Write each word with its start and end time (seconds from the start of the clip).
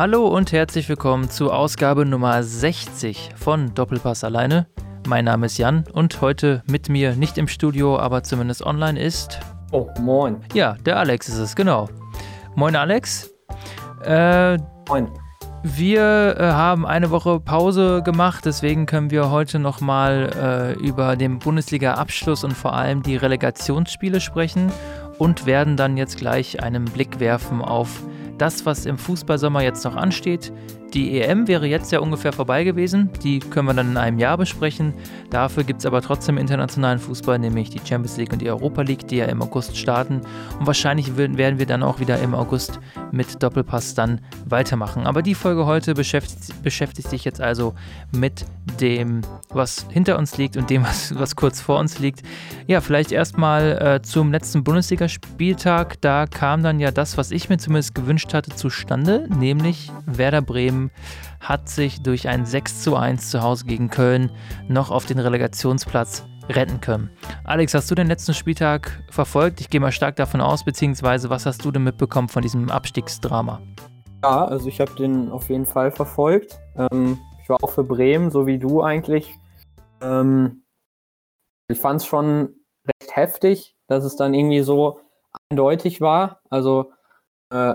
Hallo 0.00 0.28
und 0.28 0.50
herzlich 0.52 0.88
willkommen 0.88 1.28
zu 1.28 1.52
Ausgabe 1.52 2.06
Nummer 2.06 2.42
60 2.42 3.32
von 3.36 3.74
Doppelpass 3.74 4.24
alleine. 4.24 4.66
Mein 5.06 5.26
Name 5.26 5.44
ist 5.44 5.58
Jan 5.58 5.84
und 5.92 6.22
heute 6.22 6.62
mit 6.66 6.88
mir 6.88 7.16
nicht 7.16 7.36
im 7.36 7.46
Studio, 7.46 7.98
aber 7.98 8.22
zumindest 8.22 8.64
online 8.64 8.98
ist. 8.98 9.40
Oh, 9.72 9.90
moin. 10.00 10.38
Ja, 10.54 10.78
der 10.86 10.96
Alex 10.96 11.28
ist 11.28 11.36
es, 11.36 11.54
genau. 11.54 11.90
Moin, 12.54 12.76
Alex. 12.76 13.30
Äh, 14.02 14.56
moin. 14.88 15.10
Wir 15.64 16.34
äh, 16.38 16.44
haben 16.44 16.86
eine 16.86 17.10
Woche 17.10 17.38
Pause 17.38 18.02
gemacht, 18.02 18.46
deswegen 18.46 18.86
können 18.86 19.10
wir 19.10 19.30
heute 19.30 19.58
nochmal 19.58 20.76
äh, 20.80 20.82
über 20.82 21.14
den 21.14 21.38
Bundesliga-Abschluss 21.40 22.42
und 22.42 22.54
vor 22.54 22.72
allem 22.72 23.02
die 23.02 23.16
Relegationsspiele 23.16 24.22
sprechen 24.22 24.72
und 25.18 25.44
werden 25.44 25.76
dann 25.76 25.98
jetzt 25.98 26.16
gleich 26.16 26.62
einen 26.62 26.86
Blick 26.86 27.20
werfen 27.20 27.60
auf 27.60 28.00
das, 28.40 28.66
was 28.66 28.86
im 28.86 28.98
Fußballsommer 28.98 29.62
jetzt 29.62 29.84
noch 29.84 29.96
ansteht. 29.96 30.52
Die 30.94 31.20
EM 31.20 31.46
wäre 31.46 31.66
jetzt 31.66 31.92
ja 31.92 32.00
ungefähr 32.00 32.32
vorbei 32.32 32.64
gewesen. 32.64 33.10
Die 33.22 33.38
können 33.38 33.68
wir 33.68 33.74
dann 33.74 33.92
in 33.92 33.96
einem 33.96 34.18
Jahr 34.18 34.36
besprechen. 34.36 34.92
Dafür 35.30 35.62
gibt 35.62 35.80
es 35.80 35.86
aber 35.86 36.02
trotzdem 36.02 36.36
internationalen 36.36 36.98
Fußball, 36.98 37.38
nämlich 37.38 37.70
die 37.70 37.78
Champions 37.78 38.16
League 38.16 38.32
und 38.32 38.42
die 38.42 38.50
Europa 38.50 38.82
League, 38.82 39.06
die 39.06 39.16
ja 39.16 39.26
im 39.26 39.40
August 39.40 39.76
starten. 39.76 40.20
Und 40.58 40.66
wahrscheinlich 40.66 41.16
werden 41.16 41.58
wir 41.58 41.66
dann 41.66 41.84
auch 41.84 42.00
wieder 42.00 42.18
im 42.18 42.34
August 42.34 42.80
mit 43.12 43.40
Doppelpass 43.40 43.94
dann 43.94 44.20
weitermachen. 44.46 45.06
Aber 45.06 45.22
die 45.22 45.34
Folge 45.34 45.64
heute 45.64 45.94
beschäftigt, 45.94 46.62
beschäftigt 46.62 47.08
sich 47.08 47.24
jetzt 47.24 47.40
also 47.40 47.74
mit 48.12 48.44
dem, 48.80 49.20
was 49.50 49.86
hinter 49.90 50.18
uns 50.18 50.38
liegt 50.38 50.56
und 50.56 50.70
dem, 50.70 50.82
was, 50.82 51.14
was 51.16 51.36
kurz 51.36 51.60
vor 51.60 51.78
uns 51.78 52.00
liegt. 52.00 52.22
Ja, 52.66 52.80
vielleicht 52.80 53.12
erstmal 53.12 53.78
äh, 53.80 54.02
zum 54.02 54.32
letzten 54.32 54.64
Bundesligaspieltag. 54.64 56.00
Da 56.00 56.26
kam 56.26 56.64
dann 56.64 56.80
ja 56.80 56.90
das, 56.90 57.16
was 57.16 57.30
ich 57.30 57.48
mir 57.48 57.58
zumindest 57.58 57.94
gewünscht 57.94 58.34
hatte, 58.34 58.50
zustande, 58.54 59.28
nämlich 59.38 59.92
Werder 60.06 60.42
Bremen 60.42 60.79
hat 61.40 61.68
sich 61.68 62.02
durch 62.02 62.28
ein 62.28 62.46
6 62.46 62.82
zu 62.82 62.96
1 62.96 63.28
zu 63.28 63.42
Hause 63.42 63.66
gegen 63.66 63.90
Köln 63.90 64.30
noch 64.68 64.90
auf 64.90 65.04
den 65.04 65.18
Relegationsplatz 65.18 66.24
retten 66.48 66.80
können. 66.80 67.10
Alex, 67.44 67.74
hast 67.74 67.90
du 67.90 67.94
den 67.94 68.06
letzten 68.06 68.34
Spieltag 68.34 69.02
verfolgt? 69.10 69.60
Ich 69.60 69.70
gehe 69.70 69.80
mal 69.80 69.92
stark 69.92 70.16
davon 70.16 70.40
aus, 70.40 70.64
beziehungsweise 70.64 71.30
was 71.30 71.46
hast 71.46 71.64
du 71.64 71.70
denn 71.70 71.84
mitbekommen 71.84 72.28
von 72.28 72.42
diesem 72.42 72.70
Abstiegsdrama? 72.70 73.60
Ja, 74.22 74.44
also 74.46 74.68
ich 74.68 74.80
habe 74.80 74.94
den 74.94 75.30
auf 75.30 75.48
jeden 75.48 75.66
Fall 75.66 75.90
verfolgt. 75.90 76.58
Ähm, 76.76 77.18
ich 77.42 77.48
war 77.48 77.62
auch 77.62 77.70
für 77.70 77.84
Bremen, 77.84 78.30
so 78.30 78.46
wie 78.46 78.58
du 78.58 78.82
eigentlich. 78.82 79.38
Ähm, 80.02 80.62
ich 81.68 81.78
fand 81.78 82.00
es 82.00 82.06
schon 82.06 82.54
recht 82.86 83.16
heftig, 83.16 83.76
dass 83.86 84.04
es 84.04 84.16
dann 84.16 84.34
irgendwie 84.34 84.62
so 84.62 85.00
eindeutig 85.48 86.00
war. 86.00 86.40
Also 86.50 86.92
äh, 87.50 87.74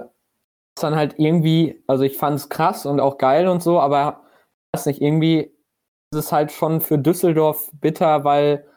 dann 0.84 0.96
halt 0.96 1.16
irgendwie, 1.18 1.84
also 1.88 2.04
ich 2.04 2.18
fand 2.18 2.38
es 2.38 2.50
krass 2.50 2.86
und 2.86 3.00
auch 3.00 3.18
geil 3.18 3.48
und 3.48 3.64
so, 3.64 3.80
aber 3.80 4.24
weiß 4.74 4.86
nicht, 4.88 5.02
irgendwie 5.02 5.56
ist 6.12 6.20
es 6.20 6.32
halt 6.32 6.52
schon 6.52 6.82
für 6.82 6.98
Düsseldorf 6.98 7.72
bitter, 7.80 8.24
weil 8.24 8.68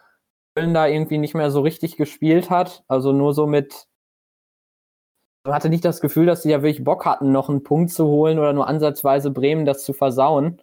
Köln 0.58 0.74
da 0.74 0.86
irgendwie 0.88 1.18
nicht 1.18 1.34
mehr 1.34 1.50
so 1.50 1.60
richtig 1.60 1.96
gespielt 1.96 2.50
hat. 2.50 2.84
Also 2.88 3.12
nur 3.12 3.34
so 3.34 3.46
mit. 3.46 3.86
Man 5.44 5.55
hatte 5.55 5.68
nicht 5.68 5.84
das 5.84 6.00
Gefühl, 6.00 6.27
dass 6.27 6.42
sie 6.42 6.50
ja 6.50 6.62
wirklich 6.62 6.84
Bock 6.84 7.05
hatten, 7.06 7.32
noch 7.32 7.48
einen 7.48 7.62
Punkt 7.62 7.90
zu 7.90 8.06
holen 8.06 8.38
oder 8.38 8.52
nur 8.52 8.66
ansatzweise 8.66 9.30
Bremen 9.30 9.64
das 9.64 9.84
zu 9.84 9.92
versauen. 9.92 10.60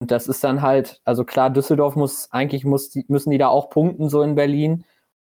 Und 0.00 0.10
das 0.12 0.28
ist 0.28 0.44
dann 0.44 0.62
halt, 0.62 1.00
also 1.04 1.24
klar, 1.24 1.50
Düsseldorf 1.50 1.96
muss, 1.96 2.30
eigentlich 2.32 2.64
muss 2.64 2.94
müssen 3.08 3.30
die 3.30 3.38
da 3.38 3.48
auch 3.48 3.70
punkten, 3.70 4.08
so 4.08 4.22
in 4.22 4.36
Berlin. 4.36 4.84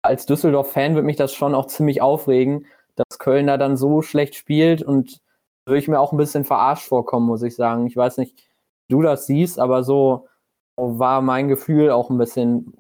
Als 0.03 0.27
Düsseldorf-Fan 0.27 0.95
wird 0.95 1.05
mich 1.05 1.17
das 1.17 1.33
schon 1.35 1.55
auch 1.55 1.67
ziemlich 1.67 2.01
aufregen, 2.03 2.67
dass 2.97 3.19
Köln 3.19 3.47
da 3.47 3.57
dann 3.57 3.77
so 3.77 4.03
schlecht 4.03 4.35
spielt 4.35 4.83
und 4.83 5.21
würde 5.67 5.79
ich 5.79 5.89
mir 5.89 6.01
auch 6.01 6.13
ein 6.13 6.19
bisschen 6.19 6.45
verarscht 6.45 6.89
vorkommen, 6.89 7.27
muss 7.27 7.43
ich 7.43 7.55
sagen. 7.55 7.87
Ich 7.87 7.97
weiß 7.97 8.19
nicht, 8.19 8.37
wie 8.89 8.95
du 8.95 9.03
das 9.03 9.27
siehst, 9.27 9.59
aber 9.59 9.83
so 9.83 10.27
war 10.77 11.21
mein 11.23 11.49
Gefühl 11.49 11.91
auch 11.91 12.11
ein 12.11 12.19
bisschen, 12.19 12.73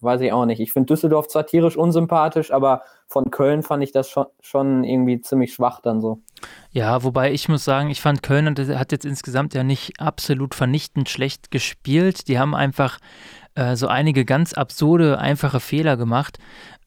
weiß 0.00 0.20
ich 0.22 0.32
auch 0.32 0.46
nicht. 0.46 0.60
Ich 0.60 0.72
finde 0.72 0.92
Düsseldorf 0.92 1.28
zwar 1.28 1.46
tierisch 1.46 1.76
unsympathisch, 1.76 2.50
aber 2.50 2.82
von 3.06 3.30
Köln 3.30 3.62
fand 3.62 3.84
ich 3.84 3.92
das 3.92 4.10
schon, 4.10 4.26
schon 4.40 4.82
irgendwie 4.82 5.20
ziemlich 5.20 5.54
schwach 5.54 5.80
dann 5.80 6.00
so. 6.00 6.20
Ja, 6.70 7.04
wobei 7.04 7.32
ich 7.32 7.48
muss 7.48 7.64
sagen, 7.64 7.90
ich 7.90 8.00
fand 8.00 8.22
Köln 8.22 8.48
hat 8.48 8.90
jetzt 8.90 9.04
insgesamt 9.04 9.54
ja 9.54 9.62
nicht 9.62 10.00
absolut 10.00 10.54
vernichtend 10.54 11.08
schlecht 11.08 11.50
gespielt. 11.50 12.26
Die 12.26 12.38
haben 12.38 12.54
einfach 12.54 12.98
äh, 13.54 13.76
so 13.76 13.88
einige 13.88 14.24
ganz 14.24 14.52
absurde, 14.52 15.18
einfache 15.18 15.60
Fehler 15.60 15.96
gemacht. 15.96 16.38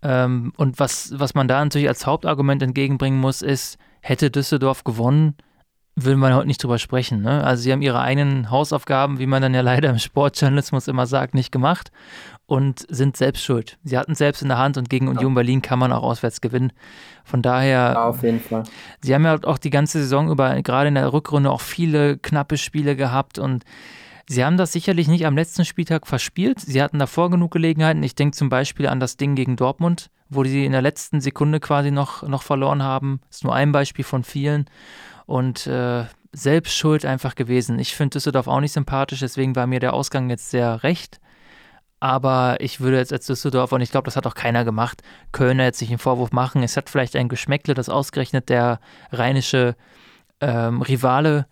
Ähm, 0.01 0.53
und 0.57 0.79
was, 0.79 1.13
was 1.17 1.35
man 1.35 1.47
da 1.47 1.63
natürlich 1.63 1.87
als 1.87 2.05
Hauptargument 2.05 2.61
entgegenbringen 2.61 3.19
muss, 3.19 3.41
ist, 3.41 3.77
hätte 4.01 4.31
Düsseldorf 4.31 4.83
gewonnen, 4.83 5.35
will 5.95 6.17
man 6.17 6.33
heute 6.33 6.47
nicht 6.47 6.61
drüber 6.61 6.77
sprechen. 6.77 7.21
Ne? 7.21 7.43
Also 7.43 7.63
sie 7.63 7.71
haben 7.71 7.81
ihre 7.81 8.01
eigenen 8.01 8.51
Hausaufgaben, 8.51 9.17
wie 9.17 9.27
man 9.27 9.41
dann 9.41 9.53
ja 9.53 9.61
leider 9.61 9.89
im 9.89 9.99
Sportjournalismus 9.99 10.87
immer 10.87 11.07
sagt, 11.07 11.33
nicht 11.33 11.51
gemacht 11.51 11.91
und 12.45 12.85
sind 12.89 13.17
selbst 13.17 13.43
schuld. 13.43 13.77
Sie 13.83 13.97
hatten 13.97 14.11
es 14.11 14.17
selbst 14.17 14.41
in 14.41 14.49
der 14.49 14.57
Hand 14.57 14.77
und 14.77 14.89
gegen 14.89 15.07
Union 15.07 15.31
ja. 15.31 15.35
Berlin 15.35 15.61
kann 15.61 15.79
man 15.79 15.91
auch 15.91 16.03
auswärts 16.03 16.41
gewinnen. 16.41 16.73
Von 17.23 17.41
daher. 17.41 17.93
Ja, 17.93 18.07
auf 18.07 18.21
jeden 18.23 18.39
Fall. 18.39 18.63
Sie 19.01 19.15
haben 19.15 19.23
ja 19.23 19.39
auch 19.43 19.57
die 19.57 19.69
ganze 19.69 19.99
Saison 19.99 20.29
über, 20.29 20.61
gerade 20.61 20.89
in 20.89 20.95
der 20.95 21.11
Rückrunde, 21.13 21.49
auch 21.49 21.61
viele 21.61 22.17
knappe 22.17 22.57
Spiele 22.57 22.95
gehabt 22.95 23.39
und 23.39 23.63
Sie 24.27 24.43
haben 24.43 24.57
das 24.57 24.71
sicherlich 24.71 25.07
nicht 25.07 25.25
am 25.25 25.35
letzten 25.35 25.65
Spieltag 25.65 26.07
verspielt. 26.07 26.59
Sie 26.59 26.81
hatten 26.81 26.97
davor 26.99 27.29
genug 27.29 27.51
Gelegenheiten. 27.51 28.01
Ich 28.01 28.15
denke 28.15 28.35
zum 28.35 28.49
Beispiel 28.49 28.87
an 28.87 28.99
das 28.99 29.17
Ding 29.17 29.35
gegen 29.35 29.55
Dortmund, 29.55 30.09
wo 30.29 30.43
sie 30.43 30.65
in 30.65 30.71
der 30.71 30.81
letzten 30.81 31.21
Sekunde 31.21 31.59
quasi 31.59 31.91
noch, 31.91 32.23
noch 32.23 32.41
verloren 32.41 32.81
haben. 32.81 33.21
Ist 33.29 33.43
nur 33.43 33.53
ein 33.53 33.71
Beispiel 33.71 34.03
von 34.03 34.23
vielen. 34.23 34.65
Und 35.27 35.67
äh, 35.67 36.05
selbst 36.31 36.75
schuld 36.75 37.05
einfach 37.05 37.35
gewesen. 37.35 37.79
Ich 37.79 37.95
finde 37.95 38.15
Düsseldorf 38.15 38.47
auch 38.47 38.59
nicht 38.59 38.73
sympathisch, 38.73 39.19
deswegen 39.19 39.55
war 39.55 39.67
mir 39.67 39.79
der 39.79 39.93
Ausgang 39.93 40.29
jetzt 40.29 40.49
sehr 40.49 40.83
recht. 40.83 41.19
Aber 41.99 42.57
ich 42.59 42.81
würde 42.81 42.97
jetzt 42.97 43.13
als 43.13 43.25
Düsseldorf, 43.25 43.71
und 43.71 43.81
ich 43.81 43.89
glaube, 43.89 44.05
das 44.05 44.15
hat 44.15 44.27
auch 44.27 44.35
keiner 44.35 44.65
gemacht, 44.65 45.01
Kölner 45.31 45.63
jetzt 45.63 45.79
sich 45.79 45.89
einen 45.89 45.97
Vorwurf 45.97 46.31
machen. 46.31 46.61
Es 46.61 46.77
hat 46.77 46.89
vielleicht 46.89 47.15
ein 47.15 47.29
Geschmäckle, 47.29 47.73
dass 47.73 47.89
ausgerechnet 47.89 48.49
der 48.49 48.79
rheinische 49.11 49.75
ähm, 50.41 50.81
Rivale 50.81 51.47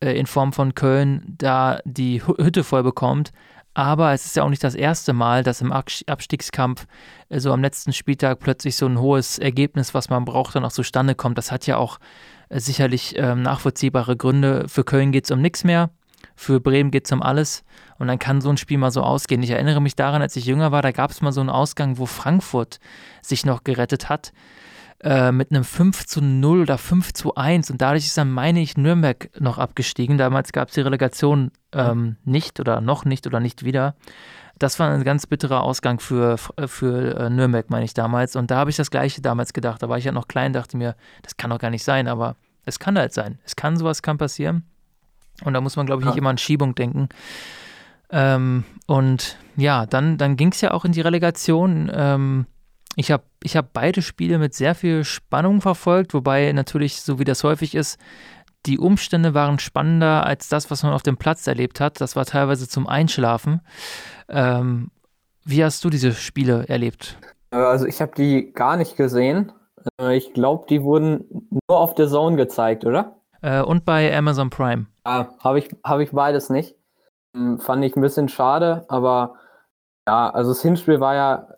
in 0.00 0.26
Form 0.26 0.52
von 0.52 0.74
Köln 0.74 1.22
da 1.38 1.80
die 1.84 2.22
Hütte 2.26 2.64
voll 2.64 2.82
bekommt. 2.82 3.32
Aber 3.76 4.14
es 4.14 4.24
ist 4.24 4.36
ja 4.36 4.42
auch 4.42 4.48
nicht 4.48 4.64
das 4.64 4.74
erste 4.74 5.12
Mal, 5.12 5.42
dass 5.42 5.60
im 5.60 5.70
Abstiegskampf 5.70 6.86
äh, 7.28 7.40
so 7.40 7.52
am 7.52 7.60
letzten 7.60 7.92
Spieltag 7.92 8.38
plötzlich 8.38 8.74
so 8.74 8.86
ein 8.86 8.98
hohes 8.98 9.38
Ergebnis, 9.38 9.92
was 9.92 10.08
man 10.08 10.24
braucht, 10.24 10.54
dann 10.54 10.64
auch 10.64 10.72
zustande 10.72 11.14
kommt. 11.14 11.36
Das 11.36 11.52
hat 11.52 11.66
ja 11.66 11.76
auch 11.76 11.98
äh, 12.48 12.58
sicherlich 12.58 13.16
ähm, 13.18 13.42
nachvollziehbare 13.42 14.16
Gründe. 14.16 14.66
Für 14.66 14.82
Köln 14.82 15.12
geht 15.12 15.26
es 15.26 15.30
um 15.30 15.42
nichts 15.42 15.62
mehr, 15.62 15.90
für 16.36 16.58
Bremen 16.58 16.90
geht 16.90 17.04
es 17.04 17.12
um 17.12 17.22
alles. 17.22 17.64
Und 17.98 18.06
dann 18.06 18.18
kann 18.18 18.40
so 18.40 18.48
ein 18.48 18.56
Spiel 18.56 18.78
mal 18.78 18.90
so 18.90 19.02
ausgehen. 19.02 19.42
Ich 19.42 19.50
erinnere 19.50 19.82
mich 19.82 19.94
daran, 19.94 20.22
als 20.22 20.36
ich 20.36 20.46
jünger 20.46 20.72
war, 20.72 20.80
da 20.80 20.90
gab 20.90 21.10
es 21.10 21.20
mal 21.20 21.32
so 21.32 21.42
einen 21.42 21.50
Ausgang, 21.50 21.98
wo 21.98 22.06
Frankfurt 22.06 22.80
sich 23.20 23.44
noch 23.44 23.62
gerettet 23.62 24.08
hat. 24.08 24.32
Äh, 25.00 25.30
mit 25.30 25.50
einem 25.50 25.64
5 25.64 26.06
zu 26.06 26.22
0 26.22 26.62
oder 26.62 26.78
5 26.78 27.12
zu 27.12 27.34
1 27.34 27.70
und 27.70 27.82
dadurch 27.82 28.06
ist 28.06 28.16
dann, 28.16 28.30
meine 28.32 28.60
ich, 28.60 28.78
Nürnberg 28.78 29.28
noch 29.38 29.58
abgestiegen. 29.58 30.16
Damals 30.16 30.52
gab 30.52 30.68
es 30.68 30.74
die 30.74 30.80
Relegation 30.80 31.50
ähm, 31.72 32.16
nicht 32.24 32.60
oder 32.60 32.80
noch 32.80 33.04
nicht 33.04 33.26
oder 33.26 33.38
nicht 33.38 33.62
wieder. 33.62 33.94
Das 34.58 34.78
war 34.78 34.90
ein 34.90 35.04
ganz 35.04 35.26
bitterer 35.26 35.62
Ausgang 35.62 36.00
für, 36.00 36.38
für 36.38 37.14
äh, 37.14 37.28
Nürnberg, 37.28 37.68
meine 37.68 37.84
ich 37.84 37.92
damals. 37.92 38.36
Und 38.36 38.50
da 38.50 38.56
habe 38.56 38.70
ich 38.70 38.76
das 38.76 38.90
Gleiche 38.90 39.20
damals 39.20 39.52
gedacht. 39.52 39.82
Da 39.82 39.90
war 39.90 39.98
ich 39.98 40.04
ja 40.04 40.12
noch 40.12 40.28
klein, 40.28 40.54
dachte 40.54 40.78
mir, 40.78 40.96
das 41.22 41.36
kann 41.36 41.50
doch 41.50 41.58
gar 41.58 41.70
nicht 41.70 41.84
sein, 41.84 42.08
aber 42.08 42.36
es 42.64 42.78
kann 42.78 42.98
halt 42.98 43.12
sein. 43.12 43.38
Es 43.44 43.54
kann 43.54 43.76
sowas 43.76 44.00
kann 44.00 44.16
passieren. 44.16 44.64
Und 45.44 45.52
da 45.52 45.60
muss 45.60 45.76
man, 45.76 45.84
glaube 45.84 46.00
ich, 46.00 46.06
nicht 46.06 46.16
immer 46.16 46.30
an 46.30 46.38
Schiebung 46.38 46.74
denken. 46.74 47.10
Ähm, 48.08 48.64
und 48.86 49.36
ja, 49.56 49.84
dann, 49.84 50.16
dann 50.16 50.36
ging 50.36 50.52
es 50.52 50.62
ja 50.62 50.70
auch 50.70 50.86
in 50.86 50.92
die 50.92 51.02
Relegation. 51.02 51.90
Ähm, 51.92 52.46
ich 52.96 53.12
habe 53.12 53.24
ich 53.42 53.56
hab 53.56 53.72
beide 53.72 54.02
Spiele 54.02 54.38
mit 54.38 54.54
sehr 54.54 54.74
viel 54.74 55.04
Spannung 55.04 55.60
verfolgt, 55.60 56.14
wobei 56.14 56.50
natürlich, 56.52 57.02
so 57.02 57.18
wie 57.18 57.24
das 57.24 57.44
häufig 57.44 57.74
ist, 57.74 57.98
die 58.64 58.78
Umstände 58.78 59.34
waren 59.34 59.58
spannender 59.58 60.26
als 60.26 60.48
das, 60.48 60.70
was 60.70 60.82
man 60.82 60.92
auf 60.92 61.02
dem 61.02 61.16
Platz 61.16 61.46
erlebt 61.46 61.78
hat. 61.78 62.00
Das 62.00 62.16
war 62.16 62.24
teilweise 62.24 62.68
zum 62.68 62.88
Einschlafen. 62.88 63.60
Ähm, 64.28 64.90
wie 65.44 65.62
hast 65.62 65.84
du 65.84 65.90
diese 65.90 66.12
Spiele 66.12 66.64
erlebt? 66.68 67.18
Äh, 67.52 67.56
also 67.56 67.86
ich 67.86 68.00
habe 68.00 68.12
die 68.16 68.52
gar 68.52 68.76
nicht 68.76 68.96
gesehen. 68.96 69.52
Äh, 70.00 70.16
ich 70.16 70.32
glaube, 70.32 70.66
die 70.68 70.82
wurden 70.82 71.50
nur 71.68 71.78
auf 71.78 71.94
der 71.94 72.08
Zone 72.08 72.36
gezeigt, 72.36 72.84
oder? 72.84 73.16
Äh, 73.42 73.60
und 73.62 73.84
bei 73.84 74.16
Amazon 74.16 74.50
Prime. 74.50 74.86
Ja, 75.06 75.34
habe 75.38 75.58
ich, 75.60 75.68
hab 75.84 76.00
ich 76.00 76.10
beides 76.10 76.50
nicht. 76.50 76.74
Hm, 77.36 77.60
fand 77.60 77.84
ich 77.84 77.94
ein 77.94 78.02
bisschen 78.02 78.28
schade, 78.28 78.84
aber 78.88 79.34
ja, 80.08 80.30
also 80.30 80.50
das 80.50 80.62
Hinspiel 80.62 80.98
war 80.98 81.14
ja 81.14 81.48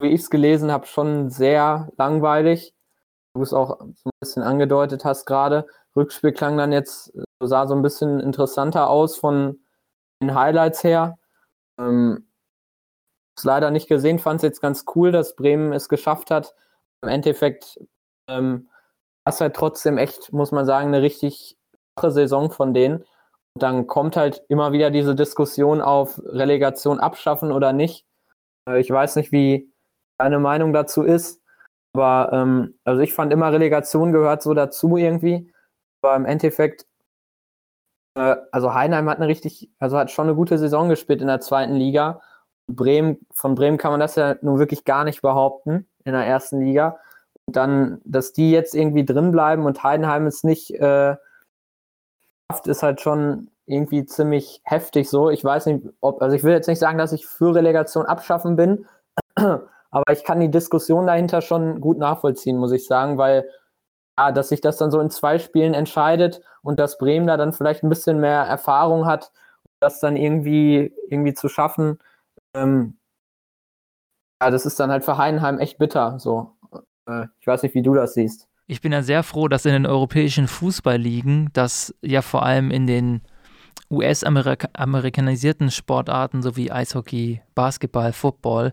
wie 0.00 0.08
ich 0.08 0.22
es 0.22 0.30
gelesen 0.30 0.70
habe, 0.72 0.86
schon 0.86 1.30
sehr 1.30 1.90
langweilig. 1.96 2.74
Du 3.34 3.42
es 3.42 3.52
auch 3.52 3.78
so 3.78 4.08
ein 4.08 4.18
bisschen 4.20 4.42
angedeutet 4.42 5.04
hast 5.04 5.26
gerade. 5.26 5.66
Rückspiel 5.96 6.32
klang 6.32 6.56
dann 6.56 6.72
jetzt, 6.72 7.12
sah 7.40 7.66
so 7.66 7.74
ein 7.74 7.82
bisschen 7.82 8.20
interessanter 8.20 8.88
aus 8.88 9.16
von 9.16 9.60
den 10.22 10.34
Highlights 10.34 10.82
her. 10.84 11.18
Ähm, 11.78 12.26
es 13.36 13.44
leider 13.44 13.70
nicht 13.70 13.88
gesehen, 13.88 14.18
fand 14.18 14.38
es 14.38 14.42
jetzt 14.42 14.60
ganz 14.60 14.84
cool, 14.94 15.12
dass 15.12 15.36
Bremen 15.36 15.72
es 15.72 15.88
geschafft 15.88 16.30
hat. 16.30 16.54
Im 17.02 17.08
Endeffekt 17.08 17.78
ähm, 18.28 18.68
war 19.24 19.32
es 19.32 19.40
halt 19.40 19.56
trotzdem 19.56 19.98
echt, 19.98 20.32
muss 20.32 20.52
man 20.52 20.66
sagen, 20.66 20.88
eine 20.88 21.02
richtig 21.02 21.56
Saison 22.02 22.50
von 22.50 22.74
denen. 22.74 23.04
Und 23.54 23.62
dann 23.62 23.86
kommt 23.86 24.16
halt 24.16 24.42
immer 24.48 24.72
wieder 24.72 24.90
diese 24.90 25.14
Diskussion 25.14 25.80
auf 25.80 26.20
Relegation 26.24 27.00
abschaffen 27.00 27.52
oder 27.52 27.72
nicht. 27.72 28.06
Äh, 28.68 28.80
ich 28.80 28.90
weiß 28.90 29.16
nicht, 29.16 29.32
wie 29.32 29.70
deine 30.20 30.38
Meinung 30.38 30.72
dazu 30.72 31.02
ist. 31.02 31.40
Aber 31.92 32.30
ähm, 32.32 32.74
also 32.84 33.00
ich 33.00 33.14
fand 33.14 33.32
immer, 33.32 33.52
Relegation 33.52 34.12
gehört 34.12 34.42
so 34.42 34.54
dazu 34.54 34.96
irgendwie. 34.96 35.52
Aber 36.02 36.14
im 36.16 36.26
Endeffekt, 36.26 36.86
äh, 38.14 38.36
also 38.52 38.74
Heinheim 38.74 39.08
hat 39.08 39.16
eine 39.18 39.28
richtig, 39.28 39.70
also 39.78 39.98
hat 39.98 40.10
schon 40.10 40.26
eine 40.26 40.36
gute 40.36 40.58
Saison 40.58 40.88
gespielt 40.88 41.20
in 41.20 41.26
der 41.26 41.40
zweiten 41.40 41.74
Liga. 41.74 42.20
Bremen, 42.68 43.26
von 43.32 43.54
Bremen 43.54 43.78
kann 43.78 43.92
man 43.92 44.00
das 44.00 44.14
ja 44.14 44.36
nun 44.42 44.58
wirklich 44.58 44.84
gar 44.84 45.04
nicht 45.04 45.22
behaupten 45.22 45.88
in 46.04 46.12
der 46.12 46.26
ersten 46.26 46.60
Liga. 46.60 46.98
Und 47.46 47.56
dann, 47.56 48.00
dass 48.04 48.32
die 48.32 48.52
jetzt 48.52 48.74
irgendwie 48.74 49.04
drin 49.04 49.32
bleiben 49.32 49.66
und 49.66 49.82
Heidenheim 49.82 50.26
es 50.26 50.44
nicht 50.44 50.72
äh, 50.74 51.16
ist 52.64 52.82
halt 52.82 53.00
schon 53.00 53.50
irgendwie 53.66 54.04
ziemlich 54.04 54.60
heftig 54.64 55.08
so. 55.08 55.30
Ich 55.30 55.44
weiß 55.44 55.66
nicht, 55.66 55.86
ob, 56.00 56.20
also 56.22 56.36
ich 56.36 56.42
will 56.42 56.52
jetzt 56.52 56.66
nicht 56.66 56.80
sagen, 56.80 56.98
dass 56.98 57.12
ich 57.12 57.26
für 57.26 57.54
Relegation 57.54 58.06
abschaffen 58.06 58.56
bin, 58.56 58.86
aber 59.90 60.12
ich 60.12 60.24
kann 60.24 60.40
die 60.40 60.50
Diskussion 60.50 61.06
dahinter 61.06 61.40
schon 61.40 61.80
gut 61.80 61.98
nachvollziehen, 61.98 62.56
muss 62.56 62.72
ich 62.72 62.86
sagen, 62.86 63.18
weil 63.18 63.48
ja, 64.18 64.32
dass 64.32 64.50
sich 64.50 64.60
das 64.60 64.76
dann 64.76 64.90
so 64.90 65.00
in 65.00 65.10
zwei 65.10 65.38
Spielen 65.38 65.74
entscheidet 65.74 66.42
und 66.62 66.78
dass 66.78 66.98
Bremen 66.98 67.26
da 67.26 67.36
dann 67.36 67.52
vielleicht 67.52 67.82
ein 67.82 67.88
bisschen 67.88 68.20
mehr 68.20 68.42
Erfahrung 68.42 69.06
hat, 69.06 69.32
das 69.80 70.00
dann 70.00 70.16
irgendwie, 70.16 70.94
irgendwie 71.08 71.34
zu 71.34 71.48
schaffen, 71.48 71.98
ähm, 72.54 72.98
ja, 74.42 74.50
das 74.50 74.66
ist 74.66 74.80
dann 74.80 74.90
halt 74.90 75.04
für 75.04 75.18
Heidenheim 75.18 75.58
echt 75.58 75.78
bitter. 75.78 76.18
So. 76.18 76.52
Äh, 77.06 77.26
ich 77.40 77.46
weiß 77.46 77.62
nicht, 77.62 77.74
wie 77.74 77.82
du 77.82 77.94
das 77.94 78.14
siehst. 78.14 78.48
Ich 78.66 78.80
bin 78.80 78.92
ja 78.92 79.02
sehr 79.02 79.22
froh, 79.22 79.48
dass 79.48 79.66
in 79.66 79.72
den 79.72 79.86
europäischen 79.86 80.48
Fußballligen, 80.48 81.50
dass 81.52 81.94
ja 82.02 82.22
vor 82.22 82.44
allem 82.44 82.70
in 82.70 82.86
den 82.86 83.20
US-amerikanisierten 83.90 85.70
Sportarten 85.70 86.42
sowie 86.42 86.70
Eishockey, 86.70 87.42
Basketball, 87.54 88.12
Football, 88.12 88.72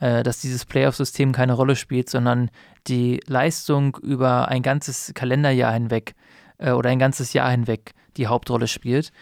äh, 0.00 0.22
dass 0.22 0.40
dieses 0.40 0.64
Playoff-System 0.64 1.32
keine 1.32 1.54
Rolle 1.54 1.76
spielt, 1.76 2.08
sondern 2.08 2.50
die 2.86 3.20
Leistung 3.26 3.96
über 4.02 4.48
ein 4.48 4.62
ganzes 4.62 5.12
Kalenderjahr 5.14 5.72
hinweg 5.72 6.14
äh, 6.58 6.72
oder 6.72 6.90
ein 6.90 6.98
ganzes 6.98 7.32
Jahr 7.32 7.50
hinweg 7.50 7.92
die 8.16 8.26
Hauptrolle 8.26 8.68
spielt. 8.68 9.12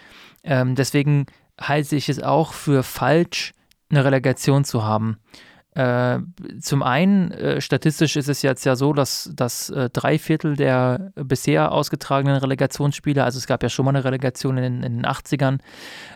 Ähm, 0.43 0.75
deswegen 0.75 1.27
halte 1.61 1.97
ich 1.97 2.09
es 2.09 2.23
auch 2.23 2.53
für 2.53 2.83
falsch, 2.83 3.53
eine 3.89 4.05
Relegation 4.05 4.65
zu 4.65 4.85
haben. 4.85 5.19
Äh, 5.77 6.21
zum 6.59 6.83
einen, 6.83 7.33
äh, 7.33 7.61
statistisch 7.61 8.17
ist 8.17 8.31
es 8.31 8.41
jetzt 8.41 8.65
ja 8.65 8.77
so, 8.77 8.95
dass, 8.95 9.31
dass 9.35 9.69
äh, 9.69 9.91
drei 9.91 10.19
Viertel 10.19 10.57
der 10.57 11.13
bisher 11.17 11.71
ausgetragenen 11.71 12.39
Relegationsspiele, 12.39 13.23
also 13.23 13.37
es 13.37 13.47
gab 13.47 13.63
ja 13.63 13.69
schon 13.69 13.85
mal 13.85 13.91
eine 13.91 14.03
Relegation 14.03 14.57
in, 14.57 14.83
in 14.83 14.97
den 14.97 15.05
80ern, 15.05 15.59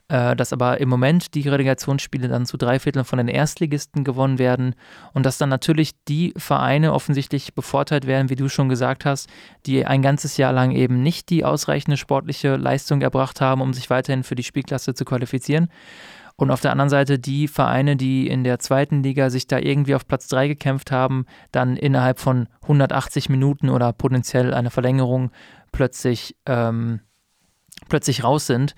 äh, 0.09 0.35
dass 0.35 0.55
aber 0.55 0.81
im 0.81 0.89
Moment 0.89 1.35
die 1.35 1.47
Relegationsspiele 1.47 2.29
dann 2.29 2.47
zu 2.47 2.57
drei 2.57 2.79
Vierteln 2.79 3.05
von 3.05 3.19
den 3.19 3.29
Erstligisten 3.29 4.03
gewonnen 4.03 4.39
werden 4.39 4.75
und 5.13 5.27
dass 5.27 5.37
dann 5.37 5.51
natürlich 5.51 5.91
die 6.09 6.33
Vereine 6.39 6.95
offensichtlich 6.95 7.53
bevorteilt 7.53 8.07
werden, 8.07 8.31
wie 8.31 8.37
du 8.37 8.49
schon 8.49 8.71
gesagt 8.71 9.05
hast, 9.05 9.29
die 9.67 9.85
ein 9.85 10.01
ganzes 10.01 10.39
Jahr 10.39 10.55
lang 10.55 10.71
eben 10.71 11.03
nicht 11.03 11.29
die 11.29 11.45
ausreichende 11.45 11.99
sportliche 11.99 12.57
Leistung 12.57 13.03
erbracht 13.03 13.43
haben, 13.43 13.61
um 13.61 13.75
sich 13.75 13.91
weiterhin 13.91 14.25
für 14.25 14.37
die 14.37 14.43
Spielklasse 14.43 14.95
zu 14.95 15.05
qualifizieren. 15.05 15.69
Und 16.41 16.51
auf 16.51 16.63
der 16.63 16.73
anderen 16.73 16.89
Seite 16.89 17.19
die 17.19 17.49
Vereine, 17.49 17.97
die 17.97 18.27
in 18.27 18.45
der 18.45 18.59
zweiten 18.59 19.03
Liga 19.03 19.29
sich 19.29 19.47
da 19.47 19.59
irgendwie 19.59 19.95
auf 19.95 20.07
Platz 20.07 20.27
3 20.29 20.49
gekämpft 20.49 20.91
haben, 20.91 21.27
dann 21.53 21.77
innerhalb 21.77 22.19
von 22.19 22.49
180 22.63 23.29
Minuten 23.29 23.69
oder 23.69 23.93
potenziell 23.93 24.55
einer 24.55 24.71
Verlängerung 24.71 25.33
plötzlich, 25.71 26.35
ähm, 26.47 27.01
plötzlich 27.91 28.25
raus 28.25 28.47
sind. 28.47 28.75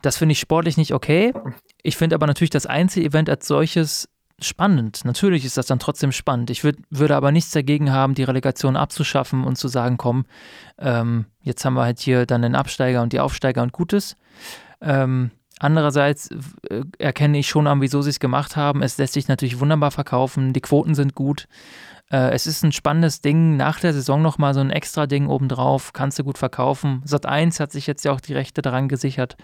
Das 0.00 0.16
finde 0.16 0.32
ich 0.32 0.40
sportlich 0.40 0.78
nicht 0.78 0.94
okay. 0.94 1.34
Ich 1.82 1.98
finde 1.98 2.14
aber 2.14 2.26
natürlich 2.26 2.48
das 2.48 2.64
Einzelevent 2.64 3.28
als 3.28 3.46
solches 3.46 4.08
spannend. 4.40 5.04
Natürlich 5.04 5.44
ist 5.44 5.58
das 5.58 5.66
dann 5.66 5.80
trotzdem 5.80 6.12
spannend. 6.12 6.48
Ich 6.48 6.64
würd, 6.64 6.78
würde 6.88 7.14
aber 7.14 7.30
nichts 7.30 7.50
dagegen 7.50 7.92
haben, 7.92 8.14
die 8.14 8.24
Relegation 8.24 8.78
abzuschaffen 8.78 9.44
und 9.44 9.56
zu 9.56 9.68
sagen, 9.68 9.98
komm, 9.98 10.24
ähm, 10.78 11.26
jetzt 11.42 11.62
haben 11.62 11.74
wir 11.74 11.82
halt 11.82 12.00
hier 12.00 12.24
dann 12.24 12.40
den 12.40 12.54
Absteiger 12.54 13.02
und 13.02 13.12
die 13.12 13.20
Aufsteiger 13.20 13.60
und 13.60 13.72
Gutes. 13.72 14.16
Ähm, 14.80 15.30
Andererseits 15.60 16.30
äh, 16.70 16.82
erkenne 16.98 17.38
ich 17.38 17.48
schon 17.48 17.66
an, 17.66 17.82
wieso 17.82 18.00
sie 18.00 18.10
es 18.10 18.18
gemacht 18.18 18.56
haben. 18.56 18.82
Es 18.82 18.96
lässt 18.96 19.12
sich 19.12 19.28
natürlich 19.28 19.60
wunderbar 19.60 19.90
verkaufen. 19.90 20.54
Die 20.54 20.62
Quoten 20.62 20.94
sind 20.94 21.14
gut. 21.14 21.46
Äh, 22.10 22.30
es 22.30 22.46
ist 22.46 22.64
ein 22.64 22.72
spannendes 22.72 23.20
Ding. 23.20 23.58
Nach 23.58 23.78
der 23.78 23.92
Saison 23.92 24.22
nochmal 24.22 24.54
so 24.54 24.60
ein 24.60 24.70
extra 24.70 25.06
Ding 25.06 25.28
obendrauf. 25.28 25.92
Kannst 25.92 26.18
du 26.18 26.24
gut 26.24 26.38
verkaufen. 26.38 27.02
Sat 27.04 27.26
1 27.26 27.60
hat 27.60 27.72
sich 27.72 27.86
jetzt 27.86 28.06
ja 28.06 28.12
auch 28.12 28.20
die 28.20 28.32
Rechte 28.32 28.62
daran 28.62 28.88
gesichert. 28.88 29.36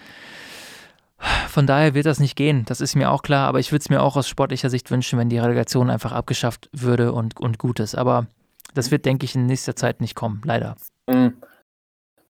Von 1.49 1.67
daher 1.67 1.93
wird 1.93 2.07
das 2.07 2.19
nicht 2.19 2.35
gehen. 2.35 2.65
Das 2.65 2.81
ist 2.81 2.97
mir 2.97 3.11
auch 3.11 3.21
klar. 3.21 3.47
Aber 3.47 3.61
ich 3.61 3.71
würde 3.71 3.83
es 3.83 3.91
mir 3.91 4.03
auch 4.03 4.17
aus 4.17 4.27
sportlicher 4.27 4.71
Sicht 4.71 4.91
wünschen, 4.91 5.19
wenn 5.19 5.29
die 5.29 5.39
Relegation 5.39 5.91
einfach 5.91 6.13
abgeschafft 6.13 6.71
würde 6.73 7.13
und, 7.13 7.39
und 7.39 7.59
gut 7.59 7.79
ist. 7.79 7.95
Aber 7.95 8.27
das 8.73 8.91
wird, 8.91 9.05
denke 9.05 9.27
ich, 9.27 9.35
in 9.35 9.45
nächster 9.45 9.77
Zeit 9.77 10.01
nicht 10.01 10.15
kommen. 10.15 10.41
Leider. 10.47 10.77
Mhm. 11.07 11.35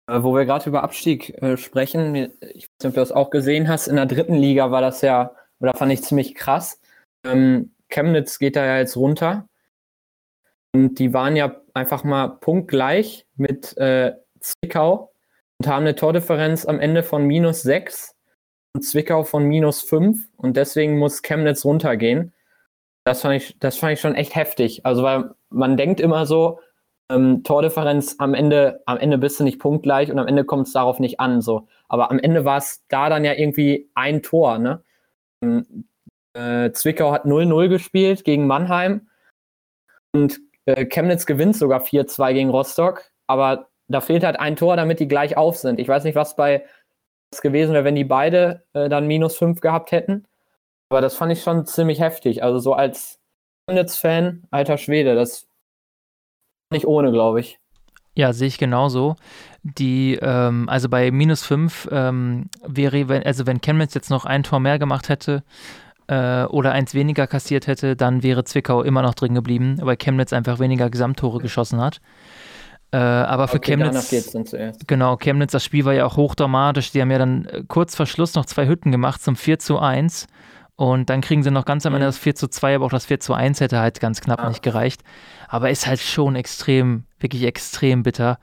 Äh, 0.07 0.23
wo 0.23 0.33
wir 0.33 0.45
gerade 0.45 0.69
über 0.69 0.83
Abstieg 0.83 1.41
äh, 1.41 1.57
sprechen, 1.57 2.15
ich 2.15 2.29
weiß 2.41 2.53
nicht, 2.53 2.85
ob 2.85 2.93
du 2.93 2.99
das 2.99 3.11
auch 3.11 3.29
gesehen 3.29 3.67
hast, 3.67 3.87
in 3.87 3.97
der 3.97 4.05
dritten 4.05 4.35
Liga 4.35 4.71
war 4.71 4.81
das 4.81 5.01
ja, 5.01 5.35
oder 5.59 5.73
fand 5.73 5.91
ich 5.91 6.03
ziemlich 6.03 6.33
krass. 6.35 6.79
Ähm, 7.25 7.73
Chemnitz 7.89 8.39
geht 8.39 8.55
da 8.55 8.65
ja 8.65 8.77
jetzt 8.77 8.95
runter. 8.95 9.47
Und 10.73 10.99
die 10.99 11.13
waren 11.13 11.35
ja 11.35 11.61
einfach 11.73 12.03
mal 12.03 12.27
punktgleich 12.27 13.25
mit 13.35 13.75
äh, 13.77 14.13
Zwickau 14.39 15.11
und 15.59 15.67
haben 15.67 15.83
eine 15.83 15.95
Tordifferenz 15.95 16.65
am 16.65 16.79
Ende 16.79 17.03
von 17.03 17.25
minus 17.25 17.63
6 17.63 18.15
und 18.73 18.83
Zwickau 18.83 19.23
von 19.23 19.43
minus 19.43 19.81
5 19.81 20.27
und 20.37 20.55
deswegen 20.55 20.97
muss 20.99 21.21
Chemnitz 21.21 21.65
runtergehen. 21.65 22.33
Das 23.05 23.21
fand 23.21 23.35
ich, 23.35 23.57
das 23.59 23.77
fand 23.77 23.93
ich 23.93 24.01
schon 24.01 24.15
echt 24.15 24.35
heftig. 24.35 24.85
Also, 24.85 25.03
weil 25.03 25.31
man 25.49 25.77
denkt 25.77 25.99
immer 25.99 26.25
so, 26.25 26.59
ähm, 27.09 27.43
Tordifferenz 27.43 28.15
am 28.19 28.33
Ende, 28.33 28.81
am 28.85 28.97
Ende 28.97 29.17
bist 29.17 29.39
du 29.39 29.43
nicht 29.43 29.59
punktgleich 29.59 30.11
und 30.11 30.19
am 30.19 30.27
Ende 30.27 30.43
kommt 30.43 30.67
es 30.67 30.73
darauf 30.73 30.99
nicht 30.99 31.19
an. 31.19 31.41
So. 31.41 31.67
Aber 31.87 32.11
am 32.11 32.19
Ende 32.19 32.45
war 32.45 32.57
es 32.57 32.85
da 32.87 33.09
dann 33.09 33.23
ja 33.23 33.33
irgendwie 33.33 33.89
ein 33.95 34.21
Tor. 34.21 34.59
Ne? 34.59 34.83
Ähm, 35.41 35.85
äh, 36.33 36.71
Zwickau 36.71 37.11
hat 37.11 37.25
0-0 37.25 37.69
gespielt 37.69 38.23
gegen 38.23 38.47
Mannheim 38.47 39.07
und 40.13 40.39
äh, 40.65 40.85
Chemnitz 40.85 41.25
gewinnt 41.25 41.55
sogar 41.55 41.81
4-2 41.81 42.33
gegen 42.33 42.49
Rostock, 42.49 43.11
aber 43.27 43.69
da 43.87 44.01
fehlt 44.01 44.23
halt 44.23 44.39
ein 44.39 44.55
Tor, 44.55 44.75
damit 44.75 44.99
die 44.99 45.07
gleich 45.07 45.37
auf 45.37 45.57
sind. 45.57 45.79
Ich 45.79 45.87
weiß 45.87 46.03
nicht, 46.03 46.15
was 46.15 46.35
bei 46.35 46.65
was 47.31 47.41
gewesen 47.41 47.73
wäre, 47.73 47.83
wenn 47.83 47.95
die 47.95 48.05
beide 48.05 48.63
äh, 48.73 48.89
dann 48.89 49.07
minus 49.07 49.37
5 49.37 49.61
gehabt 49.61 49.91
hätten. 49.91 50.25
Aber 50.89 51.01
das 51.01 51.15
fand 51.15 51.31
ich 51.31 51.43
schon 51.43 51.65
ziemlich 51.65 51.99
heftig. 51.99 52.43
Also 52.43 52.59
so 52.59 52.73
als 52.73 53.19
Chemnitz-Fan, 53.67 54.43
alter 54.51 54.77
Schwede, 54.77 55.15
das 55.15 55.46
nicht 56.71 56.85
ohne, 56.85 57.11
glaube 57.11 57.39
ich. 57.39 57.59
Ja, 58.15 58.33
sehe 58.33 58.47
ich 58.47 58.57
genauso. 58.57 59.15
Die, 59.63 60.17
ähm, 60.21 60.67
also 60.69 60.89
bei 60.89 61.11
minus 61.11 61.43
5 61.43 61.89
ähm, 61.91 62.49
wäre, 62.65 63.09
wenn, 63.09 63.23
also 63.23 63.45
wenn 63.45 63.61
Chemnitz 63.61 63.93
jetzt 63.93 64.09
noch 64.09 64.25
ein 64.25 64.43
Tor 64.43 64.59
mehr 64.59 64.79
gemacht 64.79 65.09
hätte 65.09 65.43
äh, 66.07 66.45
oder 66.45 66.71
eins 66.71 66.93
weniger 66.93 67.27
kassiert 67.27 67.67
hätte, 67.67 67.95
dann 67.95 68.23
wäre 68.23 68.43
Zwickau 68.43 68.81
immer 68.81 69.01
noch 69.01 69.13
drin 69.13 69.35
geblieben, 69.35 69.77
weil 69.81 69.97
Chemnitz 69.97 70.33
einfach 70.33 70.59
weniger 70.59 70.89
Gesamttore 70.89 71.39
geschossen 71.39 71.79
hat. 71.79 72.01
Äh, 72.91 72.97
aber 72.97 73.47
für 73.49 73.57
okay, 73.57 73.77
Chemnitz. 73.77 74.09
Genau, 74.87 75.17
Chemnitz, 75.17 75.51
das 75.51 75.63
Spiel 75.63 75.83
war 75.85 75.93
ja 75.93 76.05
auch 76.05 76.15
hochdramatisch. 76.15 76.91
Die 76.91 77.01
haben 77.01 77.11
ja 77.11 77.19
dann 77.19 77.45
äh, 77.45 77.63
kurz 77.67 77.95
vor 77.95 78.05
Schluss 78.05 78.35
noch 78.35 78.45
zwei 78.45 78.67
Hütten 78.67 78.91
gemacht 78.91 79.21
zum 79.21 79.35
4 79.35 79.59
zu 79.59 79.79
1. 79.79 80.27
Und 80.77 81.09
dann 81.09 81.21
kriegen 81.21 81.41
sie 81.41 81.49
noch 81.49 81.65
ganz 81.65 81.87
am 81.87 81.93
Ende 81.95 82.05
mhm. 82.05 82.09
das 82.09 82.19
4 82.19 82.35
zu 82.35 82.47
2, 82.47 82.75
aber 82.75 82.85
auch 82.85 82.91
das 82.91 83.07
4 83.07 83.19
zu 83.19 83.33
1 83.33 83.59
hätte 83.59 83.79
halt 83.79 83.99
ganz 83.99 84.21
knapp 84.21 84.39
ah. 84.39 84.47
nicht 84.47 84.61
gereicht. 84.61 85.03
Aber 85.49 85.71
ist 85.71 85.87
halt 85.87 85.99
schon 85.99 86.35
extrem, 86.35 87.03
wirklich 87.19 87.43
extrem 87.43 88.03
bitter. 88.03 88.37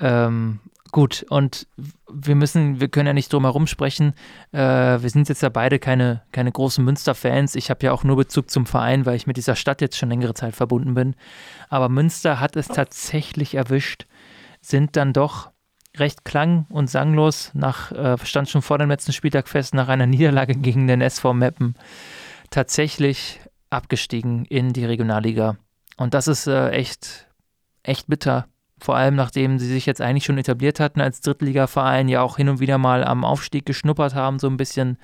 Ähm, 0.00 0.58
gut, 0.90 1.24
und 1.30 1.68
wir 2.10 2.34
müssen, 2.34 2.80
wir 2.80 2.88
können 2.88 3.06
ja 3.06 3.12
nicht 3.12 3.32
drum 3.32 3.44
herum 3.44 3.68
sprechen. 3.68 4.14
Äh, 4.50 4.58
wir 4.58 5.08
sind 5.08 5.28
jetzt 5.28 5.40
ja 5.40 5.50
beide 5.50 5.78
keine, 5.78 6.22
keine 6.32 6.50
großen 6.50 6.84
Münster-Fans. 6.84 7.54
Ich 7.54 7.70
habe 7.70 7.86
ja 7.86 7.92
auch 7.92 8.02
nur 8.02 8.16
Bezug 8.16 8.50
zum 8.50 8.66
Verein, 8.66 9.06
weil 9.06 9.14
ich 9.14 9.28
mit 9.28 9.36
dieser 9.36 9.54
Stadt 9.54 9.80
jetzt 9.80 9.96
schon 9.96 10.08
längere 10.08 10.34
Zeit 10.34 10.56
verbunden 10.56 10.94
bin. 10.94 11.14
Aber 11.68 11.88
Münster 11.88 12.40
hat 12.40 12.56
es 12.56 12.66
tatsächlich 12.66 13.54
erwischt, 13.54 14.06
sind 14.60 14.96
dann 14.96 15.12
doch 15.12 15.52
recht 15.98 16.24
klang- 16.24 16.66
und 16.68 16.88
sanglos 16.88 17.50
nach, 17.54 17.92
äh, 17.92 18.16
stand 18.24 18.48
schon 18.48 18.62
vor 18.62 18.78
dem 18.78 18.88
letzten 18.88 19.12
Spieltag 19.12 19.48
fest, 19.48 19.74
nach 19.74 19.88
einer 19.88 20.06
Niederlage 20.08 20.54
gegen 20.54 20.86
den 20.86 21.00
SV 21.00 21.34
Meppen 21.34 21.74
tatsächlich 22.50 23.40
abgestiegen 23.70 24.44
in 24.46 24.72
die 24.72 24.84
Regionalliga. 24.84 25.56
Und 25.96 26.14
das 26.14 26.28
ist 26.28 26.46
äh, 26.46 26.70
echt, 26.70 27.28
echt 27.82 28.06
bitter. 28.06 28.46
Vor 28.80 28.96
allem 28.96 29.16
nachdem 29.16 29.58
sie 29.58 29.66
sich 29.66 29.86
jetzt 29.86 30.00
eigentlich 30.00 30.24
schon 30.24 30.38
etabliert 30.38 30.78
hatten 30.80 31.00
als 31.00 31.20
Drittligaverein, 31.20 32.08
ja 32.08 32.22
auch 32.22 32.36
hin 32.36 32.48
und 32.48 32.60
wieder 32.60 32.78
mal 32.78 33.04
am 33.04 33.24
Aufstieg 33.24 33.66
geschnuppert 33.66 34.14
haben, 34.14 34.38
so 34.38 34.46
ein 34.48 34.56
bisschen. 34.56 34.98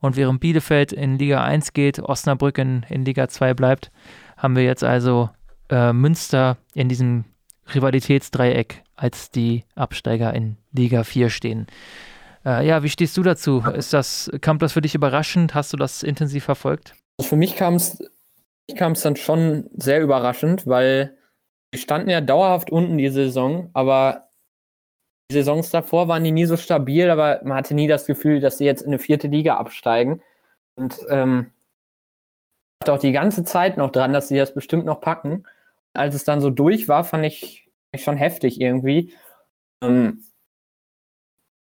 Und 0.00 0.16
während 0.16 0.40
Bielefeld 0.40 0.92
in 0.92 1.18
Liga 1.18 1.42
1 1.42 1.72
geht, 1.72 2.00
Osnabrück 2.00 2.58
in, 2.58 2.84
in 2.88 3.04
Liga 3.04 3.28
2 3.28 3.54
bleibt, 3.54 3.90
haben 4.36 4.56
wir 4.56 4.64
jetzt 4.64 4.84
also 4.84 5.30
äh, 5.70 5.92
Münster 5.92 6.58
in 6.74 6.88
diesem 6.88 7.24
Rivalitätsdreieck 7.72 8.83
als 8.96 9.30
die 9.30 9.64
Absteiger 9.74 10.34
in 10.34 10.56
Liga 10.72 11.04
4 11.04 11.30
stehen. 11.30 11.66
Äh, 12.44 12.66
ja, 12.66 12.82
wie 12.82 12.88
stehst 12.88 13.16
du 13.16 13.22
dazu? 13.22 13.62
Ist 13.74 13.92
das, 13.92 14.30
kam 14.40 14.58
das 14.58 14.72
für 14.72 14.82
dich 14.82 14.94
überraschend? 14.94 15.54
Hast 15.54 15.72
du 15.72 15.76
das 15.76 16.02
intensiv 16.02 16.44
verfolgt? 16.44 16.94
Also 17.18 17.30
für 17.30 17.36
mich 17.36 17.56
kam 17.56 17.74
es 17.76 17.98
dann 18.68 19.16
schon 19.16 19.68
sehr 19.76 20.02
überraschend, 20.02 20.66
weil 20.66 21.16
wir 21.72 21.80
standen 21.80 22.10
ja 22.10 22.20
dauerhaft 22.20 22.70
unten 22.70 22.98
die 22.98 23.08
Saison, 23.08 23.70
aber 23.72 24.28
die 25.30 25.34
Saisons 25.34 25.70
davor 25.70 26.06
waren 26.06 26.22
die 26.22 26.32
nie 26.32 26.44
so 26.44 26.56
stabil, 26.56 27.08
aber 27.10 27.40
man 27.44 27.56
hatte 27.56 27.74
nie 27.74 27.88
das 27.88 28.06
Gefühl, 28.06 28.40
dass 28.40 28.58
sie 28.58 28.64
jetzt 28.64 28.82
in 28.82 28.88
eine 28.88 28.98
vierte 28.98 29.26
Liga 29.26 29.56
absteigen. 29.56 30.22
Und 30.76 30.98
ähm, 31.08 31.50
dachte 32.80 32.92
auch 32.92 32.98
die 32.98 33.12
ganze 33.12 33.44
Zeit 33.44 33.76
noch 33.76 33.90
dran, 33.90 34.12
dass 34.12 34.28
sie 34.28 34.36
das 34.36 34.54
bestimmt 34.54 34.84
noch 34.84 35.00
packen. 35.00 35.44
Als 35.94 36.14
es 36.14 36.24
dann 36.24 36.40
so 36.40 36.50
durch 36.50 36.88
war, 36.88 37.04
fand 37.04 37.24
ich, 37.24 37.63
schon 38.02 38.16
heftig 38.16 38.60
irgendwie. 38.60 39.14
Ähm, 39.82 40.24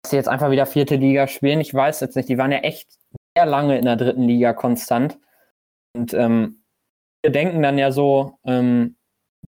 dass 0.02 0.10
sie 0.10 0.16
jetzt 0.16 0.28
einfach 0.28 0.50
wieder 0.50 0.66
vierte 0.66 0.96
Liga 0.96 1.26
spielen, 1.26 1.60
ich 1.60 1.74
weiß 1.74 2.00
jetzt 2.00 2.16
nicht. 2.16 2.28
Die 2.28 2.38
waren 2.38 2.52
ja 2.52 2.58
echt 2.58 2.88
sehr 3.36 3.46
lange 3.46 3.78
in 3.78 3.84
der 3.84 3.96
dritten 3.96 4.22
Liga 4.22 4.52
konstant. 4.52 5.18
Und 5.94 6.14
ähm, 6.14 6.62
wir 7.22 7.32
denken 7.32 7.62
dann 7.62 7.78
ja 7.78 7.92
so, 7.92 8.38
ähm, 8.44 8.96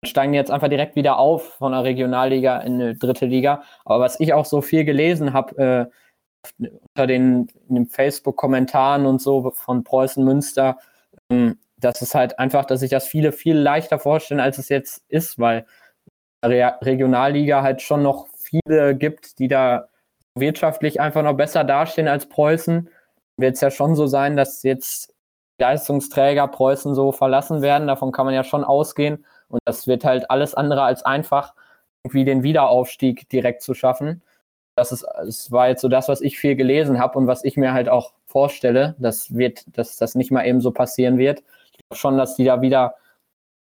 steigen 0.04 0.35
jetzt 0.35 0.50
einfach 0.50 0.68
direkt 0.68 0.97
wieder 0.97 1.18
auf 1.18 1.54
von 1.54 1.73
der 1.73 1.85
Regionalliga 1.85 2.59
in 2.61 2.75
eine 2.75 2.95
dritte 2.95 3.26
Liga. 3.26 3.62
Aber 3.85 4.04
was 4.04 4.21
ich 4.21 4.33
auch 4.33 4.45
so 4.45 4.61
viel 4.62 4.85
gelesen 4.85 5.33
habe, 5.33 5.90
äh, 6.61 6.66
unter 6.95 7.06
den, 7.06 7.49
den 7.68 7.87
Facebook-Kommentaren 7.87 9.04
und 9.06 9.21
so 9.21 9.50
von 9.50 9.83
Preußen 9.83 10.25
Münster, 10.25 10.78
ähm, 11.30 11.59
das 11.78 12.00
ist 12.02 12.14
halt 12.14 12.38
einfach, 12.38 12.64
dass 12.64 12.80
sich 12.80 12.90
das 12.90 13.06
viele 13.06 13.33
viel 13.33 13.56
leichter 13.56 13.99
vorstellen, 13.99 14.40
als 14.40 14.59
es 14.59 14.68
jetzt 14.68 15.04
ist, 15.09 15.38
weil 15.38 15.66
Re 16.46 16.74
Regionalliga 16.82 17.62
halt 17.62 17.82
schon 17.82 18.02
noch 18.02 18.26
viele 18.36 18.94
gibt, 18.94 19.38
die 19.38 19.48
da 19.48 19.88
wirtschaftlich 20.34 21.00
einfach 21.00 21.22
noch 21.22 21.34
besser 21.34 21.64
dastehen 21.64 22.08
als 22.08 22.28
Preußen. 22.28 22.88
Wird 23.36 23.54
es 23.54 23.60
ja 23.60 23.70
schon 23.70 23.94
so 23.94 24.06
sein, 24.06 24.36
dass 24.36 24.62
jetzt 24.62 25.14
Leistungsträger 25.58 26.48
Preußen 26.48 26.94
so 26.94 27.12
verlassen 27.12 27.62
werden. 27.62 27.88
Davon 27.88 28.12
kann 28.12 28.26
man 28.26 28.34
ja 28.34 28.44
schon 28.44 28.64
ausgehen. 28.64 29.24
Und 29.48 29.60
das 29.64 29.86
wird 29.86 30.04
halt 30.04 30.30
alles 30.30 30.54
andere 30.54 30.82
als 30.82 31.02
einfach, 31.04 31.54
irgendwie 32.04 32.24
den 32.24 32.42
Wiederaufstieg 32.42 33.28
direkt 33.28 33.62
zu 33.62 33.74
schaffen. 33.74 34.22
Das, 34.76 34.92
ist, 34.92 35.06
das 35.16 35.50
war 35.50 35.68
jetzt 35.68 35.80
so 35.80 35.88
das, 35.88 36.08
was 36.08 36.20
ich 36.20 36.38
viel 36.38 36.56
gelesen 36.56 36.98
habe 36.98 37.18
und 37.18 37.26
was 37.26 37.44
ich 37.44 37.56
mir 37.56 37.72
halt 37.72 37.88
auch 37.88 38.12
vorstelle, 38.26 38.94
dass, 38.98 39.34
wird, 39.34 39.64
dass 39.76 39.96
das 39.96 40.14
nicht 40.14 40.30
mal 40.30 40.46
eben 40.46 40.60
so 40.60 40.70
passieren 40.70 41.16
wird. 41.16 41.42
Ich 41.72 41.78
glaube 41.88 41.98
schon, 41.98 42.18
dass 42.18 42.36
die 42.36 42.44
da 42.44 42.60
wieder, 42.60 42.96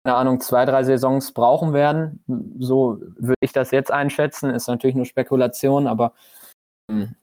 keine 0.05 0.17
Ahnung, 0.17 0.41
zwei, 0.41 0.65
drei 0.65 0.83
Saisons 0.83 1.33
brauchen 1.33 1.73
werden. 1.73 2.25
So 2.59 2.99
würde 3.17 3.35
ich 3.41 3.53
das 3.53 3.71
jetzt 3.71 3.93
einschätzen. 3.93 4.51
Ist 4.51 4.69
natürlich 4.69 4.97
nur 4.97 5.05
Spekulation, 5.05 5.87
aber 5.87 6.15
ähm, 6.91 7.17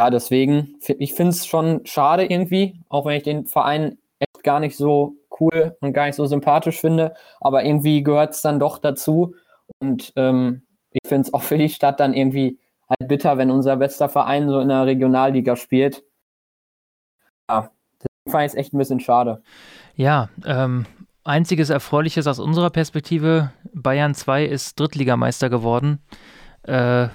ja, 0.00 0.10
deswegen, 0.10 0.76
ich 0.98 1.14
finde 1.14 1.30
es 1.30 1.46
schon 1.46 1.84
schade 1.84 2.24
irgendwie, 2.24 2.80
auch 2.88 3.04
wenn 3.04 3.16
ich 3.16 3.22
den 3.22 3.46
Verein 3.46 3.98
echt 4.18 4.44
gar 4.44 4.60
nicht 4.60 4.76
so 4.76 5.16
cool 5.40 5.76
und 5.80 5.92
gar 5.92 6.06
nicht 6.06 6.16
so 6.16 6.26
sympathisch 6.26 6.80
finde, 6.80 7.14
aber 7.40 7.64
irgendwie 7.64 8.02
gehört 8.02 8.34
es 8.34 8.42
dann 8.42 8.58
doch 8.58 8.78
dazu 8.78 9.34
und 9.78 10.12
ähm, 10.16 10.62
ich 10.90 11.06
finde 11.08 11.28
es 11.28 11.34
auch 11.34 11.42
für 11.42 11.58
die 11.58 11.68
Stadt 11.68 12.00
dann 12.00 12.14
irgendwie 12.14 12.58
halt 12.88 13.08
bitter, 13.08 13.38
wenn 13.38 13.50
unser 13.50 13.76
bester 13.76 14.08
Verein 14.08 14.48
so 14.48 14.60
in 14.60 14.68
der 14.68 14.86
Regionalliga 14.86 15.56
spielt. 15.56 16.02
Ja, 17.48 17.70
das 17.98 18.32
fand 18.32 18.52
ich 18.52 18.58
echt 18.58 18.72
ein 18.72 18.78
bisschen 18.78 19.00
schade. 19.00 19.42
Ja, 19.96 20.28
ähm, 20.44 20.86
einziges 21.24 21.70
Erfreuliches 21.70 22.26
aus 22.26 22.38
unserer 22.38 22.70
Perspektive, 22.70 23.52
Bayern 23.72 24.14
2 24.14 24.44
ist 24.44 24.78
Drittligameister 24.78 25.50
geworden. 25.50 26.00
Äh, 26.62 27.08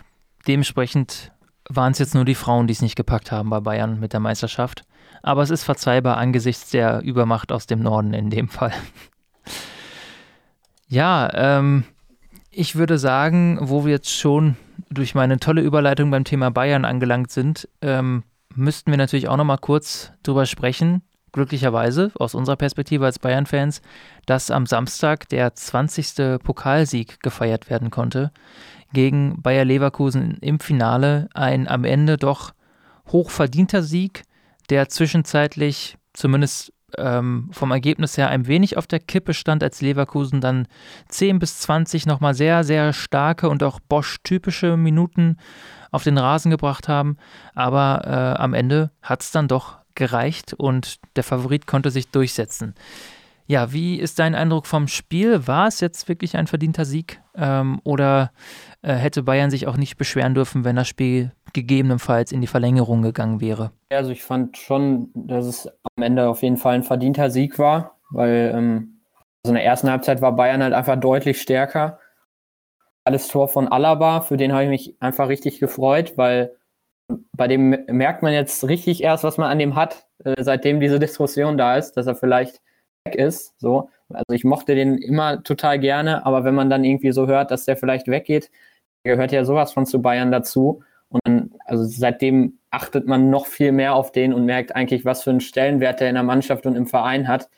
dementsprechend 0.47 1.31
waren 1.69 1.91
es 1.91 1.99
jetzt 1.99 2.15
nur 2.15 2.25
die 2.25 2.35
Frauen, 2.35 2.67
die 2.67 2.73
es 2.73 2.81
nicht 2.81 2.95
gepackt 2.95 3.31
haben 3.31 3.49
bei 3.49 3.59
Bayern 3.59 3.99
mit 3.99 4.13
der 4.13 4.19
Meisterschaft. 4.19 4.83
Aber 5.23 5.41
es 5.41 5.49
ist 5.49 5.63
verzeihbar 5.63 6.17
angesichts 6.17 6.69
der 6.69 7.01
Übermacht 7.01 7.51
aus 7.51 7.65
dem 7.65 7.79
Norden 7.79 8.13
in 8.13 8.29
dem 8.29 8.47
Fall. 8.47 8.73
ja, 10.87 11.29
ähm, 11.33 11.85
ich 12.51 12.75
würde 12.75 12.99
sagen, 12.99 13.57
wo 13.61 13.85
wir 13.85 13.91
jetzt 13.91 14.11
schon 14.11 14.55
durch 14.89 15.15
meine 15.15 15.39
tolle 15.39 15.61
Überleitung 15.61 16.11
beim 16.11 16.23
Thema 16.23 16.51
Bayern 16.51 16.85
angelangt 16.85 17.31
sind, 17.31 17.67
ähm, 17.81 18.23
müssten 18.53 18.91
wir 18.91 18.97
natürlich 18.97 19.27
auch 19.27 19.37
noch 19.37 19.43
mal 19.45 19.57
kurz 19.57 20.11
drüber 20.23 20.45
sprechen, 20.45 21.01
glücklicherweise 21.35 22.11
aus 22.15 22.33
unserer 22.33 22.55
Perspektive 22.55 23.05
als 23.05 23.19
Bayern-Fans, 23.19 23.81
dass 24.25 24.49
am 24.49 24.65
Samstag 24.65 25.29
der 25.29 25.53
20. 25.53 26.39
Pokalsieg 26.41 27.19
gefeiert 27.21 27.69
werden 27.69 27.91
konnte 27.91 28.31
gegen 28.93 29.41
Bayer 29.41 29.65
Leverkusen 29.65 30.37
im 30.39 30.59
Finale. 30.59 31.27
Ein 31.33 31.67
am 31.67 31.83
Ende 31.83 32.17
doch 32.17 32.53
hochverdienter 33.11 33.83
Sieg, 33.83 34.23
der 34.69 34.87
zwischenzeitlich 34.87 35.97
zumindest 36.13 36.71
ähm, 36.97 37.49
vom 37.51 37.71
Ergebnis 37.71 38.17
her 38.17 38.29
ein 38.29 38.47
wenig 38.47 38.77
auf 38.77 38.87
der 38.87 39.01
Kippe 39.01 39.33
stand, 39.33 39.61
als 39.61 39.81
Leverkusen 39.81 40.39
dann 40.39 40.67
10 41.09 41.39
bis 41.39 41.59
20 41.59 42.05
nochmal 42.05 42.33
sehr, 42.33 42.63
sehr 42.63 42.93
starke 42.93 43.49
und 43.49 43.61
auch 43.61 43.81
Bosch-typische 43.81 44.77
Minuten 44.77 45.35
auf 45.91 46.03
den 46.03 46.17
Rasen 46.17 46.49
gebracht 46.49 46.87
haben. 46.87 47.17
Aber 47.53 48.03
äh, 48.05 48.41
am 48.41 48.53
Ende 48.53 48.91
hat 49.01 49.21
es 49.21 49.31
dann 49.31 49.49
doch 49.49 49.79
gereicht 49.95 50.53
und 50.53 50.99
der 51.15 51.23
Favorit 51.23 51.67
konnte 51.67 51.89
sich 51.89 52.09
durchsetzen. 52.09 52.75
Ja, 53.47 53.71
wie 53.71 53.99
ist 53.99 54.17
dein 54.17 54.33
Eindruck 54.33 54.65
vom 54.65 54.87
Spiel? 54.87 55.47
War 55.47 55.67
es 55.67 55.79
jetzt 55.79 56.09
wirklich 56.09 56.35
ein 56.35 56.47
verdienter 56.47 56.83
Sieg? 56.83 57.21
Ähm, 57.35 57.79
oder 57.83 58.31
äh, 58.81 58.93
hätte 58.93 59.21
Bayern 59.21 59.51
sich 59.51 59.67
auch 59.67 59.77
nicht 59.77 59.97
beschweren 59.97 60.33
dürfen, 60.33 60.63
wenn 60.63 60.75
das 60.75 60.87
Spiel 60.87 61.31
gegebenenfalls 61.53 62.31
in 62.31 62.41
die 62.41 62.47
Verlängerung 62.47 63.03
gegangen 63.03 63.41
wäre? 63.41 63.71
Also 63.89 64.11
ich 64.11 64.23
fand 64.23 64.57
schon, 64.57 65.09
dass 65.13 65.45
es 65.45 65.67
am 65.95 66.03
Ende 66.03 66.27
auf 66.27 66.41
jeden 66.41 66.57
Fall 66.57 66.73
ein 66.73 66.83
verdienter 66.83 67.29
Sieg 67.29 67.59
war, 67.59 67.99
weil 68.09 68.51
ähm, 68.55 69.01
also 69.43 69.51
in 69.51 69.55
der 69.55 69.65
ersten 69.65 69.91
Halbzeit 69.91 70.21
war 70.21 70.35
Bayern 70.35 70.63
halt 70.63 70.73
einfach 70.73 70.99
deutlich 70.99 71.39
stärker. 71.39 71.99
Alles 73.03 73.27
Tor 73.27 73.47
von 73.47 73.67
Alaba, 73.67 74.21
für 74.21 74.37
den 74.37 74.53
habe 74.53 74.63
ich 74.63 74.69
mich 74.69 74.95
einfach 74.99 75.29
richtig 75.29 75.59
gefreut, 75.59 76.13
weil 76.15 76.55
bei 77.07 77.47
dem 77.47 77.85
merkt 77.87 78.23
man 78.23 78.33
jetzt 78.33 78.67
richtig 78.67 79.03
erst, 79.03 79.23
was 79.23 79.37
man 79.37 79.49
an 79.49 79.59
dem 79.59 79.75
hat, 79.75 80.07
äh, 80.23 80.41
seitdem 80.41 80.79
diese 80.79 80.99
Diskussion 80.99 81.57
da 81.57 81.77
ist, 81.77 81.93
dass 81.93 82.07
er 82.07 82.15
vielleicht 82.15 82.61
weg 83.05 83.15
ist. 83.15 83.53
So. 83.59 83.89
Also 84.09 84.33
ich 84.33 84.43
mochte 84.43 84.75
den 84.75 84.97
immer 84.97 85.43
total 85.43 85.79
gerne, 85.79 86.25
aber 86.25 86.43
wenn 86.43 86.55
man 86.55 86.69
dann 86.69 86.83
irgendwie 86.83 87.11
so 87.11 87.27
hört, 87.27 87.51
dass 87.51 87.65
der 87.65 87.77
vielleicht 87.77 88.07
weggeht, 88.07 88.51
gehört 89.03 89.31
ja 89.31 89.45
sowas 89.45 89.73
von 89.73 89.85
zu 89.85 90.01
Bayern 90.01 90.31
dazu. 90.31 90.83
Und 91.09 91.21
dann, 91.25 91.51
also 91.65 91.83
seitdem 91.83 92.59
achtet 92.71 93.07
man 93.07 93.29
noch 93.29 93.45
viel 93.45 93.71
mehr 93.71 93.95
auf 93.95 94.11
den 94.11 94.33
und 94.33 94.45
merkt 94.45 94.75
eigentlich, 94.75 95.05
was 95.05 95.23
für 95.23 95.29
einen 95.29 95.41
Stellenwert 95.41 95.99
der 95.99 96.09
in 96.09 96.15
der 96.15 96.23
Mannschaft 96.23 96.65
und 96.65 96.75
im 96.75 96.87
Verein 96.87 97.27
hat. 97.27 97.49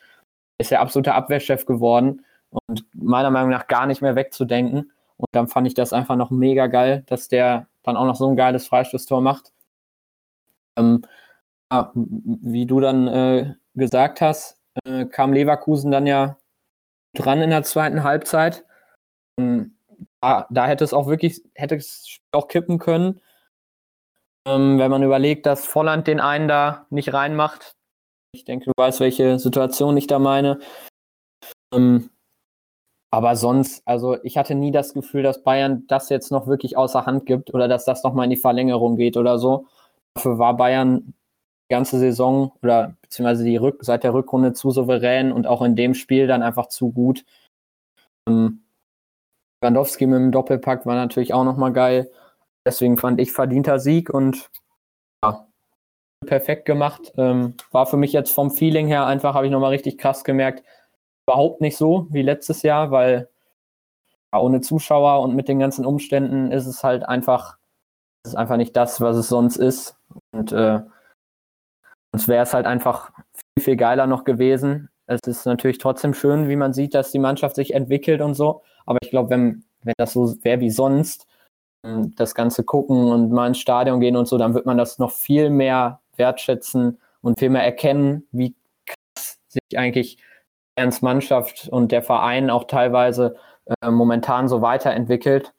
Ist 0.59 0.71
ja 0.71 0.81
absoluter 0.81 1.15
Abwehrchef 1.15 1.65
geworden 1.65 2.25
und 2.49 2.85
meiner 2.93 3.31
Meinung 3.31 3.49
nach 3.49 3.67
gar 3.67 3.85
nicht 3.85 4.01
mehr 4.01 4.15
wegzudenken. 4.15 4.91
Und 5.17 5.29
dann 5.31 5.47
fand 5.47 5.67
ich 5.67 5.73
das 5.73 5.93
einfach 5.93 6.15
noch 6.15 6.29
mega 6.29 6.67
geil, 6.67 7.03
dass 7.07 7.27
der 7.27 7.67
dann 7.87 7.97
auch 7.97 8.05
noch 8.05 8.15
so 8.15 8.27
ein 8.27 8.35
geiles 8.35 8.67
Freistoßtor 8.67 9.21
macht. 9.21 9.51
Ähm, 10.77 11.01
ja, 11.71 11.91
wie 11.95 12.65
du 12.65 12.79
dann 12.79 13.07
äh, 13.07 13.55
gesagt 13.73 14.21
hast, 14.21 14.61
äh, 14.85 15.05
kam 15.05 15.33
Leverkusen 15.33 15.91
dann 15.91 16.05
ja 16.05 16.37
dran 17.13 17.41
in 17.41 17.49
der 17.49 17.63
zweiten 17.63 18.03
Halbzeit. 18.03 18.65
Ähm, 19.39 19.77
da, 20.21 20.47
da, 20.49 20.67
hätte 20.67 20.83
es 20.83 20.93
auch 20.93 21.07
wirklich, 21.07 21.41
hätte 21.55 21.75
es 21.75 22.19
auch 22.31 22.47
kippen 22.47 22.77
können. 22.77 23.21
Ähm, 24.47 24.79
wenn 24.79 24.91
man 24.91 25.03
überlegt, 25.03 25.45
dass 25.45 25.65
Volland 25.65 26.07
den 26.07 26.19
einen 26.19 26.47
da 26.47 26.85
nicht 26.89 27.13
reinmacht. 27.13 27.75
Ich 28.33 28.45
denke, 28.45 28.65
du 28.65 28.71
weißt, 28.77 28.99
welche 28.99 29.39
Situation 29.39 29.97
ich 29.97 30.07
da 30.07 30.19
meine. 30.19 30.59
Ähm, 31.73 32.09
aber 33.11 33.35
sonst, 33.35 33.81
also 33.85 34.21
ich 34.23 34.37
hatte 34.37 34.55
nie 34.55 34.71
das 34.71 34.93
Gefühl, 34.93 35.23
dass 35.23 35.43
Bayern 35.43 35.85
das 35.87 36.09
jetzt 36.09 36.31
noch 36.31 36.47
wirklich 36.47 36.77
außer 36.77 37.05
Hand 37.05 37.25
gibt 37.25 37.53
oder 37.53 37.67
dass 37.67 37.85
das 37.85 38.03
nochmal 38.03 38.25
in 38.25 38.31
die 38.31 38.37
Verlängerung 38.37 38.97
geht 38.97 39.17
oder 39.17 39.39
so. 39.39 39.65
Dafür 40.15 40.37
war 40.39 40.57
Bayern 40.57 41.13
die 41.69 41.73
ganze 41.73 41.99
Saison 41.99 42.51
oder 42.61 42.95
beziehungsweise 43.01 43.45
die 43.45 43.57
Rück 43.57 43.79
seit 43.83 44.03
der 44.03 44.13
Rückrunde 44.13 44.53
zu 44.53 44.71
souverän 44.71 45.31
und 45.31 45.47
auch 45.47 45.61
in 45.61 45.75
dem 45.75 45.93
Spiel 45.93 46.27
dann 46.27 46.43
einfach 46.43 46.67
zu 46.67 46.91
gut. 46.91 47.23
Ähm, 48.27 48.63
Lewandowski 49.61 50.05
mit 50.05 50.19
dem 50.19 50.31
Doppelpack 50.31 50.85
war 50.85 50.95
natürlich 50.95 51.33
auch 51.33 51.45
nochmal 51.45 51.73
geil. 51.73 52.11
Deswegen 52.65 52.97
fand 52.97 53.21
ich 53.21 53.31
verdienter 53.31 53.79
Sieg 53.79 54.09
und 54.09 54.49
ja, 55.23 55.47
perfekt 56.25 56.65
gemacht. 56.65 57.13
Ähm, 57.17 57.55
war 57.71 57.85
für 57.85 57.97
mich 57.97 58.11
jetzt 58.11 58.31
vom 58.31 58.51
Feeling 58.51 58.87
her 58.87 59.05
einfach, 59.05 59.33
habe 59.33 59.45
ich 59.45 59.51
nochmal 59.51 59.71
richtig 59.71 59.97
krass 59.97 60.23
gemerkt, 60.25 60.63
überhaupt 61.27 61.61
nicht 61.61 61.77
so 61.77 62.07
wie 62.09 62.21
letztes 62.21 62.61
Jahr, 62.63 62.91
weil 62.91 63.29
ja, 64.33 64.39
ohne 64.39 64.61
Zuschauer 64.61 65.21
und 65.21 65.35
mit 65.35 65.47
den 65.47 65.59
ganzen 65.59 65.85
Umständen 65.85 66.51
ist 66.51 66.65
es 66.67 66.83
halt 66.83 67.03
einfach, 67.03 67.57
ist 68.25 68.35
einfach 68.35 68.57
nicht 68.57 68.75
das, 68.75 69.01
was 69.01 69.17
es 69.17 69.29
sonst 69.29 69.57
ist. 69.57 69.97
Und 70.31 70.51
äh, 70.51 70.81
sonst 72.11 72.27
wäre 72.27 72.43
es 72.43 72.53
halt 72.53 72.65
einfach 72.65 73.11
viel, 73.33 73.63
viel 73.63 73.75
geiler 73.75 74.07
noch 74.07 74.23
gewesen. 74.23 74.89
Es 75.05 75.21
ist 75.25 75.45
natürlich 75.45 75.77
trotzdem 75.77 76.13
schön, 76.13 76.49
wie 76.49 76.55
man 76.55 76.73
sieht, 76.73 76.93
dass 76.93 77.11
die 77.11 77.19
Mannschaft 77.19 77.55
sich 77.55 77.73
entwickelt 77.73 78.21
und 78.21 78.35
so. 78.35 78.61
Aber 78.85 78.99
ich 79.01 79.09
glaube, 79.09 79.29
wenn, 79.29 79.63
wenn 79.83 79.93
das 79.97 80.13
so 80.13 80.35
wäre 80.43 80.59
wie 80.59 80.69
sonst, 80.69 81.27
ähm, 81.83 82.13
das 82.15 82.35
Ganze 82.35 82.63
gucken 82.63 83.11
und 83.11 83.31
mal 83.31 83.47
ins 83.47 83.59
Stadion 83.59 83.99
gehen 83.99 84.15
und 84.15 84.27
so, 84.27 84.37
dann 84.37 84.53
wird 84.53 84.65
man 84.65 84.77
das 84.77 84.99
noch 84.99 85.11
viel 85.11 85.49
mehr 85.49 86.01
wertschätzen 86.17 86.99
und 87.21 87.39
viel 87.39 87.49
mehr 87.49 87.63
erkennen, 87.63 88.27
wie 88.31 88.55
krass 88.85 89.39
sich 89.47 89.77
eigentlich 89.77 90.17
Fans 90.77 91.01
Mannschaft 91.01 91.67
und 91.69 91.91
der 91.91 92.03
Verein 92.03 92.49
auch 92.49 92.65
teilweise 92.65 93.35
äh, 93.81 93.89
momentan 93.89 94.47
so 94.47 94.61
weiterentwickelt 94.61 95.53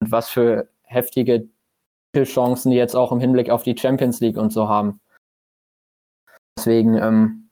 und 0.00 0.12
was 0.12 0.28
für 0.28 0.68
heftige 0.82 1.48
Chancen 2.16 2.70
die 2.70 2.76
jetzt 2.76 2.96
auch 2.96 3.12
im 3.12 3.20
Hinblick 3.20 3.48
auf 3.50 3.62
die 3.62 3.76
Champions 3.78 4.20
League 4.20 4.38
und 4.38 4.52
so 4.52 4.68
haben. 4.68 5.00
Deswegen 6.58 6.96
ähm, 6.96 7.50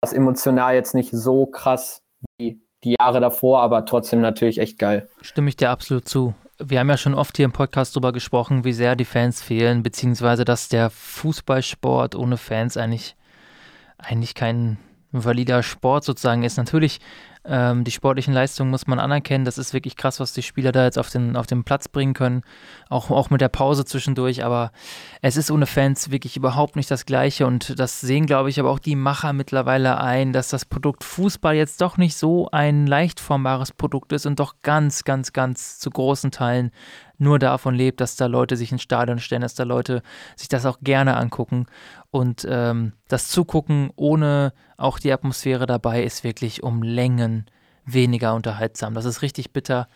das 0.00 0.12
emotional 0.12 0.74
jetzt 0.74 0.94
nicht 0.94 1.10
so 1.12 1.46
krass 1.46 2.02
wie 2.36 2.60
die 2.82 2.96
Jahre 2.98 3.20
davor, 3.20 3.60
aber 3.60 3.84
trotzdem 3.84 4.20
natürlich 4.20 4.58
echt 4.58 4.78
geil. 4.78 5.08
Stimme 5.20 5.48
ich 5.48 5.56
dir 5.56 5.70
absolut 5.70 6.08
zu. 6.08 6.34
Wir 6.58 6.80
haben 6.80 6.88
ja 6.88 6.96
schon 6.96 7.14
oft 7.14 7.36
hier 7.36 7.44
im 7.44 7.52
Podcast 7.52 7.94
darüber 7.94 8.12
gesprochen, 8.12 8.64
wie 8.64 8.72
sehr 8.72 8.96
die 8.96 9.04
Fans 9.04 9.40
fehlen, 9.40 9.84
beziehungsweise 9.84 10.44
dass 10.44 10.68
der 10.68 10.90
Fußballsport 10.90 12.16
ohne 12.16 12.36
Fans 12.36 12.76
eigentlich, 12.76 13.14
eigentlich 13.98 14.34
kein 14.34 14.78
valider 15.12 15.62
Sport 15.62 16.04
sozusagen 16.04 16.42
ist. 16.42 16.56
Natürlich 16.56 17.00
ähm, 17.44 17.84
die 17.84 17.90
sportlichen 17.90 18.34
Leistungen 18.34 18.70
muss 18.70 18.86
man 18.86 18.98
anerkennen. 18.98 19.44
Das 19.46 19.56
ist 19.56 19.72
wirklich 19.72 19.96
krass, 19.96 20.20
was 20.20 20.34
die 20.34 20.42
Spieler 20.42 20.70
da 20.70 20.84
jetzt 20.84 20.98
auf 20.98 21.08
den, 21.08 21.34
auf 21.36 21.46
den 21.46 21.64
Platz 21.64 21.88
bringen 21.88 22.12
können. 22.12 22.42
Auch, 22.90 23.10
auch 23.10 23.30
mit 23.30 23.40
der 23.40 23.48
Pause 23.48 23.84
zwischendurch. 23.86 24.44
Aber 24.44 24.70
es 25.22 25.36
ist 25.36 25.50
ohne 25.50 25.66
Fans 25.66 26.10
wirklich 26.10 26.36
überhaupt 26.36 26.76
nicht 26.76 26.90
das 26.90 27.06
Gleiche. 27.06 27.46
Und 27.46 27.78
das 27.78 28.00
sehen, 28.00 28.26
glaube 28.26 28.50
ich, 28.50 28.60
aber 28.60 28.70
auch 28.70 28.78
die 28.78 28.96
Macher 28.96 29.32
mittlerweile 29.32 29.98
ein, 29.98 30.32
dass 30.32 30.48
das 30.48 30.66
Produkt 30.66 31.04
Fußball 31.04 31.54
jetzt 31.54 31.80
doch 31.80 31.96
nicht 31.96 32.16
so 32.16 32.50
ein 32.50 32.86
leicht 32.86 33.18
formbares 33.18 33.72
Produkt 33.72 34.12
ist 34.12 34.26
und 34.26 34.38
doch 34.38 34.56
ganz, 34.62 35.04
ganz, 35.04 35.32
ganz 35.32 35.78
zu 35.78 35.90
großen 35.90 36.30
Teilen 36.30 36.70
nur 37.18 37.38
davon 37.38 37.74
lebt, 37.74 38.00
dass 38.00 38.16
da 38.16 38.26
Leute 38.26 38.56
sich 38.56 38.72
ins 38.72 38.82
Stadion 38.82 39.18
stellen, 39.18 39.42
dass 39.42 39.54
da 39.54 39.64
Leute 39.64 40.02
sich 40.36 40.48
das 40.48 40.64
auch 40.64 40.78
gerne 40.80 41.16
angucken. 41.16 41.66
Und 42.10 42.46
ähm, 42.48 42.92
das 43.08 43.28
Zugucken 43.28 43.90
ohne 43.96 44.52
auch 44.76 44.98
die 44.98 45.12
Atmosphäre 45.12 45.66
dabei 45.66 46.02
ist 46.02 46.24
wirklich 46.24 46.62
um 46.62 46.82
Längen 46.82 47.46
weniger 47.84 48.34
unterhaltsam. 48.34 48.94
Das 48.94 49.04
ist 49.04 49.22
richtig 49.22 49.52
bitter. 49.52 49.88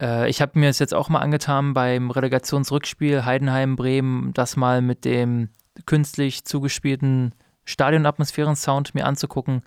Äh, 0.00 0.28
ich 0.30 0.40
habe 0.40 0.58
mir 0.58 0.68
es 0.68 0.78
jetzt 0.78 0.94
auch 0.94 1.08
mal 1.08 1.20
angetan 1.20 1.74
beim 1.74 2.10
Relegationsrückspiel 2.10 3.24
Heidenheim-Bremen, 3.24 4.32
das 4.32 4.56
mal 4.56 4.80
mit 4.80 5.04
dem 5.04 5.50
künstlich 5.86 6.44
zugespielten 6.44 7.34
Stadionatmosphären-Sound 7.64 8.94
mir 8.94 9.06
anzugucken. 9.06 9.62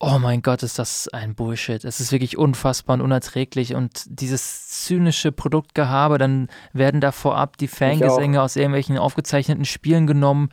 Oh 0.00 0.18
mein 0.20 0.42
Gott, 0.42 0.62
ist 0.62 0.78
das 0.78 1.08
ein 1.08 1.34
Bullshit. 1.34 1.84
Es 1.84 1.98
ist 1.98 2.12
wirklich 2.12 2.38
unfassbar 2.38 2.94
und 2.94 3.00
unerträglich. 3.00 3.74
Und 3.74 4.04
dieses 4.06 4.68
zynische 4.68 5.32
Produktgehabe, 5.32 6.18
dann 6.18 6.48
werden 6.72 7.00
da 7.00 7.10
vorab 7.10 7.56
die 7.56 7.66
Fangesänge 7.66 8.40
aus 8.40 8.54
irgendwelchen 8.54 8.96
aufgezeichneten 8.96 9.64
Spielen 9.64 10.06
genommen, 10.06 10.50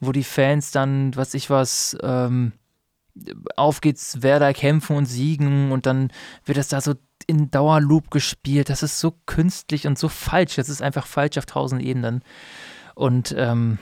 wo 0.00 0.12
die 0.12 0.24
Fans 0.24 0.70
dann, 0.70 1.14
was 1.14 1.34
ich 1.34 1.50
was, 1.50 1.96
ähm, 2.02 2.52
auf 3.56 3.82
geht's, 3.82 4.22
Werder 4.22 4.54
kämpfen 4.54 4.96
und 4.96 5.06
siegen 5.06 5.72
und 5.72 5.86
dann 5.86 6.10
wird 6.44 6.58
das 6.58 6.68
da 6.68 6.80
so 6.80 6.94
in 7.26 7.50
Dauerloop 7.50 8.10
gespielt. 8.10 8.70
Das 8.70 8.82
ist 8.82 8.98
so 8.98 9.14
künstlich 9.26 9.86
und 9.86 9.98
so 9.98 10.08
falsch. 10.08 10.56
Das 10.56 10.70
ist 10.70 10.80
einfach 10.80 11.06
falsch 11.06 11.36
auf 11.36 11.46
tausend 11.46 11.82
Ebenen. 11.82 12.22
Und 12.94 13.34
ähm, 13.36 13.78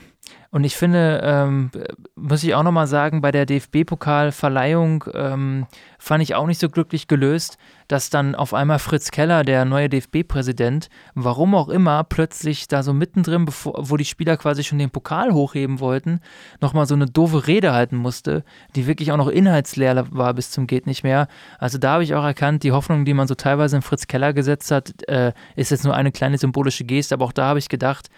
und 0.55 0.63
ich 0.63 0.77
finde, 0.77 1.19
ähm, 1.21 1.69
muss 2.15 2.41
ich 2.43 2.55
auch 2.55 2.63
nochmal 2.63 2.87
sagen, 2.87 3.19
bei 3.19 3.33
der 3.33 3.45
DFB-Pokalverleihung 3.45 5.03
ähm, 5.13 5.67
fand 5.99 6.23
ich 6.23 6.33
auch 6.33 6.47
nicht 6.47 6.61
so 6.61 6.69
glücklich 6.69 7.09
gelöst, 7.09 7.57
dass 7.89 8.09
dann 8.09 8.35
auf 8.35 8.53
einmal 8.53 8.79
Fritz 8.79 9.11
Keller, 9.11 9.43
der 9.43 9.65
neue 9.65 9.89
DFB-Präsident, 9.89 10.89
warum 11.13 11.55
auch 11.55 11.67
immer, 11.67 12.05
plötzlich 12.05 12.69
da 12.69 12.83
so 12.83 12.93
mittendrin, 12.93 13.43
bevor, 13.43 13.73
wo 13.89 13.97
die 13.97 14.05
Spieler 14.05 14.37
quasi 14.37 14.63
schon 14.63 14.79
den 14.79 14.91
Pokal 14.91 15.33
hochheben 15.33 15.81
wollten, 15.81 16.21
nochmal 16.61 16.85
so 16.85 16.95
eine 16.95 17.07
doofe 17.07 17.47
Rede 17.47 17.73
halten 17.73 17.97
musste, 17.97 18.45
die 18.77 18.87
wirklich 18.87 19.11
auch 19.11 19.17
noch 19.17 19.27
inhaltsleer 19.27 20.05
war 20.11 20.33
bis 20.33 20.51
zum 20.51 20.67
Geht 20.67 20.87
nicht 20.87 21.03
mehr. 21.03 21.27
Also 21.59 21.77
da 21.77 21.93
habe 21.93 22.05
ich 22.05 22.15
auch 22.15 22.23
erkannt, 22.23 22.63
die 22.63 22.71
Hoffnung, 22.71 23.03
die 23.03 23.13
man 23.13 23.27
so 23.27 23.35
teilweise 23.35 23.75
in 23.75 23.81
Fritz 23.81 24.07
Keller 24.07 24.31
gesetzt 24.31 24.71
hat, 24.71 24.93
äh, 25.09 25.33
ist 25.57 25.71
jetzt 25.71 25.83
nur 25.83 25.95
eine 25.95 26.13
kleine 26.13 26.37
symbolische 26.37 26.85
Geste, 26.85 27.13
aber 27.13 27.25
auch 27.25 27.33
da 27.33 27.47
habe 27.47 27.59
ich 27.59 27.67
gedacht, 27.67 28.09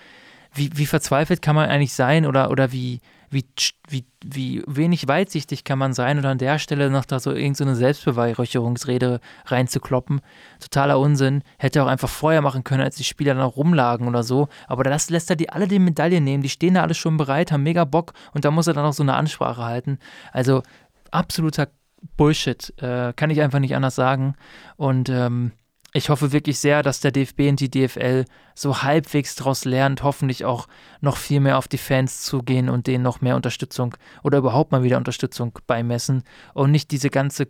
wie, 0.57 0.71
wie 0.75 0.85
verzweifelt 0.85 1.41
kann 1.41 1.55
man 1.55 1.69
eigentlich 1.69 1.93
sein 1.93 2.25
oder, 2.25 2.49
oder 2.49 2.71
wie, 2.71 3.01
wie, 3.29 3.45
wie, 3.89 4.05
wie 4.23 4.63
wenig 4.67 5.07
weitsichtig 5.07 5.63
kann 5.63 5.79
man 5.79 5.93
sein 5.93 6.17
oder 6.17 6.29
an 6.29 6.37
der 6.37 6.59
Stelle 6.59 6.89
noch 6.89 7.05
da 7.05 7.19
so 7.19 7.31
irgendeine 7.31 7.75
so 7.75 7.79
Selbstbeweihräucherungsrede 7.79 9.19
reinzukloppen. 9.45 10.21
Totaler 10.59 10.99
Unsinn. 10.99 11.43
Hätte 11.57 11.83
auch 11.83 11.87
einfach 11.87 12.09
vorher 12.09 12.41
machen 12.41 12.63
können, 12.63 12.83
als 12.83 12.95
die 12.95 13.03
Spieler 13.03 13.33
dann 13.33 13.43
noch 13.43 13.57
rumlagen 13.57 14.07
oder 14.07 14.23
so. 14.23 14.47
Aber 14.67 14.83
das 14.83 15.09
lässt 15.09 15.29
er 15.29 15.35
die 15.35 15.49
alle 15.49 15.67
die 15.67 15.79
Medaille 15.79 16.21
nehmen. 16.21 16.43
Die 16.43 16.49
stehen 16.49 16.75
da 16.75 16.83
alle 16.83 16.93
schon 16.93 17.17
bereit, 17.17 17.51
haben 17.51 17.63
mega 17.63 17.85
Bock 17.85 18.13
und 18.33 18.45
da 18.45 18.51
muss 18.51 18.67
er 18.67 18.73
dann 18.73 18.83
noch 18.83 18.93
so 18.93 19.03
eine 19.03 19.15
Ansprache 19.15 19.63
halten. 19.63 19.99
Also 20.31 20.63
absoluter 21.11 21.67
Bullshit. 22.15 22.73
Äh, 22.81 23.13
kann 23.13 23.29
ich 23.29 23.41
einfach 23.41 23.59
nicht 23.59 23.75
anders 23.75 23.95
sagen. 23.95 24.35
Und 24.77 25.09
ähm, 25.09 25.51
ich 25.93 26.09
hoffe 26.09 26.31
wirklich 26.31 26.59
sehr, 26.59 26.83
dass 26.83 26.99
der 26.99 27.11
DFB 27.11 27.41
und 27.49 27.59
die 27.59 27.69
DFL 27.71 28.25
so 28.55 28.83
halbwegs 28.83 29.35
daraus 29.35 29.65
lernt, 29.65 30.03
hoffentlich 30.03 30.45
auch 30.45 30.67
noch 31.01 31.17
viel 31.17 31.39
mehr 31.39 31.57
auf 31.57 31.67
die 31.67 31.77
Fans 31.77 32.23
zugehen 32.23 32.69
und 32.69 32.87
denen 32.87 33.03
noch 33.03 33.21
mehr 33.21 33.35
Unterstützung 33.35 33.95
oder 34.23 34.39
überhaupt 34.39 34.71
mal 34.71 34.83
wieder 34.83 34.97
Unterstützung 34.97 35.57
beimessen 35.65 36.23
und 36.53 36.71
nicht 36.71 36.91
diese 36.91 37.09
ganze 37.09 37.47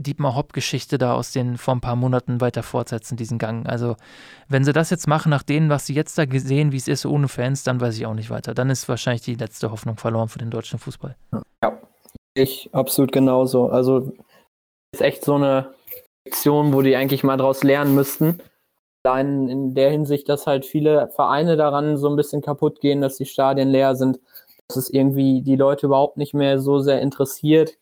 Dietmar 0.00 0.36
Hopp-Geschichte 0.36 0.96
da 0.96 1.14
aus 1.14 1.32
den 1.32 1.58
vor 1.58 1.74
ein 1.74 1.80
paar 1.80 1.96
Monaten 1.96 2.40
weiter 2.40 2.62
fortsetzen, 2.62 3.16
diesen 3.16 3.38
Gang. 3.38 3.66
Also, 3.66 3.96
wenn 4.48 4.64
sie 4.64 4.72
das 4.72 4.90
jetzt 4.90 5.08
machen, 5.08 5.30
nach 5.30 5.42
dem, 5.42 5.70
was 5.70 5.86
sie 5.86 5.94
jetzt 5.94 6.16
da 6.16 6.24
gesehen, 6.24 6.70
wie 6.70 6.76
es 6.76 6.86
ist, 6.86 7.04
ohne 7.04 7.26
Fans, 7.26 7.64
dann 7.64 7.80
weiß 7.80 7.96
ich 7.96 8.06
auch 8.06 8.14
nicht 8.14 8.30
weiter. 8.30 8.54
Dann 8.54 8.70
ist 8.70 8.88
wahrscheinlich 8.88 9.22
die 9.22 9.34
letzte 9.34 9.72
Hoffnung 9.72 9.96
verloren 9.96 10.28
für 10.28 10.38
den 10.38 10.50
deutschen 10.50 10.78
Fußball. 10.78 11.16
Ja, 11.64 11.80
ich 12.34 12.70
absolut 12.72 13.10
genauso. 13.10 13.68
Also, 13.70 14.12
ist 14.92 15.02
echt 15.02 15.24
so 15.24 15.34
eine 15.34 15.74
Lektion, 16.28 16.74
wo 16.74 16.82
die 16.82 16.94
eigentlich 16.94 17.24
mal 17.24 17.38
draus 17.38 17.62
lernen 17.62 17.94
müssten. 17.94 18.38
Allein 19.02 19.48
in 19.48 19.74
der 19.74 19.90
Hinsicht, 19.90 20.28
dass 20.28 20.46
halt 20.46 20.66
viele 20.66 21.08
Vereine 21.08 21.56
daran 21.56 21.96
so 21.96 22.10
ein 22.10 22.16
bisschen 22.16 22.42
kaputt 22.42 22.80
gehen, 22.80 23.00
dass 23.00 23.16
die 23.16 23.24
Stadien 23.24 23.70
leer 23.70 23.96
sind, 23.96 24.20
dass 24.66 24.76
es 24.76 24.90
irgendwie 24.90 25.40
die 25.40 25.56
Leute 25.56 25.86
überhaupt 25.86 26.18
nicht 26.18 26.34
mehr 26.34 26.58
so 26.58 26.80
sehr 26.80 27.00
interessiert. 27.00 27.78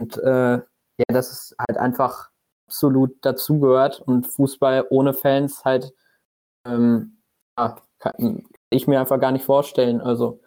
Und 0.00 0.16
äh, 0.18 0.58
ja, 0.58 1.04
dass 1.08 1.32
es 1.32 1.56
halt 1.58 1.76
einfach 1.76 2.30
absolut 2.68 3.16
dazugehört 3.22 4.00
und 4.00 4.28
Fußball 4.28 4.86
ohne 4.90 5.12
Fans 5.12 5.64
halt, 5.64 5.92
ähm, 6.66 7.18
ja, 7.58 7.76
kann 7.98 8.44
ich 8.70 8.86
mir 8.86 9.00
einfach 9.00 9.18
gar 9.18 9.32
nicht 9.32 9.44
vorstellen. 9.44 10.00
Also, 10.00 10.40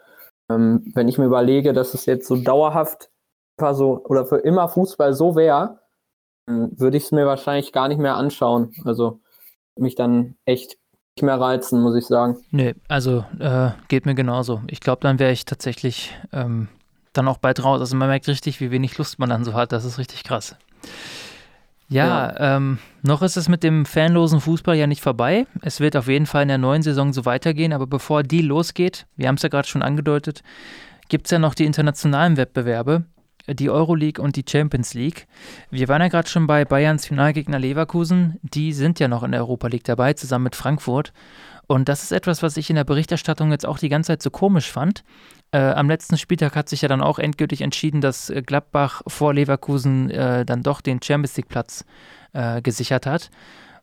ähm, 0.50 0.90
wenn 0.96 1.10
ich 1.10 1.18
mir 1.18 1.26
überlege, 1.26 1.74
dass 1.74 1.94
es 1.94 2.06
jetzt 2.06 2.28
so 2.28 2.38
dauerhaft 2.38 3.10
so 3.60 4.06
oder 4.06 4.26
für 4.26 4.38
immer 4.38 4.70
Fußball 4.70 5.14
so 5.14 5.36
wäre, 5.36 5.80
würde 6.48 6.98
ich 6.98 7.04
es 7.04 7.12
mir 7.12 7.26
wahrscheinlich 7.26 7.72
gar 7.72 7.88
nicht 7.88 8.00
mehr 8.00 8.16
anschauen. 8.16 8.74
Also 8.86 9.20
mich 9.76 9.96
dann 9.96 10.36
echt 10.46 10.78
nicht 11.16 11.24
mehr 11.24 11.40
reizen, 11.40 11.82
muss 11.82 11.96
ich 11.96 12.06
sagen. 12.06 12.38
Nee, 12.52 12.76
also 12.88 13.26
äh, 13.40 13.72
geht 13.88 14.06
mir 14.06 14.16
genauso. 14.16 14.62
Ich 14.68 14.80
glaube, 14.80 15.02
dann 15.02 15.20
wäre 15.20 15.32
ich 15.32 15.46
tatsächlich 15.46 16.16
ähm, 16.32 16.70
dann 17.14 17.28
auch 17.28 17.38
bald 17.38 17.64
raus. 17.64 17.80
Also 17.80 17.96
man 17.96 18.08
merkt 18.08 18.28
richtig, 18.28 18.62
wie 18.62 18.72
wenig 18.72 18.98
Lust 18.98 19.20
man 19.20 19.30
dann 19.30 19.44
so 19.44 19.54
hat. 19.54 19.72
Das 19.72 19.86
ist 19.86 19.98
richtig 19.98 20.24
krass. 20.24 20.56
Ja, 21.90 22.06
ja. 22.08 22.58
Ähm, 22.58 22.80
noch 23.02 23.22
ist 23.22 23.38
es 23.38 23.50
mit 23.50 23.64
dem 23.64 23.86
fanlosen 23.86 24.42
Fußball 24.42 24.76
ja 24.76 24.88
nicht 24.88 25.02
vorbei. 25.02 25.48
Es 25.62 25.80
wird 25.80 25.96
auf 25.96 26.08
jeden 26.08 26.26
Fall 26.26 26.44
in 26.44 26.50
der 26.50 26.58
neuen 26.58 26.82
Saison 26.82 27.14
so 27.14 27.26
weitergehen. 27.26 27.74
Aber 27.74 27.88
bevor 27.88 28.24
die 28.24 28.42
losgeht, 28.42 29.06
wir 29.16 29.28
haben 29.28 29.36
es 29.36 29.42
ja 29.42 29.50
gerade 29.50 29.68
schon 29.68 29.82
angedeutet, 29.82 30.44
gibt 31.10 31.28
es 31.28 31.32
ja 31.32 31.40
noch 31.40 31.56
die 31.56 31.66
internationalen 31.66 32.38
Wettbewerbe 32.38 33.06
die 33.48 33.70
Euroleague 33.70 34.22
und 34.22 34.36
die 34.36 34.46
Champions 34.48 34.94
League. 34.94 35.28
Wir 35.70 35.88
waren 35.88 36.02
ja 36.02 36.08
gerade 36.08 36.30
schon 36.30 36.48
bei 36.48 36.66
Bayerns 36.66 37.06
Finalgegner 37.06 37.60
Leverkusen. 37.60 38.40
Die 38.42 38.74
sind 38.74 39.00
ja 39.00 39.08
noch 39.08 39.24
in 39.24 39.32
der 39.32 39.42
Europa 39.42 39.68
League 39.68 39.84
dabei, 39.84 40.14
zusammen 40.14 40.46
mit 40.46 40.56
Frankfurt. 40.56 41.14
Und 41.68 41.90
das 41.90 42.04
ist 42.04 42.12
etwas, 42.14 42.42
was 42.42 42.56
ich 42.58 42.70
in 42.70 42.78
der 42.78 42.86
Berichterstattung 42.86 43.52
jetzt 43.52 43.66
auch 43.66 43.78
die 43.78 43.90
ganze 43.90 44.08
Zeit 44.08 44.22
so 44.22 44.30
komisch 44.30 44.72
fand. 44.72 45.04
Äh, 45.52 45.60
am 45.60 45.90
letzten 45.90 46.18
Spieltag 46.18 46.56
hat 46.56 46.70
sich 46.70 46.82
ja 46.82 46.88
dann 46.88 47.02
auch 47.02 47.20
endgültig 47.20 47.62
entschieden, 47.62 48.00
dass 48.00 48.30
äh, 48.30 48.42
Gladbach 48.42 49.02
vor 49.08 49.34
Leverkusen 49.34 50.10
äh, 50.10 50.46
dann 50.46 50.64
doch 50.64 50.80
den 50.82 51.02
Champions 51.02 51.36
League 51.36 51.50
Platz 51.50 51.84
äh, 52.34 52.62
gesichert 52.62 53.06
hat 53.06 53.30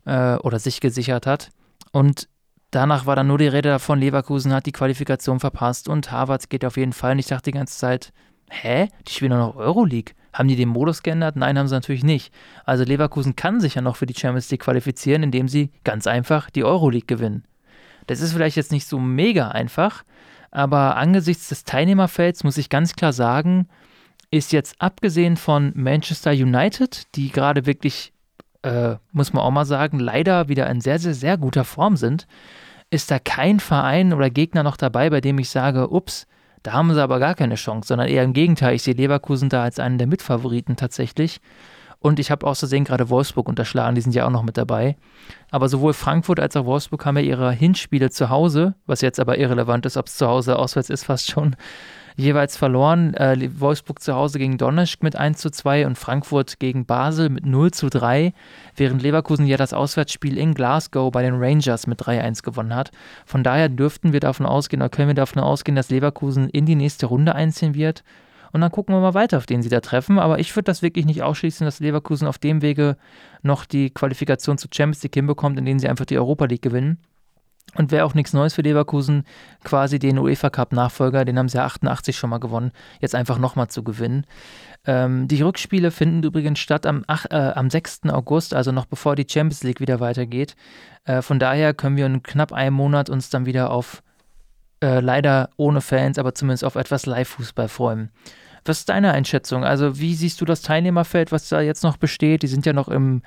äh, 0.07 0.37
oder 0.37 0.59
sich 0.59 0.81
gesichert 0.81 1.27
hat. 1.27 1.51
Und 1.93 2.29
danach 2.71 3.05
war 3.07 3.17
dann 3.17 3.27
nur 3.27 3.39
die 3.39 3.49
Rede 3.49 3.69
davon, 3.69 4.01
Leverkusen 4.01 4.53
hat 4.53 4.67
die 4.67 4.73
Qualifikation 4.73 5.39
verpasst 5.39 5.89
und 5.89 6.11
Harvard 6.11 6.49
geht 6.49 6.65
auf 6.65 6.79
jeden 6.79 6.95
Fall. 6.95 7.13
Und 7.13 7.19
ich 7.19 7.27
dachte 7.27 7.51
die 7.51 7.57
ganze 7.57 7.79
Zeit, 7.79 8.13
hä? 8.51 8.89
Die 9.07 9.13
spielen 9.13 9.33
doch 9.33 9.55
noch 9.55 9.57
Euroleague. 9.57 10.15
Haben 10.33 10.49
die 10.49 10.57
den 10.57 10.69
Modus 10.69 11.03
geändert? 11.03 11.37
Nein, 11.37 11.59
haben 11.59 11.69
sie 11.69 11.75
natürlich 11.75 12.03
nicht. 12.03 12.33
Also 12.65 12.85
Leverkusen 12.85 13.37
kann 13.37 13.61
sich 13.61 13.77
ja 13.77 13.83
noch 13.83 13.97
für 13.97 14.07
die 14.07 14.15
Champions 14.19 14.51
League 14.51 14.63
qualifizieren, 14.63 15.23
indem 15.23 15.49
sie 15.49 15.71
ganz 15.85 16.07
einfach 16.07 16.51
die 16.51 16.65
Euroleague 16.65 17.07
gewinnen. 17.07 17.45
Das 18.07 18.21
ist 18.21 18.33
vielleicht 18.33 18.57
jetzt 18.57 18.73
nicht 18.73 18.87
so 18.87 18.99
mega 18.99 19.49
einfach, 19.49 20.05
aber 20.51 20.97
angesichts 20.97 21.49
des 21.49 21.65
Teilnehmerfelds 21.65 22.45
muss 22.45 22.59
ich 22.59 22.69
ganz 22.69 22.95
klar 22.95 23.13
sagen, 23.13 23.69
ist 24.31 24.53
jetzt 24.53 24.77
abgesehen 24.81 25.37
von 25.37 25.73
Manchester 25.75 26.33
United, 26.33 27.15
die 27.15 27.31
gerade 27.31 27.67
wirklich 27.67 28.13
äh, 28.65 28.97
muss 29.13 29.33
man 29.33 29.45
auch 29.45 29.51
mal 29.51 29.67
sagen, 29.67 29.99
leider 29.99 30.49
wieder 30.49 30.69
in 30.69 30.81
sehr, 30.81 30.99
sehr, 30.99 31.15
sehr 31.15 31.37
guter 31.37 31.65
Form 31.65 31.97
sind, 31.97 32.27
ist 32.91 33.11
da 33.11 33.19
kein 33.19 33.61
Verein 33.61 34.13
oder 34.13 34.31
Gegner 34.31 34.63
noch 34.63 34.77
dabei, 34.77 35.11
bei 35.11 35.21
dem 35.21 35.39
ich 35.39 35.51
sage, 35.51 35.91
ups, 35.91 36.27
da 36.65 36.73
haben 36.73 36.93
sie 36.93 37.03
aber 37.03 37.21
gar 37.21 37.35
keine 37.35 37.57
Chance, 37.57 37.89
sondern 37.89 38.09
eher 38.09 38.25
im 38.25 38.33
Gegenteil. 38.33 38.75
Ich 38.75 38.83
sehe 38.83 38.95
Leverkusen 38.95 39.51
da 39.51 39.63
als 39.63 39.79
einen 39.79 39.99
der 39.99 40.07
Mitfavoriten 40.07 40.77
tatsächlich. 40.77 41.41
Und 42.01 42.19
ich 42.19 42.31
habe 42.31 42.47
außerdem 42.47 42.85
gerade 42.85 43.11
Wolfsburg 43.11 43.49
unterschlagen, 43.49 43.95
die 43.95 44.01
sind 44.01 44.15
ja 44.15 44.27
auch 44.27 44.31
noch 44.31 44.43
mit 44.43 44.57
dabei. 44.57 44.97
Aber 45.51 45.69
sowohl 45.69 45.93
Frankfurt 45.93 46.41
als 46.41 46.57
auch 46.57 46.65
Wolfsburg 46.65 47.05
haben 47.05 47.19
ja 47.19 47.23
ihre 47.23 47.53
Hinspiele 47.53 48.11
zu 48.11 48.31
Hause, 48.31 48.75
was 48.87 49.03
jetzt 49.03 49.21
aber 49.21 49.39
irrelevant 49.39 49.85
ist, 49.85 49.99
ob 49.99 50.07
es 50.07 50.17
zu 50.17 50.27
Hause 50.27 50.59
auswärts 50.59 50.89
ist, 50.89 51.05
fast 51.05 51.31
schon, 51.31 51.55
jeweils 52.17 52.57
verloren. 52.57 53.15
Äh, 53.15 53.49
Wolfsburg 53.59 54.01
zu 54.01 54.15
Hause 54.15 54.39
gegen 54.39 54.59
Donetsk 54.59 55.03
mit 55.03 55.17
1 55.17 55.39
zu 55.39 55.51
2 55.51 55.87
und 55.87 55.99
Frankfurt 55.99 56.61
gegen 56.61 56.87
Basel 56.87 57.29
mit 57.29 57.47
0 57.47 57.73
zu 57.73 57.89
3, 57.89 58.33
während 58.77 59.03
Leverkusen 59.03 59.47
ja 59.47 59.57
das 59.57 59.73
Auswärtsspiel 59.73 60.39
in 60.39 60.55
Glasgow 60.55 61.11
bei 61.11 61.23
den 61.23 61.35
Rangers 61.35 61.87
mit 61.87 62.01
3-1 62.01 62.43
gewonnen 62.43 62.75
hat. 62.75 62.91
Von 63.27 63.43
daher 63.43 63.69
dürften 63.69 64.13
wir 64.13 64.21
davon 64.21 64.47
ausgehen, 64.47 64.83
oder 64.83 64.91
können 64.91 65.09
wir 65.09 65.15
davon 65.15 65.43
ausgehen, 65.43 65.77
dass 65.77 65.91
Leverkusen 65.91 66.49
in 66.49 66.67
die 66.67 66.77
nächste 66.77 67.07
Runde 67.07 67.35
einziehen 67.35 67.75
wird. 67.75 68.05
Und 68.53 68.61
dann 68.61 68.71
gucken 68.71 68.95
wir 68.95 69.01
mal 69.01 69.15
weiter, 69.15 69.39
auf 69.39 69.47
den 69.47 69.63
sie 69.63 69.69
da 69.69 69.81
treffen. 69.81 70.21
Aber 70.21 70.39
ich 70.39 70.55
würde 70.55 70.67
das 70.67 70.81
wirklich 70.81 71.07
nicht 71.07 71.25
ausschließen, 71.25 71.65
dass 71.65 71.81
Leverkusen 71.81 72.29
auf 72.29 72.39
dem 72.39 72.63
Wege 72.63 72.97
noch 73.43 73.65
die 73.65 73.91
Qualifikation 73.91 74.59
zur 74.59 74.71
Champions 74.73 75.03
League 75.03 75.15
hinbekommt, 75.15 75.59
indem 75.59 75.81
sie 75.81 75.89
einfach 75.89 76.05
die 76.05 76.19
Europa 76.19 76.45
League 76.45 76.63
gewinnen. 76.63 76.99
Und 77.75 77.91
wäre 77.91 78.05
auch 78.05 78.15
nichts 78.15 78.33
Neues 78.33 78.55
für 78.55 78.63
Leverkusen, 78.63 79.25
quasi 79.65 79.99
den 79.99 80.19
UEFA 80.19 80.51
Cup 80.51 80.73
Nachfolger, 80.73 81.25
den 81.25 81.39
haben 81.39 81.49
sie 81.49 81.59
ja 81.59 81.65
88 81.65 82.17
schon 82.17 82.31
mal 82.31 82.39
gewonnen, 82.39 82.73
jetzt 83.01 83.15
einfach 83.15 83.39
nochmal 83.39 83.69
zu 83.69 83.83
gewinnen. 83.83 84.27
Ähm, 84.87 85.29
die 85.29 85.43
Rückspiele 85.43 85.91
finden 85.91 86.23
übrigens 86.23 86.59
statt 86.59 86.87
am, 86.87 87.05
ach, 87.07 87.27
äh, 87.31 87.53
am 87.55 87.71
6. 87.71 88.11
August, 88.11 88.55
also 88.55 88.71
noch 88.71 88.87
bevor 88.87 89.17
die 89.17 89.27
Champions 89.29 89.63
League 89.63 89.81
wieder 89.81 90.01
weitergeht. 90.01 90.57
Äh, 91.05 91.23
von 91.23 91.39
daher 91.39 91.75
können 91.75 91.97
wir 91.97 92.07
in 92.07 92.23
knapp 92.23 92.53
einem 92.53 92.77
Monat 92.77 93.11
uns 93.11 93.31
dann 93.31 93.47
wieder 93.47 93.71
auf, 93.71 94.03
äh, 94.83 95.01
leider 95.01 95.51
ohne 95.57 95.81
Fans, 95.81 96.19
aber 96.19 96.35
zumindest 96.35 96.65
auf 96.65 96.77
etwas 96.77 97.07
Live-Fußball 97.07 97.69
freuen. 97.69 98.11
Was 98.65 98.81
ist 98.81 98.89
deine 98.89 99.13
Einschätzung? 99.13 99.65
Also, 99.65 99.99
wie 99.99 100.15
siehst 100.15 100.41
du 100.41 100.45
das 100.45 100.63
Teilnehmerfeld, 100.63 101.33
was 101.33 101.49
da 101.49 101.61
jetzt 101.61 101.83
noch 101.83 101.97
besteht? 101.97 102.43
Die 102.43 102.47
sind 102.47 102.67
ja 102.67 102.73
noch 102.73 102.89
im, 102.89 103.23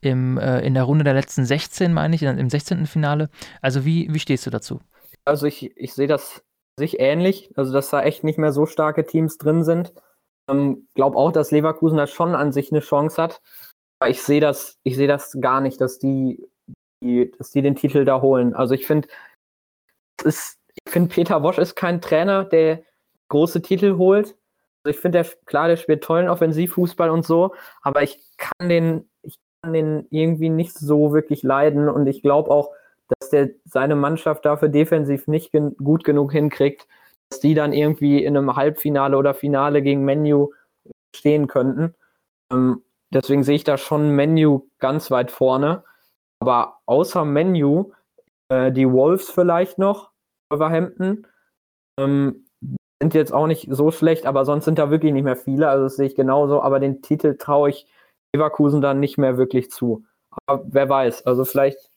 im, 0.00 0.38
äh, 0.38 0.60
in 0.60 0.74
der 0.74 0.84
Runde 0.84 1.04
der 1.04 1.14
letzten 1.14 1.44
16, 1.44 1.92
meine 1.92 2.14
ich, 2.14 2.22
im 2.22 2.50
16. 2.50 2.86
Finale. 2.86 3.30
Also, 3.60 3.84
wie, 3.84 4.12
wie 4.12 4.18
stehst 4.18 4.46
du 4.46 4.50
dazu? 4.50 4.80
Also, 5.24 5.46
ich, 5.46 5.76
ich 5.76 5.94
sehe 5.94 6.08
das 6.08 6.42
sich 6.78 7.00
ähnlich. 7.00 7.50
Also, 7.56 7.72
dass 7.72 7.90
da 7.90 8.02
echt 8.02 8.24
nicht 8.24 8.38
mehr 8.38 8.52
so 8.52 8.66
starke 8.66 9.06
Teams 9.06 9.38
drin 9.38 9.64
sind. 9.64 9.92
Ähm, 10.48 10.88
glaube 10.94 11.16
auch, 11.16 11.32
dass 11.32 11.50
Leverkusen 11.50 11.96
da 11.96 12.06
schon 12.06 12.34
an 12.34 12.52
sich 12.52 12.72
eine 12.72 12.80
Chance 12.80 13.22
hat. 13.22 13.40
Aber 14.02 14.10
ich 14.10 14.22
sehe 14.22 14.40
das, 14.40 14.78
ich 14.82 14.96
das 14.96 15.38
gar 15.40 15.60
nicht, 15.60 15.80
dass 15.80 15.98
die, 15.98 16.44
die, 17.02 17.30
dass 17.38 17.52
die 17.52 17.62
den 17.62 17.76
Titel 17.76 18.04
da 18.04 18.20
holen. 18.20 18.52
Also 18.52 18.74
ich 18.74 18.86
finde, 18.86 19.08
ich 20.24 20.34
finde, 20.86 21.08
Peter 21.08 21.42
Wosch 21.42 21.58
ist 21.58 21.76
kein 21.76 22.00
Trainer, 22.00 22.44
der 22.44 22.82
große 23.28 23.62
Titel 23.62 23.96
holt. 23.98 24.36
Also 24.84 24.96
ich 24.96 25.00
finde, 25.00 25.24
klar, 25.46 25.68
der 25.68 25.76
spielt 25.76 26.02
tollen 26.02 26.28
Offensivfußball 26.28 27.10
und 27.10 27.24
so, 27.24 27.54
aber 27.82 28.02
ich 28.02 28.18
kann 28.36 28.68
den, 28.68 29.08
ich 29.22 29.38
kann 29.62 29.72
den 29.72 30.06
irgendwie 30.10 30.50
nicht 30.50 30.74
so 30.74 31.12
wirklich 31.12 31.42
leiden 31.42 31.88
und 31.88 32.06
ich 32.06 32.22
glaube 32.22 32.50
auch, 32.50 32.72
dass 33.18 33.30
der 33.30 33.50
seine 33.64 33.94
Mannschaft 33.94 34.44
dafür 34.44 34.68
defensiv 34.68 35.28
nicht 35.28 35.52
gen 35.52 35.76
gut 35.76 36.04
genug 36.04 36.32
hinkriegt, 36.32 36.86
dass 37.30 37.40
die 37.40 37.54
dann 37.54 37.72
irgendwie 37.72 38.24
in 38.24 38.36
einem 38.36 38.56
Halbfinale 38.56 39.16
oder 39.16 39.34
Finale 39.34 39.82
gegen 39.82 40.04
Menu 40.04 40.50
stehen 41.14 41.46
könnten. 41.46 41.94
Ähm, 42.52 42.82
deswegen 43.10 43.44
sehe 43.44 43.56
ich 43.56 43.64
da 43.64 43.78
schon 43.78 44.10
Menu 44.10 44.68
ganz 44.78 45.10
weit 45.10 45.30
vorne. 45.30 45.84
Aber 46.40 46.80
außer 46.86 47.24
Menu, 47.24 47.92
äh, 48.48 48.72
die 48.72 48.90
Wolves 48.90 49.30
vielleicht 49.30 49.78
noch, 49.78 50.10
Wolverhampton, 50.50 51.26
ähm, 51.98 52.46
sind 53.02 53.14
jetzt 53.14 53.32
auch 53.32 53.48
nicht 53.48 53.66
so 53.68 53.90
schlecht, 53.90 54.26
aber 54.26 54.44
sonst 54.44 54.64
sind 54.64 54.78
da 54.78 54.88
wirklich 54.90 55.12
nicht 55.12 55.24
mehr 55.24 55.36
viele. 55.36 55.68
Also 55.68 55.84
das 55.84 55.96
sehe 55.96 56.06
ich 56.06 56.14
genauso. 56.14 56.62
Aber 56.62 56.78
den 56.78 57.02
Titel 57.02 57.36
traue 57.36 57.70
ich 57.70 57.88
Leverkusen 58.32 58.80
dann 58.80 59.00
nicht 59.00 59.18
mehr 59.18 59.36
wirklich 59.36 59.72
zu. 59.72 60.04
Aber 60.46 60.64
wer 60.68 60.88
weiß, 60.88 61.26
also 61.26 61.44
vielleicht 61.44 61.90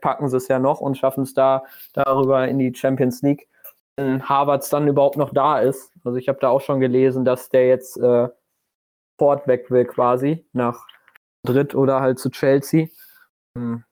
packen 0.00 0.28
sie 0.28 0.36
es 0.36 0.48
ja 0.48 0.58
noch 0.58 0.80
und 0.80 0.98
schaffen 0.98 1.22
es 1.22 1.32
da 1.32 1.64
darüber 1.92 2.48
in 2.48 2.58
die 2.58 2.74
Champions 2.74 3.22
League. 3.22 3.48
Wenn 3.96 4.28
Harvards 4.28 4.68
dann 4.68 4.88
überhaupt 4.88 5.16
noch 5.16 5.32
da 5.32 5.60
ist. 5.60 5.92
Also 6.02 6.18
ich 6.18 6.28
habe 6.28 6.40
da 6.40 6.48
auch 6.48 6.60
schon 6.60 6.80
gelesen, 6.80 7.24
dass 7.24 7.48
der 7.48 7.68
jetzt 7.68 7.96
äh, 7.98 8.28
fort 9.20 9.46
weg 9.46 9.70
will 9.70 9.84
quasi 9.84 10.44
nach 10.52 10.88
Madrid 11.46 11.76
oder 11.76 12.00
halt 12.00 12.18
zu 12.18 12.30
Chelsea. 12.30 12.88
Hm. 13.56 13.84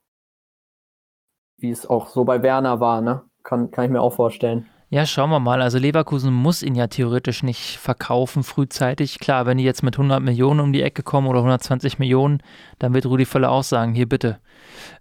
Wie 1.61 1.71
es 1.71 1.87
auch 1.87 2.09
so 2.09 2.25
bei 2.25 2.43
Werner 2.43 2.81
war, 2.81 3.03
ne? 3.03 3.23
Kann, 3.45 3.71
kann 3.71 3.85
ich 3.85 3.91
mir 3.93 4.01
auch 4.01 4.15
vorstellen. 4.15 4.69
Ja, 4.93 5.07
schauen 5.07 5.31
wir 5.31 5.39
mal. 5.39 5.63
Also 5.63 5.79
Leverkusen 5.79 6.35
muss 6.35 6.65
ihn 6.65 6.75
ja 6.75 6.89
theoretisch 6.89 7.45
nicht 7.45 7.79
verkaufen 7.79 8.43
frühzeitig. 8.43 9.21
Klar, 9.21 9.47
wenn 9.47 9.59
die 9.59 9.65
jetzt 9.65 9.85
mit 9.85 9.95
100 9.95 10.21
Millionen 10.21 10.59
um 10.59 10.73
die 10.73 10.83
Ecke 10.83 11.05
kommen 11.05 11.29
oder 11.29 11.39
120 11.39 12.01
Millionen, 12.01 12.43
dann 12.81 12.93
wird 12.93 13.07
Rudi 13.07 13.25
Völler 13.25 13.53
auch 13.53 13.63
sagen, 13.63 13.95
hier 13.95 14.09
bitte. 14.09 14.41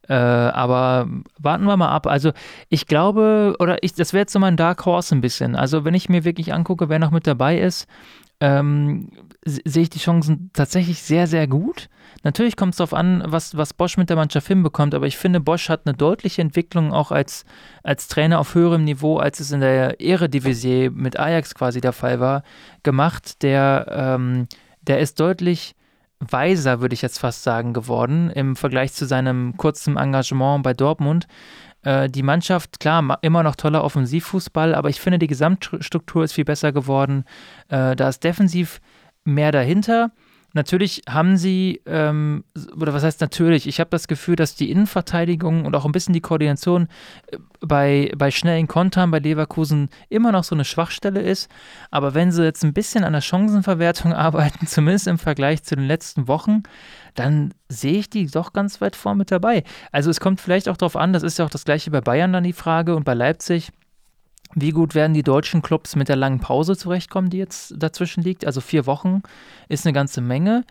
Äh, 0.08 0.14
aber 0.14 1.08
warten 1.40 1.64
wir 1.64 1.76
mal 1.76 1.90
ab. 1.90 2.06
Also 2.06 2.34
ich 2.70 2.86
glaube, 2.86 3.56
oder 3.58 3.82
ich, 3.82 3.94
das 3.94 4.14
wäre 4.14 4.22
jetzt 4.22 4.34
so 4.34 4.38
mein 4.38 4.58
Dark 4.58 4.86
Horse 4.86 5.16
ein 5.16 5.22
bisschen. 5.22 5.56
Also 5.56 5.86
wenn 5.86 5.96
ich 5.96 6.08
mir 6.08 6.24
wirklich 6.24 6.54
angucke, 6.54 6.88
wer 6.88 7.00
noch 7.00 7.10
mit 7.10 7.26
dabei 7.26 7.60
ist, 7.60 7.88
ähm, 8.42 9.10
sehe 9.44 9.84
ich 9.84 9.90
die 9.90 9.98
Chancen 9.98 10.52
tatsächlich 10.54 11.02
sehr, 11.02 11.26
sehr 11.26 11.48
gut. 11.48 11.90
Natürlich 12.24 12.58
kommt 12.58 12.74
es 12.74 12.78
darauf 12.78 12.94
an, 12.94 13.24
was, 13.26 13.56
was 13.56 13.74
Bosch 13.74 13.98
mit 13.98 14.10
der 14.10 14.18
Mannschaft 14.18 14.48
hinbekommt, 14.48 14.94
aber 14.94 15.08
ich 15.08 15.18
finde, 15.18 15.40
Bosch 15.40 15.70
hat 15.70 15.82
eine 15.86 15.96
deutliche 15.96 16.42
Entwicklung 16.42 16.92
auch 16.92 17.12
als, 17.12 17.46
als 17.84 18.08
Trainer 18.08 18.40
auf 18.40 18.56
höherem 18.56 18.84
Niveau, 18.84 19.18
als 19.18 19.40
es 19.40 19.52
in 19.52 19.62
der 19.62 20.02
Eredivisie 20.02 20.90
mit 20.90 21.18
Ajax 21.20 21.56
quasi 21.56 21.80
der 21.80 21.94
Fall 21.94 22.20
war, 22.20 22.44
gemacht. 22.84 23.42
Der, 23.42 23.86
ähm, 23.90 24.48
der 24.82 25.00
ist 25.00 25.20
deutlich 25.20 25.76
weiser, 26.20 26.82
würde 26.82 26.94
ich 26.94 27.02
jetzt 27.02 27.20
fast 27.20 27.44
sagen, 27.44 27.74
geworden 27.74 28.30
im 28.30 28.56
Vergleich 28.56 28.94
zu 28.94 29.06
seinem 29.06 29.56
kurzen 29.56 29.96
Engagement 29.96 30.64
bei 30.64 30.74
Dortmund. 30.74 31.28
Äh, 31.84 32.10
die 32.10 32.24
Mannschaft, 32.24 32.80
klar, 32.82 33.18
immer 33.22 33.44
noch 33.44 33.56
toller 33.56 33.84
Offensivfußball, 33.84 34.76
aber 34.76 34.90
ich 34.90 35.00
finde, 35.00 35.20
die 35.20 35.28
Gesamtstruktur 35.28 36.26
ist 36.26 36.34
viel 36.34 36.46
besser 36.46 36.74
geworden. 36.74 37.24
Äh, 37.70 37.96
da 37.96 38.10
ist 38.10 38.24
defensiv 38.24 38.82
mehr 39.24 39.52
dahinter. 39.52 40.12
Natürlich 40.54 41.04
haben 41.08 41.38
sie, 41.38 41.82
ähm, 41.86 42.44
oder 42.76 42.94
was 42.94 43.04
heißt 43.04 43.22
natürlich, 43.22 43.68
ich 43.68 43.80
habe 43.80 43.92
das 43.92 44.08
Gefühl, 44.08 44.36
dass 44.36 44.56
die 44.56 44.72
Innenverteidigung 44.72 45.66
und 45.66 45.76
auch 45.76 45.86
ein 45.86 45.92
bisschen 45.92 46.14
die 46.14 46.22
Koordination 46.22 46.88
äh, 47.28 47.38
bei, 47.60 48.12
bei 48.18 48.32
schnellen 48.32 48.68
Kontern 48.68 49.12
bei 49.12 49.20
Leverkusen 49.20 49.90
immer 50.10 50.32
noch 50.32 50.44
so 50.44 50.56
eine 50.56 50.66
Schwachstelle 50.66 51.22
ist. 51.22 51.50
Aber 51.92 52.16
wenn 52.16 52.32
sie 52.32 52.44
jetzt 52.44 52.64
ein 52.64 52.74
bisschen 52.74 53.04
an 53.04 53.14
der 53.14 53.22
Chancenverwertung 53.22 54.14
arbeiten, 54.20 54.66
zumindest 54.66 55.08
im 55.08 55.20
Vergleich 55.20 55.64
zu 55.64 55.76
den 55.76 55.86
letzten 55.86 56.28
Wochen, 56.28 56.64
dann 57.14 57.54
sehe 57.68 58.00
ich 58.00 58.10
die 58.10 58.26
doch 58.26 58.54
ganz 58.54 58.82
weit 58.82 58.96
vor 58.96 59.14
mit 59.14 59.32
dabei. 59.32 59.64
Also 59.92 60.10
es 60.10 60.20
kommt 60.20 60.42
vielleicht 60.42 60.68
auch 60.68 60.78
darauf 60.78 60.96
an, 60.96 61.14
das 61.14 61.24
ist 61.24 61.38
ja 61.38 61.46
auch 61.46 61.50
das 61.50 61.66
gleiche 61.66 61.92
bei 61.92 62.02
Bayern 62.02 62.34
dann 62.34 62.44
die 62.44 62.54
Frage 62.54 62.96
und 62.96 63.04
bei 63.04 63.14
Leipzig 63.14 63.72
wie 64.56 64.72
gut 64.72 64.96
werden 64.96 65.14
die 65.14 65.24
deutschen 65.24 65.62
Clubs 65.62 65.96
mit 65.96 66.10
der 66.10 66.16
langen 66.16 66.40
Pause 66.40 66.76
zurechtkommen, 66.76 67.30
die 67.30 67.38
jetzt 67.38 67.76
dazwischen 67.78 68.24
liegt? 68.24 68.46
Also 68.46 68.62
vier 68.62 68.86
Wochen 68.86 69.22
ist 69.68 69.86
eine 69.86 69.94
ganze 69.94 70.22
Menge. 70.22 70.64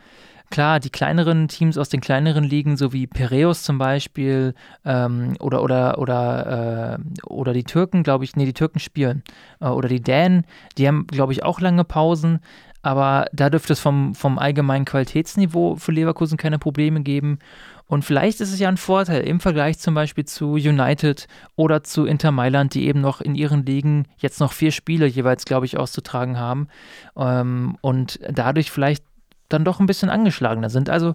Klar, 0.50 0.80
die 0.80 0.88
kleineren 0.88 1.48
Teams 1.48 1.76
aus 1.76 1.90
den 1.90 2.00
kleineren 2.00 2.42
Ligen, 2.42 2.78
so 2.78 2.94
wie 2.94 3.06
Piraeus 3.06 3.64
zum 3.64 3.76
Beispiel 3.76 4.54
ähm, 4.84 5.34
oder, 5.40 5.62
oder, 5.62 5.98
oder, 5.98 6.98
äh, 6.98 7.26
oder 7.26 7.52
die 7.52 7.64
Türken, 7.64 8.02
glaube 8.02 8.24
ich, 8.24 8.34
nee, 8.34 8.46
die 8.46 8.54
Türken 8.54 8.78
spielen. 8.78 9.22
Äh, 9.60 9.66
oder 9.66 9.88
die 9.88 10.00
Dänen, 10.00 10.46
die 10.78 10.88
haben, 10.88 11.06
glaube 11.06 11.34
ich, 11.34 11.42
auch 11.42 11.60
lange 11.60 11.84
Pausen. 11.84 12.40
Aber 12.80 13.26
da 13.32 13.50
dürfte 13.50 13.74
es 13.74 13.80
vom, 13.80 14.14
vom 14.14 14.38
allgemeinen 14.38 14.86
Qualitätsniveau 14.86 15.76
für 15.76 15.92
Leverkusen 15.92 16.38
keine 16.38 16.58
Probleme 16.58 17.02
geben. 17.02 17.40
Und 17.88 18.04
vielleicht 18.04 18.40
ist 18.40 18.52
es 18.52 18.60
ja 18.60 18.68
ein 18.68 18.76
Vorteil 18.76 19.22
im 19.22 19.40
Vergleich 19.40 19.78
zum 19.78 19.94
Beispiel 19.94 20.26
zu 20.26 20.52
United 20.52 21.26
oder 21.56 21.82
zu 21.82 22.04
Inter 22.04 22.30
Mailand, 22.30 22.74
die 22.74 22.86
eben 22.86 23.00
noch 23.00 23.22
in 23.22 23.34
ihren 23.34 23.64
Ligen 23.64 24.06
jetzt 24.18 24.40
noch 24.40 24.52
vier 24.52 24.72
Spiele 24.72 25.06
jeweils, 25.06 25.46
glaube 25.46 25.64
ich, 25.64 25.78
auszutragen 25.78 26.38
haben 26.38 26.68
ähm, 27.16 27.78
und 27.80 28.20
dadurch 28.30 28.70
vielleicht 28.70 29.02
dann 29.48 29.64
doch 29.64 29.80
ein 29.80 29.86
bisschen 29.86 30.10
angeschlagener 30.10 30.68
sind. 30.68 30.90
Also 30.90 31.14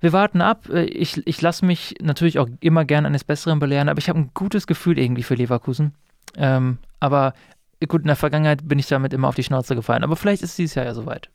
wir 0.00 0.14
warten 0.14 0.40
ab. 0.40 0.70
Ich, 0.70 1.26
ich 1.26 1.42
lasse 1.42 1.66
mich 1.66 1.96
natürlich 2.00 2.38
auch 2.38 2.48
immer 2.60 2.86
gern 2.86 3.04
eines 3.04 3.24
Besseren 3.24 3.58
belehren, 3.58 3.90
aber 3.90 3.98
ich 3.98 4.08
habe 4.08 4.18
ein 4.18 4.30
gutes 4.32 4.66
Gefühl 4.66 4.98
irgendwie 4.98 5.22
für 5.22 5.34
Leverkusen. 5.34 5.92
Ähm, 6.36 6.78
aber 7.00 7.34
gut, 7.86 8.00
in 8.00 8.06
der 8.06 8.16
Vergangenheit 8.16 8.66
bin 8.66 8.78
ich 8.78 8.86
damit 8.86 9.12
immer 9.12 9.28
auf 9.28 9.34
die 9.34 9.44
Schnauze 9.44 9.74
gefallen. 9.74 10.04
Aber 10.04 10.16
vielleicht 10.16 10.42
ist 10.42 10.56
dieses 10.56 10.74
Jahr 10.74 10.86
ja 10.86 10.94
soweit. 10.94 11.28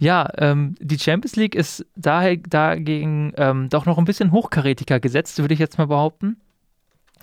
Ja. 0.00 0.28
Ähm, 0.38 0.74
die 0.80 0.98
Champions 0.98 1.36
League 1.36 1.54
ist 1.54 1.86
daher, 1.94 2.36
dagegen 2.36 3.32
ähm, 3.36 3.68
doch 3.68 3.86
noch 3.86 3.98
ein 3.98 4.06
bisschen 4.06 4.32
hochkarätiger 4.32 4.98
gesetzt, 4.98 5.38
würde 5.38 5.54
ich 5.54 5.60
jetzt 5.60 5.78
mal 5.78 5.86
behaupten. 5.86 6.38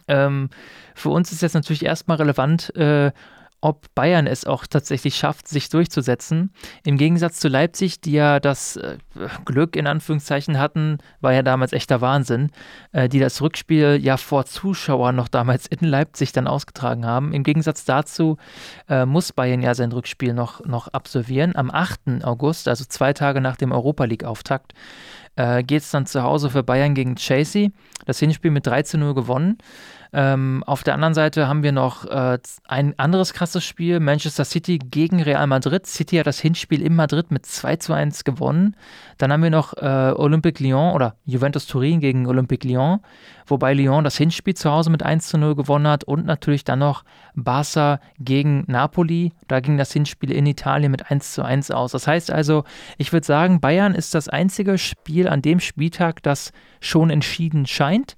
Ähm, 0.07 0.49
für 0.95 1.09
uns 1.09 1.31
ist 1.31 1.41
jetzt 1.41 1.55
natürlich 1.55 1.83
erstmal 1.83 2.17
relevant, 2.17 2.73
äh, 2.75 3.11
ob 3.61 3.93
Bayern 3.95 4.27
es 4.27 4.45
auch 4.45 4.67
tatsächlich 4.67 5.15
schafft, 5.15 5.47
sich 5.47 5.69
durchzusetzen. 5.69 6.51
Im 6.85 6.97
Gegensatz 6.97 7.39
zu 7.39 7.47
Leipzig, 7.47 8.01
die 8.01 8.11
ja 8.11 8.39
das 8.39 8.75
äh, 8.75 8.97
Glück 9.45 9.75
in 9.75 9.87
Anführungszeichen 9.87 10.59
hatten, 10.59 10.99
war 11.21 11.33
ja 11.33 11.41
damals 11.41 11.73
echter 11.73 11.99
Wahnsinn, 12.01 12.51
äh, 12.91 13.09
die 13.09 13.19
das 13.19 13.41
Rückspiel 13.41 13.99
ja 14.01 14.17
vor 14.17 14.45
Zuschauern 14.45 15.15
noch 15.15 15.27
damals 15.27 15.65
in 15.65 15.87
Leipzig 15.87 16.31
dann 16.33 16.47
ausgetragen 16.47 17.05
haben. 17.05 17.33
Im 17.33 17.43
Gegensatz 17.43 17.83
dazu 17.83 18.37
äh, 18.87 19.05
muss 19.05 19.33
Bayern 19.33 19.61
ja 19.61 19.73
sein 19.73 19.91
Rückspiel 19.91 20.33
noch, 20.33 20.63
noch 20.65 20.89
absolvieren. 20.89 21.55
Am 21.55 21.71
8. 21.71 22.23
August, 22.23 22.67
also 22.67 22.85
zwei 22.85 23.13
Tage 23.13 23.41
nach 23.41 23.57
dem 23.57 23.71
Europa 23.71 24.05
League-Auftakt, 24.05 24.73
äh, 25.37 25.63
geht 25.63 25.83
es 25.83 25.91
dann 25.91 26.05
zu 26.05 26.23
Hause 26.23 26.49
für 26.49 26.63
Bayern 26.63 26.93
gegen 26.93 27.15
Chasey. 27.15 27.71
Das 28.05 28.19
Hinspiel 28.19 28.51
mit 28.51 28.67
3 28.67 28.83
zu 28.83 28.97
0 28.97 29.13
gewonnen. 29.13 29.57
Ähm, 30.13 30.63
auf 30.65 30.83
der 30.83 30.93
anderen 30.93 31.13
Seite 31.13 31.47
haben 31.47 31.63
wir 31.63 31.71
noch 31.71 32.05
äh, 32.05 32.39
ein 32.67 32.97
anderes 32.97 33.33
krasses 33.33 33.63
Spiel, 33.63 33.99
Manchester 33.99 34.45
City 34.45 34.77
gegen 34.77 35.21
Real 35.21 35.45
Madrid. 35.47 35.85
City 35.85 36.17
hat 36.17 36.27
das 36.27 36.39
Hinspiel 36.39 36.81
in 36.81 36.95
Madrid 36.95 37.29
mit 37.29 37.45
2 37.45 37.75
zu 37.77 37.93
1 37.93 38.23
gewonnen. 38.23 38.75
Dann 39.17 39.31
haben 39.31 39.43
wir 39.43 39.49
noch 39.49 39.73
äh, 39.73 40.13
Olympique 40.15 40.63
Lyon 40.63 40.93
oder 40.93 41.15
Juventus 41.25 41.67
Turin 41.67 41.99
gegen 41.99 42.25
Olympique 42.25 42.67
Lyon, 42.67 42.99
wobei 43.45 43.73
Lyon 43.73 44.03
das 44.03 44.17
Hinspiel 44.17 44.55
zu 44.55 44.71
Hause 44.71 44.89
mit 44.89 45.03
1 45.03 45.27
zu 45.27 45.37
0 45.37 45.55
gewonnen 45.55 45.87
hat 45.87 46.03
und 46.05 46.25
natürlich 46.25 46.63
dann 46.63 46.79
noch 46.79 47.03
Barca 47.43 47.99
gegen 48.19 48.63
Napoli. 48.67 49.31
Da 49.47 49.59
ging 49.59 49.77
das 49.77 49.93
Hinspiel 49.93 50.31
in 50.31 50.45
Italien 50.45 50.91
mit 50.91 51.09
1 51.09 51.33
zu 51.33 51.43
1 51.43 51.71
aus. 51.71 51.91
Das 51.91 52.07
heißt 52.07 52.31
also, 52.31 52.63
ich 52.97 53.13
würde 53.13 53.25
sagen, 53.25 53.61
Bayern 53.61 53.95
ist 53.95 54.15
das 54.15 54.27
einzige 54.27 54.77
Spiel 54.77 55.27
an 55.27 55.41
dem 55.41 55.59
Spieltag, 55.59 56.23
das 56.23 56.51
schon 56.81 57.09
entschieden 57.09 57.65
scheint. 57.65 58.17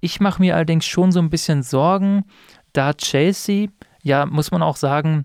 Ich 0.00 0.20
mache 0.20 0.42
mir 0.42 0.54
allerdings 0.54 0.84
schon 0.84 1.12
so 1.12 1.20
ein 1.20 1.30
bisschen 1.30 1.62
Sorgen, 1.62 2.24
da 2.72 2.92
Chelsea, 2.92 3.68
ja, 4.02 4.26
muss 4.26 4.50
man 4.50 4.62
auch 4.62 4.76
sagen, 4.76 5.24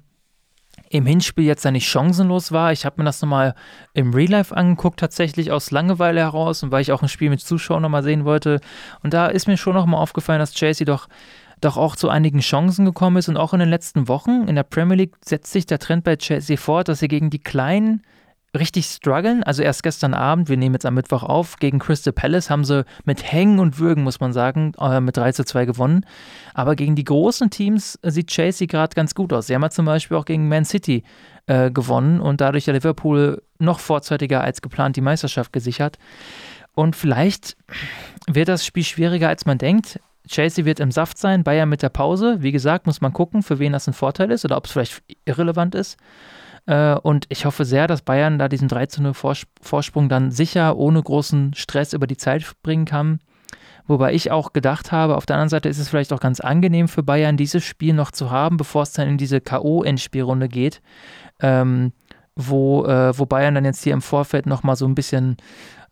im 0.90 1.06
Hinspiel 1.06 1.46
jetzt 1.46 1.64
ja 1.64 1.72
nicht 1.72 1.88
chancenlos 1.88 2.52
war. 2.52 2.72
Ich 2.72 2.86
habe 2.86 2.96
mir 2.98 3.06
das 3.06 3.22
nochmal 3.22 3.56
im 3.94 4.14
Real 4.14 4.32
Life 4.32 4.56
angeguckt, 4.56 5.00
tatsächlich 5.00 5.52
aus 5.52 5.72
Langeweile 5.72 6.20
heraus 6.20 6.64
und 6.64 6.72
weil 6.72 6.82
ich 6.82 6.92
auch 6.92 7.02
ein 7.02 7.08
Spiel 7.08 7.30
mit 7.30 7.40
Zuschauern 7.40 7.82
nochmal 7.82 8.04
sehen 8.04 8.26
wollte. 8.26 8.60
Und 9.02 9.14
da 9.14 9.28
ist 9.28 9.48
mir 9.48 9.58
schon 9.58 9.74
nochmal 9.74 10.02
aufgefallen, 10.02 10.40
dass 10.40 10.54
Chelsea 10.54 10.86
doch, 10.86 11.08
doch 11.62 11.78
auch 11.78 11.96
zu 11.96 12.10
einigen 12.10 12.40
Chancen 12.40 12.86
gekommen 12.86 13.18
ist 13.18 13.30
und 13.30 13.38
auch 13.38 13.54
in 13.54 13.60
den 13.60 13.70
letzten 13.70 14.08
Wochen 14.08 14.48
in 14.48 14.56
der 14.56 14.64
Premier 14.64 14.98
League 14.98 15.16
setzt 15.24 15.52
sich 15.52 15.66
der 15.66 15.80
Trend 15.80 16.04
bei 16.04 16.16
Chelsea 16.16 16.58
fort, 16.58 16.88
dass 16.88 17.00
sie 17.00 17.08
gegen 17.08 17.30
die 17.30 17.40
kleinen 17.40 18.04
richtig 18.58 18.86
strugglen. 18.86 19.44
Also 19.44 19.64
erst 19.64 19.84
gestern 19.84 20.14
Abend, 20.14 20.50
wir 20.50 20.58
nehmen 20.58 20.76
jetzt 20.76 20.86
am 20.86 20.96
Mittwoch 20.96 21.24
auf, 21.24 21.58
gegen 21.58 21.80
Crystal 21.80 22.12
Palace 22.12 22.50
haben 22.50 22.66
sie 22.66 22.86
mit 23.06 23.32
Hängen 23.32 23.60
und 23.60 23.80
Würgen, 23.80 24.04
muss 24.04 24.20
man 24.20 24.34
sagen, 24.34 24.74
äh, 24.80 25.00
mit 25.00 25.16
3 25.16 25.32
zu 25.32 25.46
2 25.46 25.66
gewonnen. 25.66 26.06
Aber 26.54 26.76
gegen 26.76 26.96
die 26.96 27.04
großen 27.04 27.50
Teams 27.50 27.98
sieht 28.04 28.28
Chelsea 28.28 28.68
gerade 28.68 28.94
ganz 28.94 29.16
gut 29.16 29.32
aus. 29.32 29.48
Sie 29.48 29.56
haben 29.56 29.62
ja 29.62 29.70
zum 29.70 29.86
Beispiel 29.86 30.18
auch 30.18 30.26
gegen 30.26 30.50
Man 30.50 30.66
City 30.66 31.04
äh, 31.46 31.72
gewonnen 31.72 32.20
und 32.20 32.42
dadurch 32.42 32.66
ja 32.66 32.74
Liverpool 32.74 33.42
noch 33.60 33.80
vorzeitiger 33.80 34.42
als 34.42 34.62
geplant 34.62 34.96
die 34.98 35.02
Meisterschaft 35.02 35.54
gesichert. 35.54 35.98
Und 36.74 36.96
vielleicht 36.96 37.58
wird 38.28 38.48
das 38.48 38.66
Spiel 38.66 38.84
schwieriger, 38.84 39.30
als 39.30 39.46
man 39.46 39.58
denkt. 39.58 40.00
Chelsea 40.28 40.66
wird 40.66 40.80
im 40.80 40.92
Saft 40.92 41.18
sein, 41.18 41.44
Bayern 41.44 41.70
mit 41.70 41.82
der 41.82 41.90
Pause. 41.90 42.38
Wie 42.40 42.52
gesagt, 42.52 42.86
muss 42.86 43.02
man 43.02 43.14
gucken, 43.14 43.44
für 43.44 43.60
wen 43.60 43.74
das 43.74 43.88
ein 43.88 43.94
Vorteil 43.94 44.32
ist 44.32 44.46
oder 44.46 44.58
ob 44.58 44.66
es 44.66 44.72
vielleicht 44.72 45.02
irrelevant 45.26 45.76
ist. 45.76 45.98
Äh, 46.66 46.96
und 46.96 47.26
ich 47.30 47.46
hoffe 47.46 47.66
sehr, 47.66 47.88
dass 47.88 48.02
Bayern 48.02 48.40
da 48.40 48.48
diesen 48.48 48.68
13 48.68 49.14
Vorsprung 49.14 50.10
dann 50.10 50.32
sicher 50.32 50.78
ohne 50.78 51.02
großen 51.02 51.54
Stress 51.56 51.94
über 51.94 52.08
die 52.08 52.18
Zeit 52.18 52.46
bringen 52.64 52.86
kann. 52.86 53.20
Wobei 53.88 54.14
ich 54.14 54.32
auch 54.32 54.54
gedacht 54.54 54.92
habe, 54.92 55.18
auf 55.18 55.26
der 55.26 55.36
anderen 55.36 55.50
Seite 55.50 55.68
ist 55.68 55.80
es 55.80 55.90
vielleicht 55.90 56.14
auch 56.14 56.20
ganz 56.20 56.40
angenehm 56.40 56.88
für 56.88 57.04
Bayern, 57.04 57.36
dieses 57.36 57.64
Spiel 57.64 57.94
noch 57.94 58.12
zu 58.12 58.32
haben, 58.32 58.58
bevor 58.58 58.84
es 58.84 58.94
dann 58.94 59.08
in 59.08 59.18
diese 59.18 59.42
K.O.-Endspielrunde 59.42 60.48
geht, 60.48 60.82
ähm, 61.40 61.92
wo, 62.36 62.86
äh, 62.86 63.18
wo 63.18 63.26
Bayern 63.26 63.56
dann 63.56 63.66
jetzt 63.66 63.84
hier 63.84 63.94
im 63.94 64.02
Vorfeld 64.02 64.46
nochmal 64.46 64.76
so 64.76 64.86
ein 64.86 64.96
bisschen 64.96 65.38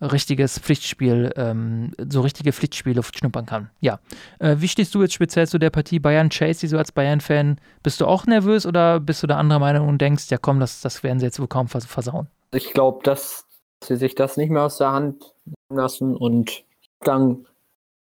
richtiges 0.01 0.59
Pflichtspiel, 0.59 1.31
ähm, 1.35 1.91
so 2.09 2.21
richtige 2.21 2.53
Pflichtspiele 2.53 3.01
schnuppern 3.03 3.45
kann. 3.45 3.69
Ja. 3.81 3.99
Äh, 4.39 4.57
wie 4.59 4.67
stehst 4.67 4.95
du 4.95 5.01
jetzt 5.01 5.13
speziell 5.13 5.47
zu 5.47 5.57
der 5.57 5.69
Partie 5.69 5.99
Bayern-Chelsea, 5.99 6.69
so 6.69 6.77
als 6.77 6.91
Bayern-Fan? 6.91 7.59
Bist 7.83 7.99
du 7.99 8.05
auch 8.05 8.25
nervös 8.25 8.65
oder 8.65 8.99
bist 8.99 9.23
du 9.23 9.27
da 9.27 9.37
anderer 9.37 9.59
Meinung 9.59 9.87
und 9.87 9.99
denkst, 9.99 10.29
ja 10.29 10.37
komm, 10.37 10.59
das, 10.59 10.81
das 10.81 11.03
werden 11.03 11.19
sie 11.19 11.25
jetzt 11.25 11.39
wohl 11.39 11.47
kaum 11.47 11.67
versauen? 11.67 12.27
Ich 12.51 12.71
glaube, 12.73 12.99
dass 13.03 13.45
sie 13.83 13.95
sich 13.95 14.15
das 14.15 14.37
nicht 14.37 14.49
mehr 14.49 14.63
aus 14.63 14.77
der 14.77 14.91
Hand 14.91 15.33
lassen 15.69 16.15
und 16.15 16.63
dann 17.01 17.45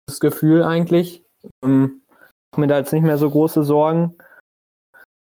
das 0.07 0.21
Gefühl 0.21 0.63
eigentlich, 0.63 1.25
ähm, 1.63 2.03
mir 2.57 2.67
da 2.67 2.79
jetzt 2.79 2.93
nicht 2.93 3.03
mehr 3.03 3.19
so 3.19 3.31
große 3.31 3.65
Sorgen. 3.65 4.17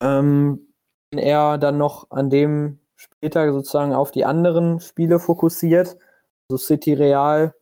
Ähm, 0.02 0.68
er 1.12 1.58
dann 1.58 1.78
noch 1.78 2.10
an 2.12 2.30
dem 2.30 2.80
Spieltag 2.96 3.52
sozusagen 3.52 3.94
auf 3.94 4.12
die 4.12 4.26
anderen 4.26 4.80
Spiele 4.80 5.20
fokussiert, 5.20 5.98
also 6.50 6.64
City 6.64 6.94
Real, 6.94 7.54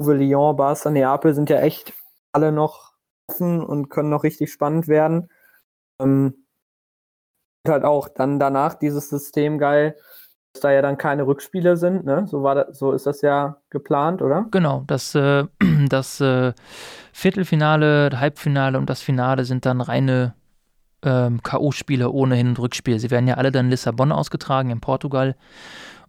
Uwe 0.00 0.14
Lyon, 0.14 0.56
Barca 0.56 0.90
Neapel 0.90 1.34
sind 1.34 1.50
ja 1.50 1.60
echt 1.60 1.92
alle 2.32 2.52
noch 2.52 2.92
offen 3.28 3.62
und 3.62 3.88
können 3.88 4.10
noch 4.10 4.24
richtig 4.24 4.52
spannend 4.52 4.88
werden. 4.88 5.28
Ähm, 6.00 6.46
halt 7.66 7.84
auch 7.84 8.08
dann 8.08 8.38
danach 8.38 8.74
dieses 8.74 9.10
System 9.10 9.58
geil, 9.58 9.96
dass 10.52 10.62
da 10.62 10.70
ja 10.70 10.82
dann 10.82 10.96
keine 10.96 11.26
Rückspiele 11.26 11.76
sind, 11.76 12.04
ne? 12.04 12.26
So 12.26 12.42
war 12.42 12.54
das, 12.54 12.78
so 12.78 12.92
ist 12.92 13.06
das 13.06 13.20
ja 13.20 13.60
geplant, 13.70 14.22
oder? 14.22 14.46
Genau, 14.50 14.84
das, 14.86 15.14
äh, 15.14 15.44
das 15.88 16.20
äh, 16.20 16.52
Viertelfinale, 17.12 18.10
Halbfinale 18.18 18.78
und 18.78 18.88
das 18.88 19.02
Finale 19.02 19.44
sind 19.44 19.66
dann 19.66 19.80
reine 19.80 20.34
ähm, 21.02 21.42
K.O.-Spiele 21.42 22.08
ohne 22.08 22.36
Hin- 22.36 22.48
und 22.48 22.58
Rückspiel. 22.58 22.98
Sie 22.98 23.10
werden 23.10 23.28
ja 23.28 23.34
alle 23.34 23.52
dann 23.52 23.66
in 23.66 23.70
Lissabon 23.70 24.12
ausgetragen, 24.12 24.70
in 24.70 24.80
Portugal. 24.80 25.36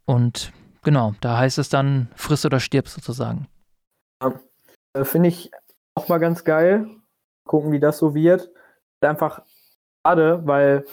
Und 0.05 0.51
Genau, 0.83 1.13
da 1.21 1.37
heißt 1.37 1.57
es 1.57 1.69
dann 1.69 2.09
friss 2.15 2.45
oder 2.45 2.59
stirb 2.59 2.87
sozusagen. 2.87 3.47
Ja, 4.21 4.33
äh, 4.93 5.03
Finde 5.03 5.29
ich 5.29 5.51
auch 5.95 6.07
mal 6.07 6.19
ganz 6.19 6.43
geil. 6.43 6.87
Gucken, 7.45 7.71
wie 7.71 7.79
das 7.79 7.97
so 7.97 8.13
wird. 8.15 8.49
Einfach 9.01 9.41
schade, 10.05 10.41
weil 10.45 10.85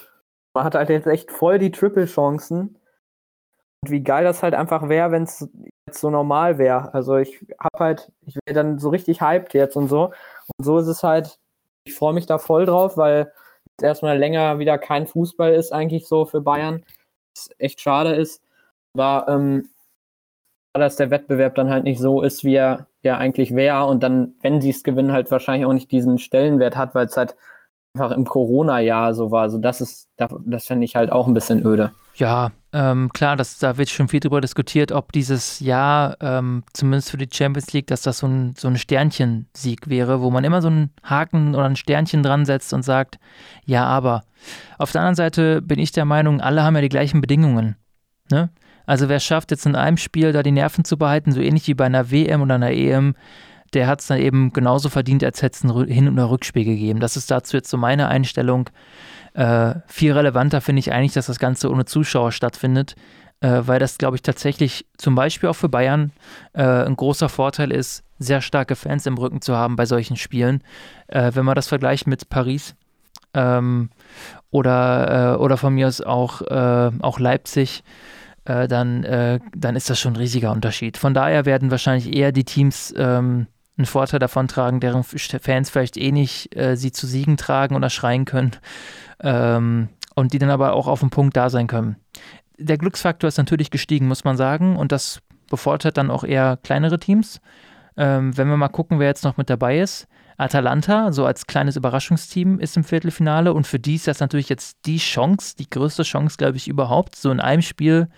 man 0.54 0.64
hat 0.64 0.74
halt 0.74 0.90
jetzt 0.90 1.06
echt 1.06 1.30
voll 1.30 1.58
die 1.58 1.70
Triple-Chancen. 1.70 2.78
Und 3.82 3.90
wie 3.90 4.02
geil 4.02 4.24
das 4.24 4.42
halt 4.42 4.54
einfach 4.54 4.88
wäre, 4.88 5.10
wenn 5.12 5.24
es 5.24 5.48
jetzt 5.86 6.00
so 6.00 6.10
normal 6.10 6.58
wäre. 6.58 6.92
Also 6.94 7.16
ich 7.16 7.44
hab 7.58 7.78
halt, 7.78 8.10
ich 8.26 8.36
wäre 8.46 8.54
dann 8.54 8.78
so 8.78 8.88
richtig 8.88 9.20
hyped 9.20 9.54
jetzt 9.54 9.76
und 9.76 9.88
so. 9.88 10.12
Und 10.56 10.64
so 10.64 10.78
ist 10.78 10.88
es 10.88 11.02
halt, 11.02 11.38
ich 11.84 11.94
freue 11.94 12.14
mich 12.14 12.26
da 12.26 12.38
voll 12.38 12.66
drauf, 12.66 12.96
weil 12.96 13.32
erstmal 13.80 14.18
länger 14.18 14.58
wieder 14.58 14.78
kein 14.78 15.06
Fußball 15.06 15.52
ist, 15.54 15.72
eigentlich 15.72 16.08
so 16.08 16.24
für 16.24 16.40
Bayern. 16.40 16.84
Was 17.36 17.50
echt 17.58 17.80
schade 17.80 18.14
ist. 18.14 18.42
Aber 18.94 19.26
ähm, 19.28 19.68
dass 20.78 20.96
der 20.96 21.10
Wettbewerb 21.10 21.54
dann 21.54 21.70
halt 21.70 21.84
nicht 21.84 22.00
so 22.00 22.22
ist, 22.22 22.44
wie 22.44 22.54
er 22.54 22.86
ja 23.02 23.18
eigentlich 23.18 23.54
wäre 23.54 23.84
und 23.86 24.02
dann, 24.02 24.34
wenn 24.42 24.60
sie 24.60 24.70
es 24.70 24.82
gewinnen, 24.82 25.12
halt 25.12 25.30
wahrscheinlich 25.30 25.66
auch 25.66 25.72
nicht 25.72 25.90
diesen 25.90 26.18
Stellenwert 26.18 26.76
hat, 26.76 26.94
weil 26.94 27.06
es 27.06 27.16
halt 27.16 27.36
einfach 27.94 28.10
im 28.14 28.24
Corona-Jahr 28.24 29.14
so 29.14 29.30
war. 29.30 29.42
Also 29.42 29.58
das 29.58 29.80
ist, 29.80 30.08
das 30.16 30.66
fände 30.66 30.84
ich 30.84 30.96
halt 30.96 31.10
auch 31.10 31.26
ein 31.26 31.34
bisschen 31.34 31.64
öde. 31.64 31.92
Ja, 32.16 32.50
ähm, 32.72 33.10
klar, 33.12 33.36
das, 33.36 33.58
da 33.58 33.76
wird 33.76 33.90
schon 33.90 34.08
viel 34.08 34.20
drüber 34.20 34.40
diskutiert, 34.40 34.90
ob 34.90 35.12
dieses 35.12 35.60
Jahr, 35.60 36.16
ähm, 36.20 36.62
zumindest 36.72 37.10
für 37.10 37.18
die 37.18 37.28
Champions 37.30 37.72
League, 37.72 37.86
dass 37.86 38.02
das 38.02 38.18
so 38.18 38.26
ein, 38.26 38.54
so 38.56 38.68
ein 38.68 38.78
Sternchensieg 38.78 39.88
wäre, 39.88 40.22
wo 40.22 40.30
man 40.30 40.44
immer 40.44 40.62
so 40.62 40.68
einen 40.68 40.90
Haken 41.02 41.54
oder 41.54 41.64
ein 41.64 41.76
Sternchen 41.76 42.22
dran 42.22 42.46
setzt 42.46 42.72
und 42.72 42.82
sagt, 42.82 43.18
ja, 43.64 43.84
aber. 43.84 44.22
Auf 44.78 44.92
der 44.92 45.02
anderen 45.02 45.16
Seite 45.16 45.60
bin 45.60 45.78
ich 45.78 45.92
der 45.92 46.04
Meinung, 46.04 46.40
alle 46.40 46.62
haben 46.62 46.74
ja 46.74 46.82
die 46.82 46.88
gleichen 46.88 47.20
Bedingungen. 47.20 47.76
Ne? 48.30 48.50
Also 48.86 49.08
wer 49.08 49.20
schafft 49.20 49.50
jetzt 49.50 49.66
in 49.66 49.74
einem 49.74 49.96
Spiel 49.96 50.32
da 50.32 50.42
die 50.42 50.52
Nerven 50.52 50.84
zu 50.84 50.96
behalten, 50.96 51.32
so 51.32 51.40
ähnlich 51.40 51.66
wie 51.66 51.74
bei 51.74 51.86
einer 51.86 52.10
WM 52.10 52.42
oder 52.42 52.54
einer 52.54 52.70
EM, 52.70 53.14
der 53.74 53.88
hat 53.88 54.00
es 54.00 54.06
dann 54.06 54.18
eben 54.18 54.52
genauso 54.52 54.88
verdient, 54.88 55.24
als 55.24 55.42
hätte 55.42 55.56
es 55.56 55.64
ein 55.64 55.88
Hin- 55.88 56.08
oder 56.08 56.30
Rückspiel 56.30 56.64
gegeben. 56.64 57.00
Das 57.00 57.16
ist 57.16 57.30
dazu 57.30 57.56
jetzt 57.56 57.68
so 57.68 57.76
meine 57.76 58.08
Einstellung. 58.08 58.70
Äh, 59.34 59.74
viel 59.86 60.12
relevanter 60.12 60.60
finde 60.60 60.80
ich 60.80 60.92
eigentlich, 60.92 61.12
dass 61.12 61.26
das 61.26 61.38
Ganze 61.38 61.70
ohne 61.70 61.84
Zuschauer 61.84 62.32
stattfindet, 62.32 62.94
äh, 63.40 63.62
weil 63.62 63.78
das, 63.78 63.98
glaube 63.98 64.16
ich, 64.16 64.22
tatsächlich 64.22 64.86
zum 64.96 65.14
Beispiel 65.14 65.48
auch 65.48 65.56
für 65.56 65.68
Bayern 65.68 66.12
äh, 66.54 66.62
ein 66.62 66.96
großer 66.96 67.28
Vorteil 67.28 67.70
ist, 67.70 68.02
sehr 68.18 68.40
starke 68.40 68.76
Fans 68.76 69.04
im 69.04 69.18
Rücken 69.18 69.42
zu 69.42 69.54
haben 69.54 69.76
bei 69.76 69.84
solchen 69.84 70.16
Spielen. 70.16 70.62
Äh, 71.08 71.32
wenn 71.34 71.44
man 71.44 71.54
das 71.54 71.68
vergleicht 71.68 72.06
mit 72.06 72.30
Paris 72.30 72.74
ähm, 73.34 73.90
oder, 74.50 75.34
äh, 75.34 75.36
oder 75.36 75.58
von 75.58 75.74
mir 75.74 75.88
aus 75.88 76.00
auch, 76.00 76.40
äh, 76.40 76.90
auch 77.00 77.18
Leipzig, 77.18 77.82
äh, 78.46 78.68
dann, 78.68 79.04
äh, 79.04 79.40
dann 79.54 79.76
ist 79.76 79.90
das 79.90 79.98
schon 79.98 80.14
ein 80.14 80.16
riesiger 80.16 80.52
Unterschied. 80.52 80.96
Von 80.96 81.14
daher 81.14 81.44
werden 81.44 81.70
wahrscheinlich 81.70 82.14
eher 82.14 82.32
die 82.32 82.44
Teams 82.44 82.94
ähm, 82.96 83.46
einen 83.76 83.86
Vorteil 83.86 84.20
davon 84.20 84.48
tragen, 84.48 84.80
deren 84.80 85.04
Fans 85.04 85.70
vielleicht 85.70 85.96
eh 85.96 86.12
nicht 86.12 86.56
äh, 86.56 86.76
sie 86.76 86.92
zu 86.92 87.06
Siegen 87.06 87.36
tragen 87.36 87.76
oder 87.76 87.90
schreien 87.90 88.24
können 88.24 88.52
ähm, 89.20 89.88
und 90.14 90.32
die 90.32 90.38
dann 90.38 90.50
aber 90.50 90.72
auch 90.72 90.86
auf 90.86 91.00
dem 91.00 91.10
Punkt 91.10 91.36
da 91.36 91.50
sein 91.50 91.66
können. 91.66 91.96
Der 92.58 92.78
Glücksfaktor 92.78 93.28
ist 93.28 93.36
natürlich 93.36 93.70
gestiegen, 93.70 94.08
muss 94.08 94.24
man 94.24 94.36
sagen, 94.36 94.76
und 94.76 94.92
das 94.92 95.20
bevorteilt 95.50 95.98
dann 95.98 96.10
auch 96.10 96.24
eher 96.24 96.58
kleinere 96.62 96.98
Teams. 96.98 97.40
Ähm, 97.98 98.36
wenn 98.36 98.48
wir 98.48 98.56
mal 98.56 98.68
gucken, 98.68 98.98
wer 98.98 99.08
jetzt 99.08 99.24
noch 99.24 99.36
mit 99.36 99.50
dabei 99.50 99.80
ist. 99.80 100.06
Atalanta, 100.36 101.12
so 101.12 101.24
als 101.24 101.46
kleines 101.46 101.76
Überraschungsteam, 101.76 102.58
ist 102.58 102.76
im 102.76 102.84
Viertelfinale 102.84 103.54
und 103.54 103.66
für 103.66 103.78
die 103.78 103.94
ist 103.94 104.06
das 104.06 104.20
natürlich 104.20 104.48
jetzt 104.48 104.78
die 104.84 104.98
Chance, 104.98 105.56
die 105.58 105.68
größte 105.68 106.02
Chance, 106.02 106.36
glaube 106.36 106.56
ich, 106.56 106.68
überhaupt, 106.68 107.16
so 107.16 107.30
in 107.30 107.40
einem 107.40 107.62
Spiel 107.62 108.08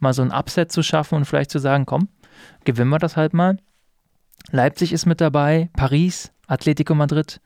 mal 0.00 0.12
so 0.12 0.22
ein 0.22 0.32
Upset 0.32 0.72
zu 0.72 0.82
schaffen 0.82 1.16
und 1.16 1.24
vielleicht 1.24 1.50
zu 1.50 1.58
sagen, 1.58 1.86
komm, 1.86 2.08
gewinnen 2.64 2.90
wir 2.90 2.98
das 2.98 3.16
halt 3.16 3.34
mal. 3.34 3.58
Leipzig 4.50 4.92
ist 4.92 5.06
mit 5.06 5.20
dabei, 5.20 5.68
Paris, 5.74 6.32
Atletico 6.46 6.94
Madrid. 6.94 7.40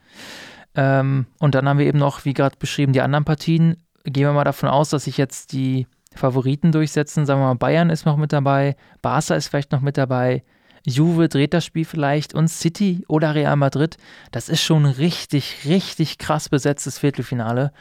Ähm, 0.75 1.27
und 1.39 1.55
dann 1.55 1.69
haben 1.69 1.79
wir 1.79 1.87
eben 1.87 1.99
noch, 1.99 2.25
wie 2.25 2.35
gerade 2.35 2.57
beschrieben, 2.59 2.93
die 2.93 3.01
anderen 3.01 3.25
Partien. 3.25 3.77
Gehen 4.05 4.27
wir 4.27 4.33
mal 4.33 4.45
davon 4.45 4.69
aus, 4.69 4.91
dass 4.91 5.05
sich 5.05 5.17
jetzt 5.17 5.53
die 5.53 5.87
Favoriten 6.15 6.73
durchsetzen. 6.73 7.27
Sagen 7.27 7.41
wir 7.41 7.47
mal, 7.47 7.55
Bayern 7.55 7.91
ist 7.91 8.07
noch 8.07 8.17
mit 8.17 8.33
dabei, 8.33 8.77
Barca 9.01 9.35
ist 9.35 9.49
vielleicht 9.49 9.73
noch 9.73 9.81
mit 9.81 9.97
dabei, 9.97 10.43
Juve 10.85 11.29
dreht 11.29 11.55
das 11.55 11.65
Spiel 11.65 11.85
vielleicht 11.85 12.35
und 12.35 12.49
City 12.49 13.05
oder 13.09 13.35
Real 13.35 13.57
Madrid. 13.57 13.97
Das 14.31 14.49
ist 14.49 14.63
schon 14.63 14.85
richtig, 14.87 15.65
richtig 15.67 16.19
krass 16.19 16.49
besetztes 16.49 16.99
Viertelfinale. 16.99 17.73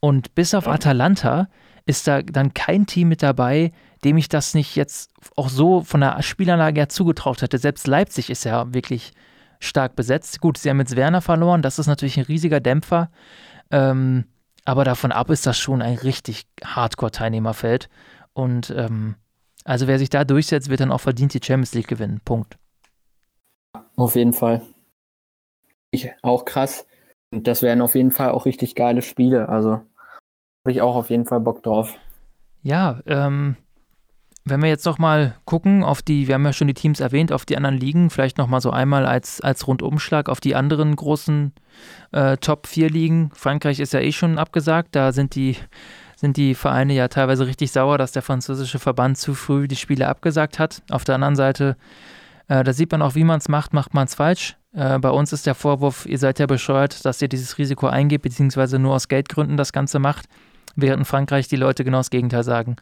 Und 0.00 0.34
bis 0.34 0.54
auf 0.54 0.68
Atalanta 0.68 1.48
ist 1.86 2.06
da 2.06 2.22
dann 2.22 2.54
kein 2.54 2.86
Team 2.86 3.08
mit 3.08 3.22
dabei, 3.22 3.72
dem 4.04 4.16
ich 4.16 4.28
das 4.28 4.54
nicht 4.54 4.76
jetzt 4.76 5.10
auch 5.36 5.48
so 5.48 5.82
von 5.82 6.00
der 6.00 6.22
Spielanlage 6.22 6.80
her 6.80 6.88
zugetraut 6.88 7.42
hätte. 7.42 7.58
Selbst 7.58 7.86
Leipzig 7.86 8.30
ist 8.30 8.44
ja 8.44 8.72
wirklich 8.74 9.12
stark 9.60 9.96
besetzt. 9.96 10.40
Gut, 10.40 10.58
sie 10.58 10.70
haben 10.70 10.80
jetzt 10.80 10.96
Werner 10.96 11.20
verloren, 11.20 11.62
das 11.62 11.78
ist 11.78 11.86
natürlich 11.86 12.18
ein 12.18 12.26
riesiger 12.26 12.60
Dämpfer. 12.60 13.10
Ähm, 13.70 14.24
aber 14.64 14.84
davon 14.84 15.12
ab 15.12 15.30
ist 15.30 15.46
das 15.46 15.58
schon 15.58 15.80
ein 15.80 15.96
richtig 15.96 16.46
Hardcore-Teilnehmerfeld. 16.62 17.88
Und 18.34 18.72
ähm, 18.76 19.16
also 19.68 19.86
wer 19.86 19.98
sich 19.98 20.08
da 20.08 20.24
durchsetzt, 20.24 20.70
wird 20.70 20.80
dann 20.80 20.90
auch 20.90 21.00
verdient 21.00 21.34
die 21.34 21.40
Champions 21.44 21.74
League 21.74 21.88
gewinnen. 21.88 22.20
Punkt. 22.24 22.56
Auf 23.96 24.16
jeden 24.16 24.32
Fall. 24.32 24.62
Ich 25.90 26.10
auch 26.22 26.46
krass. 26.46 26.86
Und 27.30 27.46
das 27.46 27.60
wären 27.60 27.82
auf 27.82 27.94
jeden 27.94 28.10
Fall 28.10 28.30
auch 28.30 28.46
richtig 28.46 28.74
geile 28.74 29.02
Spiele. 29.02 29.50
Also 29.50 29.72
habe 29.72 30.72
ich 30.72 30.80
auch 30.80 30.96
auf 30.96 31.10
jeden 31.10 31.26
Fall 31.26 31.40
Bock 31.40 31.62
drauf. 31.62 31.94
Ja, 32.62 33.00
ähm, 33.04 33.56
wenn 34.46 34.62
wir 34.62 34.70
jetzt 34.70 34.86
noch 34.86 34.98
mal 34.98 35.36
gucken 35.44 35.84
auf 35.84 36.00
die, 36.00 36.28
wir 36.28 36.34
haben 36.34 36.46
ja 36.46 36.54
schon 36.54 36.68
die 36.68 36.74
Teams 36.74 37.00
erwähnt, 37.00 37.30
auf 37.30 37.44
die 37.44 37.56
anderen 37.58 37.76
Ligen, 37.76 38.08
vielleicht 38.08 38.38
noch 38.38 38.48
mal 38.48 38.62
so 38.62 38.70
einmal 38.70 39.04
als, 39.04 39.42
als 39.42 39.66
Rundumschlag 39.66 40.30
auf 40.30 40.40
die 40.40 40.54
anderen 40.54 40.96
großen 40.96 41.52
äh, 42.12 42.38
Top 42.38 42.66
4 42.66 42.88
Ligen. 42.88 43.30
Frankreich 43.34 43.80
ist 43.80 43.92
ja 43.92 44.00
eh 44.00 44.12
schon 44.12 44.38
abgesagt, 44.38 44.96
da 44.96 45.12
sind 45.12 45.34
die, 45.34 45.56
sind 46.18 46.36
die 46.36 46.56
Vereine 46.56 46.94
ja 46.94 47.06
teilweise 47.06 47.46
richtig 47.46 47.70
sauer, 47.70 47.96
dass 47.96 48.10
der 48.10 48.22
französische 48.22 48.80
Verband 48.80 49.18
zu 49.18 49.34
früh 49.34 49.68
die 49.68 49.76
Spiele 49.76 50.08
abgesagt 50.08 50.58
hat. 50.58 50.82
Auf 50.90 51.04
der 51.04 51.14
anderen 51.14 51.36
Seite, 51.36 51.76
äh, 52.48 52.64
da 52.64 52.72
sieht 52.72 52.90
man 52.90 53.02
auch, 53.02 53.14
wie 53.14 53.22
man 53.22 53.38
es 53.38 53.48
macht, 53.48 53.72
macht 53.72 53.94
man 53.94 54.06
es 54.06 54.16
falsch. 54.16 54.56
Äh, 54.72 54.98
bei 54.98 55.10
uns 55.10 55.32
ist 55.32 55.46
der 55.46 55.54
Vorwurf, 55.54 56.06
ihr 56.06 56.18
seid 56.18 56.40
ja 56.40 56.46
bescheuert, 56.46 57.04
dass 57.04 57.22
ihr 57.22 57.28
dieses 57.28 57.56
Risiko 57.56 57.86
eingeht, 57.86 58.22
beziehungsweise 58.22 58.80
nur 58.80 58.96
aus 58.96 59.06
Geldgründen 59.06 59.56
das 59.56 59.72
Ganze 59.72 60.00
macht, 60.00 60.26
während 60.74 60.98
in 60.98 61.04
Frankreich 61.04 61.46
die 61.46 61.54
Leute 61.54 61.84
genau 61.84 61.98
das 61.98 62.10
Gegenteil 62.10 62.42
sagen 62.42 62.74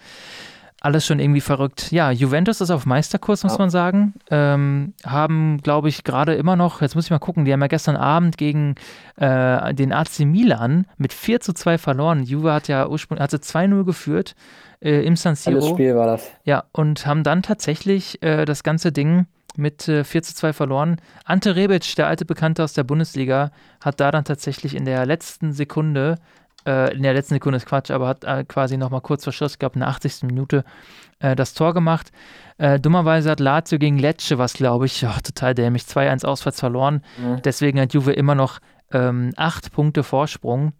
alles 0.81 1.07
schon 1.07 1.19
irgendwie 1.19 1.41
verrückt. 1.41 1.91
Ja, 1.91 2.11
Juventus 2.11 2.61
ist 2.61 2.71
auf 2.71 2.87
Meisterkurs, 2.87 3.43
muss 3.45 3.55
ja. 3.55 3.59
man 3.59 3.71
sagen. 3.71 4.15
Ähm, 4.31 4.95
haben, 5.05 5.59
glaube 5.63 5.89
ich, 5.89 6.05
gerade 6.05 6.35
immer 6.35 6.55
noch, 6.55 6.83
jetzt 6.83 6.95
muss 6.95 7.07
ich 7.07 7.11
mal 7.11 7.19
gucken, 7.19 7.45
die 7.45 7.53
haben 7.53 7.61
ja 7.61 7.67
gestern 7.67 7.97
Abend 7.97 8.37
gegen 8.37 8.75
äh, 9.17 9.75
den 9.75 9.93
AC 9.93 10.21
Milan 10.21 10.87
mit 10.99 11.13
4 11.13 11.41
zu 11.41 11.55
2 11.55 11.79
verloren. 11.79 12.23
Juve 12.23 12.53
hat 12.53 12.69
ja 12.69 12.89
ursprünglich, 12.89 13.23
hatte 13.23 13.39
2-0 13.39 13.85
geführt 13.85 14.35
äh, 14.81 15.05
im 15.05 15.17
San 15.17 15.35
Siro. 15.35 15.57
Alles 15.57 15.71
Spiel 15.71 15.97
war 15.97 16.07
das. 16.07 16.31
Ja, 16.45 16.65
und 16.73 17.07
haben 17.07 17.23
dann 17.23 17.43
tatsächlich 17.43 18.23
äh, 18.23 18.45
das 18.45 18.63
ganze 18.63 18.93
Ding 18.93 19.27
mit 19.57 19.89
äh, 19.89 20.05
4 20.05 20.23
zu 20.23 20.35
2 20.35 20.53
verloren. 20.53 20.97
Ante 21.25 21.57
Rebic, 21.57 21.97
der 21.97 22.07
alte 22.07 22.25
Bekannte 22.25 22.63
aus 22.63 22.75
der 22.75 22.85
Bundesliga, 22.85 23.51
hat 23.81 24.01
da 24.01 24.11
dann 24.11 24.25
tatsächlich 24.25 24.75
in 24.75 24.85
der 24.85 25.07
letzten 25.07 25.53
Sekunde 25.53 26.17
äh, 26.67 26.95
in 26.95 27.03
der 27.03 27.15
letzten 27.15 27.35
Sekunde 27.35 27.57
ist 27.57 27.67
Quatsch, 27.67 27.91
aber 27.91 28.09
hat 28.09 28.25
äh, 28.25 28.45
quasi 28.45 28.77
nochmal 28.77 29.01
kurz 29.01 29.25
vor 29.25 29.33
Schluss, 29.33 29.53
ich 29.53 29.59
glaube 29.59 29.75
in 29.75 29.81
der 29.81 29.89
80. 29.89 30.25
Minute, 30.25 30.65
äh, 31.19 31.37
das 31.37 31.55
Tor 31.55 31.75
gemacht. 31.75 32.11
Äh, 32.59 32.81
dummerweise 32.81 33.31
hat 33.31 33.41
Lazio 33.41 33.79
gegen 33.79 33.99
Lecce, 33.99 34.39
was 34.39 34.55
glaube 34.55 34.87
ich, 34.87 35.05
oh, 35.07 35.21
total 35.23 35.55
dämlich, 35.55 35.83
2-1 35.83 36.25
auswärts 36.25 36.61
verloren. 36.61 37.03
Mhm. 37.19 37.43
Deswegen 37.43 37.81
hat 37.81 37.95
Juve 37.95 38.13
immer 38.13 38.35
noch 38.35 38.59
ähm, 38.93 39.33
acht 39.37 39.73
Punkte 39.73 40.03
Vorsprung. 40.03 40.73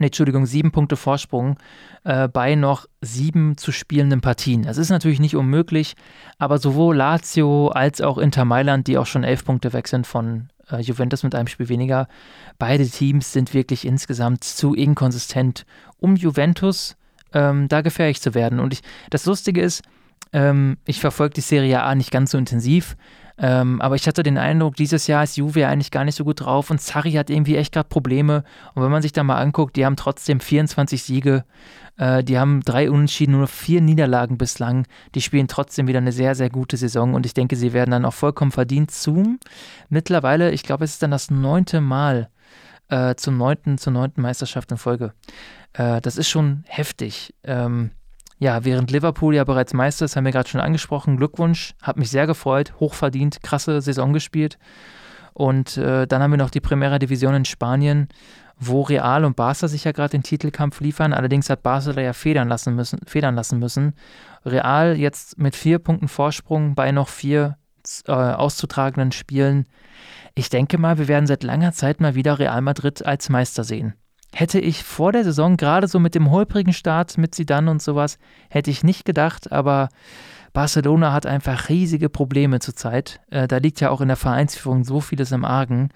Nee, 0.00 0.06
Entschuldigung, 0.06 0.44
sieben 0.44 0.72
Punkte 0.72 0.96
Vorsprung 0.96 1.56
äh, 2.02 2.26
bei 2.26 2.56
noch 2.56 2.86
sieben 3.00 3.56
zu 3.56 3.70
spielenden 3.70 4.20
Partien. 4.20 4.62
Das 4.62 4.76
ist 4.76 4.90
natürlich 4.90 5.20
nicht 5.20 5.36
unmöglich, 5.36 5.94
aber 6.38 6.58
sowohl 6.58 6.96
Lazio 6.96 7.68
als 7.68 8.00
auch 8.00 8.18
Inter 8.18 8.44
Mailand, 8.44 8.88
die 8.88 8.98
auch 8.98 9.06
schon 9.06 9.22
elf 9.22 9.44
Punkte 9.44 9.72
weg 9.72 9.86
sind 9.86 10.06
von 10.06 10.48
äh, 10.70 10.80
Juventus 10.80 11.22
mit 11.22 11.34
einem 11.34 11.48
Spiel 11.48 11.68
weniger. 11.68 12.08
Beide 12.58 12.88
Teams 12.88 13.32
sind 13.32 13.54
wirklich 13.54 13.84
insgesamt 13.84 14.44
zu 14.44 14.74
inkonsistent, 14.74 15.66
um 15.98 16.16
Juventus 16.16 16.96
ähm, 17.32 17.68
da 17.68 17.80
gefährlich 17.80 18.20
zu 18.20 18.34
werden. 18.34 18.60
Und 18.60 18.72
ich, 18.72 18.80
das 19.10 19.26
Lustige 19.26 19.60
ist, 19.60 19.82
ähm, 20.32 20.76
ich 20.86 21.00
verfolge 21.00 21.34
die 21.34 21.40
Serie 21.40 21.82
A 21.82 21.94
nicht 21.94 22.10
ganz 22.10 22.30
so 22.32 22.38
intensiv, 22.38 22.96
ähm, 23.36 23.80
aber 23.80 23.96
ich 23.96 24.06
hatte 24.06 24.22
den 24.22 24.38
Eindruck, 24.38 24.76
dieses 24.76 25.06
Jahr 25.06 25.24
ist 25.24 25.36
Juve 25.36 25.66
eigentlich 25.66 25.90
gar 25.90 26.04
nicht 26.04 26.14
so 26.14 26.24
gut 26.24 26.40
drauf 26.40 26.70
und 26.70 26.80
Sarri 26.80 27.12
hat 27.12 27.30
irgendwie 27.30 27.56
echt 27.56 27.72
gerade 27.72 27.88
Probleme. 27.88 28.44
Und 28.74 28.82
wenn 28.82 28.90
man 28.90 29.02
sich 29.02 29.12
da 29.12 29.24
mal 29.24 29.40
anguckt, 29.40 29.76
die 29.76 29.84
haben 29.84 29.96
trotzdem 29.96 30.38
24 30.38 31.02
Siege, 31.02 31.44
äh, 31.96 32.22
die 32.22 32.38
haben 32.38 32.60
drei 32.60 32.90
Unentschieden, 32.90 33.32
nur 33.32 33.48
vier 33.48 33.80
Niederlagen 33.80 34.38
bislang. 34.38 34.86
Die 35.16 35.20
spielen 35.20 35.48
trotzdem 35.48 35.88
wieder 35.88 35.98
eine 35.98 36.12
sehr, 36.12 36.36
sehr 36.36 36.48
gute 36.50 36.76
Saison 36.76 37.14
und 37.14 37.26
ich 37.26 37.34
denke, 37.34 37.56
sie 37.56 37.72
werden 37.72 37.90
dann 37.90 38.04
auch 38.04 38.14
vollkommen 38.14 38.52
verdient 38.52 38.92
zum 38.92 39.38
mittlerweile, 39.88 40.52
ich 40.52 40.62
glaube, 40.62 40.84
es 40.84 40.92
ist 40.92 41.02
dann 41.02 41.10
das 41.10 41.30
neunte 41.30 41.80
Mal 41.80 42.28
äh, 42.88 43.16
zum 43.16 43.36
neunten, 43.36 43.78
zur 43.78 43.92
neunten 43.92 44.22
Meisterschaft 44.22 44.70
in 44.70 44.78
Folge. 44.78 45.12
Äh, 45.72 46.00
das 46.00 46.16
ist 46.16 46.28
schon 46.28 46.64
heftig. 46.66 47.34
Ähm, 47.42 47.90
ja, 48.38 48.64
während 48.64 48.90
Liverpool 48.90 49.34
ja 49.34 49.44
bereits 49.44 49.74
Meister 49.74 50.04
ist, 50.04 50.16
haben 50.16 50.24
wir 50.24 50.32
gerade 50.32 50.48
schon 50.48 50.60
angesprochen. 50.60 51.16
Glückwunsch, 51.16 51.74
hat 51.82 51.96
mich 51.96 52.10
sehr 52.10 52.26
gefreut, 52.26 52.74
hochverdient, 52.80 53.42
krasse 53.42 53.80
Saison 53.80 54.12
gespielt. 54.12 54.58
Und 55.32 55.76
äh, 55.76 56.06
dann 56.06 56.22
haben 56.22 56.32
wir 56.32 56.38
noch 56.38 56.50
die 56.50 56.60
Primera 56.60 56.98
Division 56.98 57.34
in 57.34 57.44
Spanien, 57.44 58.08
wo 58.58 58.82
Real 58.82 59.24
und 59.24 59.36
Barca 59.36 59.68
sich 59.68 59.84
ja 59.84 59.92
gerade 59.92 60.10
den 60.10 60.22
Titelkampf 60.22 60.80
liefern. 60.80 61.12
Allerdings 61.12 61.50
hat 61.50 61.62
Barca 61.62 61.92
da 61.92 62.00
ja 62.00 62.12
federn 62.12 62.48
lassen 62.48 62.74
müssen. 62.74 63.00
Federn 63.06 63.34
lassen 63.34 63.58
müssen. 63.58 63.94
Real 64.44 64.96
jetzt 64.96 65.38
mit 65.38 65.56
vier 65.56 65.78
Punkten 65.78 66.08
Vorsprung 66.08 66.74
bei 66.74 66.92
noch 66.92 67.08
vier 67.08 67.56
äh, 68.06 68.12
auszutragenden 68.12 69.12
Spielen. 69.12 69.66
Ich 70.34 70.50
denke 70.50 70.78
mal, 70.78 70.98
wir 70.98 71.08
werden 71.08 71.26
seit 71.26 71.42
langer 71.44 71.72
Zeit 71.72 72.00
mal 72.00 72.14
wieder 72.14 72.38
Real 72.38 72.60
Madrid 72.60 73.04
als 73.04 73.28
Meister 73.28 73.64
sehen 73.64 73.94
hätte 74.34 74.58
ich 74.58 74.82
vor 74.82 75.12
der 75.12 75.24
Saison, 75.24 75.56
gerade 75.56 75.88
so 75.88 75.98
mit 75.98 76.14
dem 76.14 76.30
holprigen 76.30 76.72
Start 76.72 77.16
mit 77.18 77.34
Zidane 77.34 77.70
und 77.70 77.80
sowas, 77.80 78.18
hätte 78.50 78.70
ich 78.70 78.82
nicht 78.82 79.04
gedacht, 79.04 79.52
aber 79.52 79.88
Barcelona 80.52 81.12
hat 81.12 81.26
einfach 81.26 81.68
riesige 81.68 82.08
Probleme 82.08 82.60
zurzeit. 82.60 83.20
Äh, 83.30 83.48
da 83.48 83.58
liegt 83.58 83.80
ja 83.80 83.90
auch 83.90 84.00
in 84.00 84.08
der 84.08 84.16
Vereinsführung 84.16 84.84
so 84.84 85.00
vieles 85.00 85.32
im 85.32 85.44
Argen. 85.44 85.90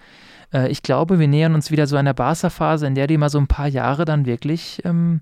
Äh, 0.53 0.69
ich 0.69 0.83
glaube, 0.83 1.19
wir 1.19 1.29
nähern 1.29 1.55
uns 1.55 1.71
wieder 1.71 1.87
so 1.87 1.97
einer 1.97 2.15
Barca-Phase, 2.15 2.87
in 2.87 2.95
der 2.95 3.07
die 3.07 3.19
mal 3.19 3.29
so 3.29 3.39
ein 3.39 3.47
paar 3.47 3.69
Jahre 3.69 4.05
dann 4.05 4.27
wirklich 4.27 4.83
ähm, 4.85 5.21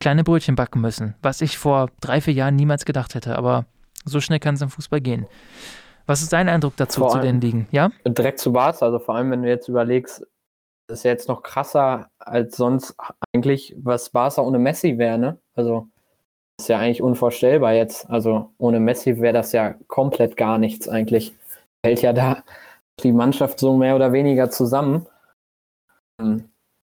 kleine 0.00 0.24
Brötchen 0.24 0.54
backen 0.54 0.80
müssen, 0.80 1.14
was 1.22 1.40
ich 1.40 1.58
vor 1.58 1.90
drei, 2.00 2.20
vier 2.20 2.34
Jahren 2.34 2.56
niemals 2.56 2.84
gedacht 2.84 3.14
hätte, 3.14 3.36
aber 3.36 3.66
so 4.04 4.20
schnell 4.20 4.38
kann 4.38 4.54
es 4.54 4.62
im 4.62 4.70
Fußball 4.70 5.00
gehen. 5.00 5.26
Was 6.06 6.22
ist 6.22 6.32
dein 6.32 6.48
Eindruck 6.48 6.76
dazu 6.76 7.00
vor 7.00 7.10
zu 7.10 7.18
den 7.18 7.40
Ligen? 7.40 7.68
Ja? 7.70 7.90
Direkt 8.06 8.38
zu 8.38 8.52
Barca, 8.52 8.86
also 8.86 8.98
vor 8.98 9.16
allem, 9.16 9.30
wenn 9.30 9.42
du 9.42 9.48
jetzt 9.48 9.68
überlegst, 9.68 10.24
ist 10.88 11.04
ja 11.04 11.10
jetzt 11.10 11.28
noch 11.28 11.42
krasser 11.42 12.10
als 12.18 12.56
sonst 12.56 12.94
eigentlich, 13.34 13.74
was 13.78 14.10
Barca 14.10 14.42
ohne 14.42 14.58
Messi 14.58 14.98
wäre, 14.98 15.18
ne? 15.18 15.38
Also, 15.54 15.88
ist 16.60 16.68
ja 16.68 16.78
eigentlich 16.78 17.02
unvorstellbar 17.02 17.74
jetzt. 17.74 18.08
Also, 18.10 18.50
ohne 18.58 18.80
Messi 18.80 19.20
wäre 19.20 19.34
das 19.34 19.52
ja 19.52 19.74
komplett 19.86 20.36
gar 20.36 20.58
nichts 20.58 20.88
eigentlich. 20.88 21.36
Hält 21.84 22.02
ja 22.02 22.12
da 22.12 22.42
die 23.00 23.12
Mannschaft 23.12 23.60
so 23.60 23.76
mehr 23.76 23.94
oder 23.94 24.12
weniger 24.12 24.50
zusammen. 24.50 25.06
Würde 26.18 26.42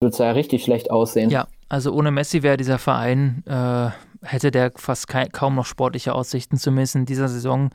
es 0.02 0.18
ja 0.18 0.32
richtig 0.32 0.64
schlecht 0.64 0.92
aussehen. 0.92 1.30
Ja, 1.30 1.48
also 1.70 1.94
ohne 1.94 2.12
Messi 2.12 2.44
wäre 2.44 2.58
dieser 2.58 2.80
Verein, 2.80 3.44
äh, 3.46 3.90
hätte 4.22 4.52
der 4.52 4.74
fast 4.76 5.08
kaum 5.08 5.56
noch 5.56 5.66
sportliche 5.66 6.14
Aussichten, 6.14 6.58
zumindest 6.58 6.96
in 6.96 7.06
dieser 7.06 7.30
Saison. 7.30 7.70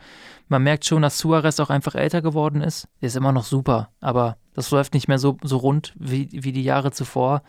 Man 0.48 0.62
merkt 0.62 0.84
schon, 0.84 1.02
dass 1.02 1.18
Suarez 1.18 1.58
auch 1.60 1.70
einfach 1.70 1.94
älter 1.94 2.20
geworden 2.20 2.60
ist. 2.60 2.88
Der 3.00 3.06
ist 3.06 3.16
immer 3.16 3.32
noch 3.32 3.44
super, 3.44 3.90
aber 4.00 4.36
das 4.54 4.70
läuft 4.70 4.94
nicht 4.94 5.08
mehr 5.08 5.18
so, 5.18 5.38
so 5.42 5.56
rund 5.56 5.94
wie, 5.96 6.28
wie 6.32 6.52
die 6.52 6.64
Jahre 6.64 6.90
zuvor. 6.90 7.42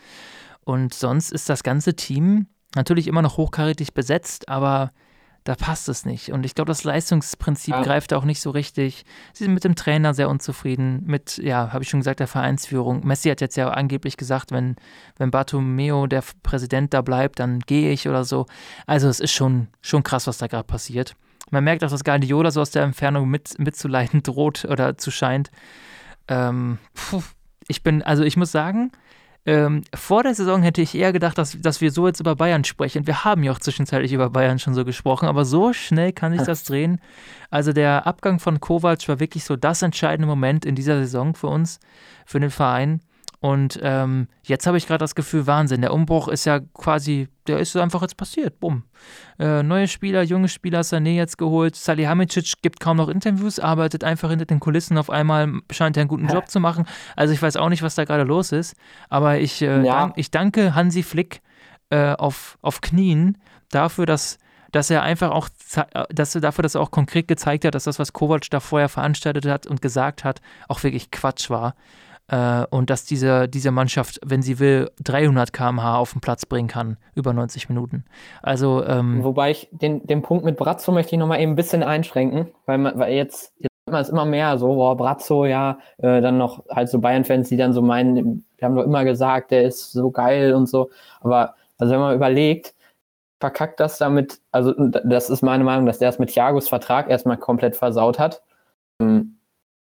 Und 0.63 0.93
sonst 0.93 1.31
ist 1.31 1.49
das 1.49 1.63
ganze 1.63 1.95
Team 1.95 2.47
natürlich 2.75 3.07
immer 3.07 3.21
noch 3.21 3.37
hochkarätig 3.37 3.93
besetzt, 3.93 4.47
aber 4.49 4.91
da 5.45 5.53
passt 5.53 5.87
es 5.89 6.05
nicht. 6.05 6.31
Und 6.31 6.43
ich 6.43 6.55
glaube, 6.55 6.69
das 6.69 6.83
Leistungsprinzip 6.83 7.75
ja. 7.75 7.83
greift 7.83 8.13
auch 8.13 8.25
nicht 8.25 8.41
so 8.41 8.49
richtig. 8.49 9.05
Sie 9.31 9.43
sind 9.43 9.53
mit 9.53 9.63
dem 9.63 9.75
Trainer 9.75 10.15
sehr 10.15 10.27
unzufrieden, 10.27 11.03
mit, 11.05 11.37
ja, 11.37 11.71
habe 11.71 11.83
ich 11.83 11.89
schon 11.89 11.99
gesagt, 11.99 12.19
der 12.19 12.27
Vereinsführung. 12.27 13.05
Messi 13.05 13.29
hat 13.29 13.41
jetzt 13.41 13.55
ja 13.55 13.69
angeblich 13.69 14.17
gesagt, 14.17 14.51
wenn, 14.51 14.75
wenn 15.17 15.29
Bartomeo, 15.29 16.07
der 16.07 16.23
Präsident, 16.41 16.95
da 16.95 17.03
bleibt, 17.03 17.39
dann 17.39 17.59
gehe 17.59 17.91
ich 17.91 18.09
oder 18.09 18.23
so. 18.23 18.47
Also 18.87 19.07
es 19.07 19.19
ist 19.19 19.33
schon, 19.33 19.67
schon 19.81 20.01
krass, 20.01 20.25
was 20.25 20.39
da 20.39 20.47
gerade 20.47 20.65
passiert. 20.65 21.15
Man 21.51 21.63
merkt 21.63 21.83
auch, 21.83 21.91
dass 21.91 22.03
Guardiola 22.03 22.49
so 22.49 22.59
aus 22.59 22.71
der 22.71 22.81
Entfernung 22.81 23.29
mit, 23.29 23.59
mitzuleiden 23.59 24.23
droht 24.23 24.65
oder 24.65 24.97
zu 24.97 25.11
scheint. 25.11 25.51
ähm, 26.27 26.79
ich 27.67 27.83
bin, 27.83 28.01
also 28.01 28.23
ich 28.23 28.35
muss 28.35 28.51
sagen, 28.51 28.91
ähm, 29.45 29.83
vor 29.93 30.23
der 30.23 30.33
Saison 30.33 30.63
hätte 30.63 30.81
ich 30.81 30.95
eher 30.95 31.13
gedacht, 31.13 31.37
dass, 31.37 31.59
dass 31.61 31.79
wir 31.79 31.91
so 31.91 32.07
jetzt 32.07 32.19
über 32.19 32.35
Bayern 32.35 32.63
sprechen. 32.63 33.05
Wir 33.05 33.23
haben 33.23 33.43
ja 33.43 33.51
auch 33.51 33.59
zwischenzeitlich 33.59 34.11
über 34.11 34.31
Bayern 34.31 34.57
schon 34.57 34.73
so 34.73 34.83
gesprochen, 34.83 35.27
aber 35.27 35.45
so 35.45 35.71
schnell 35.71 36.13
kann 36.13 36.35
sich 36.35 36.41
das 36.41 36.63
drehen. 36.63 36.99
Also 37.51 37.71
der 37.71 38.07
Abgang 38.07 38.39
von 38.39 38.59
Kovac 38.59 39.07
war 39.07 39.19
wirklich 39.19 39.43
so 39.43 39.55
das 39.55 39.83
entscheidende 39.83 40.27
Moment 40.27 40.65
in 40.65 40.73
dieser 40.73 40.97
Saison 40.97 41.35
für 41.35 41.47
uns, 41.47 41.79
für 42.25 42.39
den 42.39 42.49
Verein. 42.49 43.01
Und 43.45 43.79
ähm, 43.83 44.27
jetzt 44.41 44.65
habe 44.65 44.79
ich 44.79 44.87
gerade 44.87 45.03
das 45.03 45.13
Gefühl, 45.13 45.45
Wahnsinn, 45.45 45.81
der 45.81 45.93
Umbruch 45.93 46.29
ist 46.29 46.45
ja 46.45 46.61
quasi, 46.73 47.27
der 47.45 47.59
ist 47.59 47.77
einfach 47.77 48.01
jetzt 48.01 48.17
passiert. 48.17 48.59
Bumm. 48.59 48.85
Äh, 49.37 49.61
neue 49.61 49.87
Spieler, 49.87 50.23
junge 50.23 50.47
Spieler, 50.47 50.81
Sané 50.81 51.11
jetzt 51.11 51.37
geholt. 51.37 51.75
Salihamidzic 51.75 52.63
gibt 52.63 52.79
kaum 52.79 52.97
noch 52.97 53.07
Interviews, 53.07 53.59
arbeitet 53.59 54.03
einfach 54.03 54.31
hinter 54.31 54.45
den 54.45 54.59
Kulissen 54.59 54.97
auf 54.97 55.11
einmal, 55.11 55.61
scheint 55.69 55.95
er 55.95 56.01
einen 56.01 56.07
guten 56.07 56.27
Job 56.27 56.49
zu 56.49 56.59
machen. 56.59 56.85
Also 57.15 57.35
ich 57.35 57.41
weiß 57.43 57.57
auch 57.57 57.69
nicht, 57.69 57.83
was 57.83 57.93
da 57.93 58.05
gerade 58.05 58.23
los 58.23 58.51
ist. 58.51 58.75
Aber 59.09 59.37
ich, 59.37 59.61
äh, 59.61 59.85
ja. 59.85 59.99
dank, 59.99 60.13
ich 60.15 60.31
danke 60.31 60.73
Hansi 60.73 61.03
Flick 61.03 61.43
äh, 61.91 62.13
auf, 62.13 62.57
auf 62.63 62.81
Knien 62.81 63.37
dafür, 63.69 64.07
dass 64.07 64.39
dass 64.71 64.89
er 64.89 65.03
einfach 65.03 65.31
auch, 65.31 65.47
dass 66.09 66.35
er 66.35 66.41
dafür, 66.41 66.63
dass 66.63 66.75
er 66.75 66.81
auch 66.81 66.91
konkret 66.91 67.29
gezeigt 67.29 67.63
hat, 67.63 67.75
dass 67.75 67.85
das, 67.85 67.97
was 67.97 68.11
Kovac 68.11 68.49
da 68.49 68.59
vorher 68.59 68.89
veranstaltet 68.89 69.45
hat 69.45 69.67
und 69.67 69.81
gesagt 69.81 70.25
hat, 70.25 70.41
auch 70.67 70.83
wirklich 70.83 71.11
Quatsch 71.11 71.49
war. 71.49 71.75
Äh, 72.27 72.65
und 72.69 72.89
dass 72.89 73.05
diese, 73.05 73.47
diese 73.47 73.71
Mannschaft, 73.71 74.19
wenn 74.25 74.41
sie 74.41 74.59
will, 74.59 74.89
300 75.03 75.53
km/h 75.53 75.97
auf 75.97 76.13
den 76.13 76.21
Platz 76.21 76.45
bringen 76.45 76.67
kann, 76.67 76.97
über 77.13 77.33
90 77.33 77.69
Minuten. 77.69 78.03
Also, 78.41 78.83
ähm, 78.85 79.23
Wobei 79.23 79.51
ich 79.51 79.69
den, 79.71 80.05
den 80.07 80.21
Punkt 80.21 80.43
mit 80.43 80.57
Brazzo 80.57 80.91
möchte 80.91 81.15
ich 81.15 81.19
nochmal 81.19 81.39
eben 81.39 81.53
ein 81.53 81.55
bisschen 81.55 81.83
einschränken, 81.83 82.47
weil, 82.65 82.79
man, 82.79 82.97
weil 82.97 83.13
jetzt, 83.13 83.53
jetzt 83.59 83.69
hört 83.85 83.93
man 83.93 84.01
es 84.01 84.09
immer 84.09 84.25
mehr 84.25 84.57
so, 84.57 84.73
boah, 84.73 84.97
Brazzo, 84.97 85.45
ja, 85.45 85.77
äh, 85.99 86.21
dann 86.21 86.37
noch 86.37 86.63
halt 86.69 86.89
so 86.89 86.99
Bayern-Fans, 86.99 87.49
die 87.49 87.57
dann 87.57 87.73
so 87.73 87.83
meinen, 87.83 88.43
wir 88.57 88.65
haben 88.65 88.75
doch 88.75 88.83
immer 88.83 89.03
gesagt, 89.05 89.51
der 89.51 89.63
ist 89.63 89.91
so 89.91 90.09
geil 90.09 90.53
und 90.53 90.67
so. 90.67 90.89
Aber 91.21 91.53
also 91.77 91.93
wenn 91.93 91.99
man 91.99 92.15
überlegt, 92.15 92.73
verkackt 93.39 93.79
das 93.79 93.99
damit, 93.99 94.39
also 94.51 94.73
das 94.73 95.29
ist 95.29 95.43
meine 95.43 95.63
Meinung, 95.63 95.85
dass 95.85 95.99
der 95.99 96.09
es 96.09 96.17
mit 96.17 96.29
Thiagos 96.29 96.69
Vertrag 96.69 97.09
erstmal 97.09 97.37
komplett 97.37 97.75
versaut 97.75 98.17
hat. 98.17 98.41
Ähm, 98.99 99.34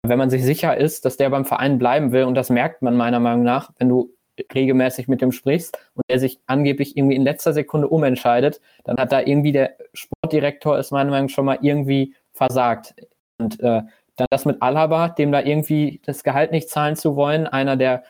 wenn 0.03 0.18
man 0.18 0.30
sich 0.30 0.44
sicher 0.44 0.76
ist, 0.76 1.05
dass 1.05 1.16
der 1.16 1.30
beim 1.30 1.44
Verein 1.44 1.78
bleiben 1.78 2.12
will, 2.12 2.24
und 2.24 2.34
das 2.34 2.50
merkt 2.50 2.82
man 2.82 2.96
meiner 2.96 3.20
Meinung 3.20 3.44
nach, 3.44 3.70
wenn 3.78 3.88
du 3.88 4.11
regelmäßig 4.55 5.09
mit 5.09 5.20
dem 5.20 5.32
sprichst 5.32 5.78
und 5.94 6.03
der 6.09 6.18
sich 6.18 6.40
angeblich 6.46 6.96
irgendwie 6.96 7.16
in 7.16 7.22
letzter 7.22 7.53
Sekunde 7.53 7.88
umentscheidet, 7.88 8.61
dann 8.84 8.96
hat 8.96 9.12
da 9.12 9.20
irgendwie 9.20 9.53
der 9.53 9.76
Sportdirektor, 9.92 10.78
ist 10.78 10.90
meiner 10.90 11.11
Meinung 11.11 11.26
nach 11.26 11.34
schon 11.34 11.44
mal 11.44 11.59
irgendwie 11.61 12.14
versagt. 12.32 12.94
Und 13.38 13.61
äh, 13.61 13.82
dann 14.16 14.26
das 14.30 14.44
mit 14.44 14.61
Alaba, 14.62 15.09
dem 15.09 15.32
da 15.32 15.40
irgendwie 15.40 16.00
das 16.05 16.24
Gehalt 16.24 16.50
nicht 16.50 16.68
zahlen 16.68 16.96
zu 16.96 17.16
wollen, 17.16 17.46
einer, 17.46 17.76
der 17.76 18.05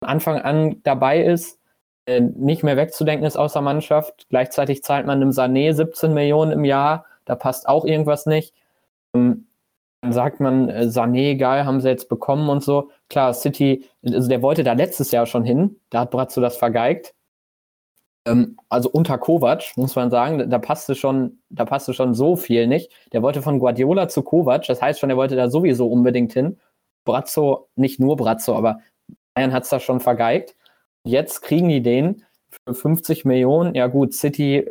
von 0.00 0.08
Anfang 0.08 0.38
an 0.40 0.82
dabei 0.82 1.22
ist, 1.22 1.60
äh, 2.06 2.20
nicht 2.20 2.62
mehr 2.62 2.76
wegzudenken 2.76 3.26
ist 3.26 3.36
aus 3.36 3.54
der 3.54 3.62
Mannschaft. 3.62 4.26
Gleichzeitig 4.28 4.82
zahlt 4.82 5.06
man 5.06 5.20
einem 5.20 5.30
Sané 5.30 5.72
17 5.72 6.12
Millionen 6.12 6.52
im 6.52 6.64
Jahr, 6.64 7.06
da 7.24 7.36
passt 7.36 7.68
auch 7.68 7.84
irgendwas 7.84 8.26
nicht. 8.26 8.54
Ähm, 9.14 9.43
sagt 10.12 10.40
man, 10.40 10.68
äh, 10.68 10.86
Sané, 10.88 11.36
geil, 11.36 11.64
haben 11.64 11.80
sie 11.80 11.88
jetzt 11.88 12.08
bekommen 12.08 12.48
und 12.48 12.62
so. 12.62 12.90
Klar, 13.08 13.34
City, 13.34 13.84
also 14.04 14.28
der 14.28 14.42
wollte 14.42 14.64
da 14.64 14.72
letztes 14.72 15.10
Jahr 15.10 15.26
schon 15.26 15.44
hin, 15.44 15.80
da 15.90 16.00
hat 16.00 16.10
Brazzo 16.10 16.40
das 16.40 16.56
vergeigt. 16.56 17.14
Ähm, 18.26 18.56
also 18.68 18.90
unter 18.90 19.18
Kovac, 19.18 19.72
muss 19.76 19.96
man 19.96 20.10
sagen, 20.10 20.48
da 20.50 20.58
passte 20.58 20.94
schon, 20.94 21.40
da 21.50 21.64
passte 21.64 21.94
schon 21.94 22.14
so 22.14 22.36
viel 22.36 22.66
nicht. 22.66 22.90
Der 23.12 23.22
wollte 23.22 23.42
von 23.42 23.58
Guardiola 23.58 24.08
zu 24.08 24.22
Kovac, 24.22 24.66
das 24.66 24.80
heißt 24.82 25.00
schon, 25.00 25.10
er 25.10 25.16
wollte 25.16 25.36
da 25.36 25.50
sowieso 25.50 25.86
unbedingt 25.86 26.32
hin. 26.32 26.58
Brazzo, 27.04 27.68
nicht 27.76 28.00
nur 28.00 28.16
Brazzo, 28.16 28.56
aber 28.56 28.80
Bayern 29.34 29.52
hat 29.52 29.64
es 29.64 29.68
da 29.70 29.80
schon 29.80 30.00
vergeigt. 30.00 30.56
Jetzt 31.06 31.42
kriegen 31.42 31.68
die 31.68 31.82
den 31.82 32.24
für 32.50 32.74
50 32.74 33.24
Millionen. 33.24 33.74
Ja 33.74 33.88
gut, 33.88 34.14
City 34.14 34.66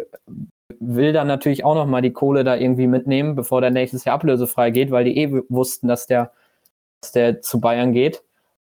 will 0.79 1.13
dann 1.13 1.27
natürlich 1.27 1.63
auch 1.63 1.75
nochmal 1.75 2.01
die 2.01 2.13
Kohle 2.13 2.43
da 2.43 2.55
irgendwie 2.55 2.87
mitnehmen, 2.87 3.35
bevor 3.35 3.61
der 3.61 3.71
nächstes 3.71 4.05
Jahr 4.05 4.15
ablösefrei 4.15 4.71
geht, 4.71 4.91
weil 4.91 5.05
die 5.05 5.17
eh 5.17 5.43
wussten, 5.49 5.87
dass 5.87 6.07
der, 6.07 6.31
dass 7.01 7.11
der 7.11 7.41
zu 7.41 7.59
Bayern 7.59 7.93
geht. 7.93 8.23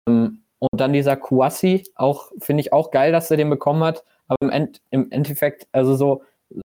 Ähm, 0.09 0.43
und 0.59 0.81
dann 0.81 0.93
dieser 0.93 1.17
Kouassi, 1.17 1.85
auch 1.95 2.31
finde 2.39 2.63
ich 2.63 2.73
auch 2.73 2.91
geil, 2.91 3.13
dass 3.13 3.31
er 3.31 3.37
den 3.37 3.51
bekommen 3.51 3.85
hat. 3.85 4.05
Aber 4.29 4.39
im, 4.41 4.51
End, 4.51 4.81
im 4.91 5.11
Endeffekt, 5.11 5.67
also 5.73 5.95
so 5.95 6.23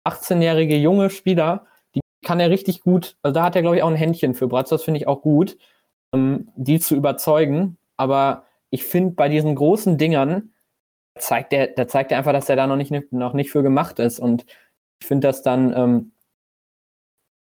18-jährige 0.05 0.77
junge 0.77 1.11
Spieler, 1.11 1.67
die 1.95 2.01
kann 2.25 2.41
er 2.41 2.51
richtig 2.51 2.81
gut, 2.81 3.17
also 3.23 3.35
da 3.35 3.45
hat 3.45 3.57
er, 3.57 3.63
glaube 3.63 3.77
ich, 3.77 3.83
auch 3.83 3.91
ein 3.91 3.97
Händchen 3.97 4.35
für 4.35 4.49
Bratz, 4.49 4.71
das 4.71 4.83
finde 4.83 5.01
ich 5.01 5.09
auch 5.09 5.23
gut, 5.23 5.57
ähm, 6.15 6.49
die 6.57 6.81
zu 6.81 6.95
überzeugen. 6.95 7.77
Aber 7.97 8.45
ich 8.71 8.85
finde, 8.85 9.15
bei 9.15 9.29
diesen 9.29 9.55
großen 9.55 9.99
Dingern 9.99 10.51
zeigt 11.17 11.53
der, 11.53 11.69
da 11.69 11.87
zeigt 11.87 12.13
er 12.13 12.19
einfach, 12.19 12.33
dass 12.33 12.49
er 12.49 12.57
da 12.57 12.67
noch 12.67 12.77
nicht, 12.77 12.93
noch 13.13 13.35
nicht 13.35 13.51
für 13.51 13.63
gemacht 13.63 13.99
ist. 13.99 14.19
Und 14.19 14.47
ich 15.01 15.07
finde 15.07 15.29
das 15.29 15.43
dann 15.43 15.73
ähm, 15.77 16.13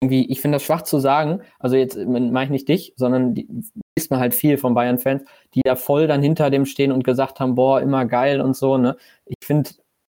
irgendwie, 0.01 0.31
ich 0.31 0.41
finde 0.41 0.57
das 0.57 0.63
schwach 0.63 0.83
zu 0.83 0.99
sagen, 0.99 1.43
also 1.59 1.77
jetzt 1.77 1.97
meine 1.97 2.45
ich 2.45 2.51
nicht 2.51 2.69
dich, 2.69 2.95
sondern 2.97 3.35
die, 3.35 3.49
liest 3.99 4.11
man 4.11 4.21
halt 4.21 4.35
viel 4.35 4.57
von 4.57 4.75
Bayern-Fans, 4.75 5.25
die 5.55 5.63
da 5.65 5.75
voll 5.75 6.07
dann 6.07 6.23
hinter 6.23 6.51
dem 6.51 6.67
stehen 6.67 6.93
und 6.93 7.03
gesagt 7.03 7.41
haben, 7.41 7.57
boah, 7.57 7.81
immer 7.81 8.07
geil 8.07 8.41
und 8.41 8.57
so, 8.57 8.79
ne? 8.79 8.97
Ich 9.25 9.45
finde, 9.45 9.71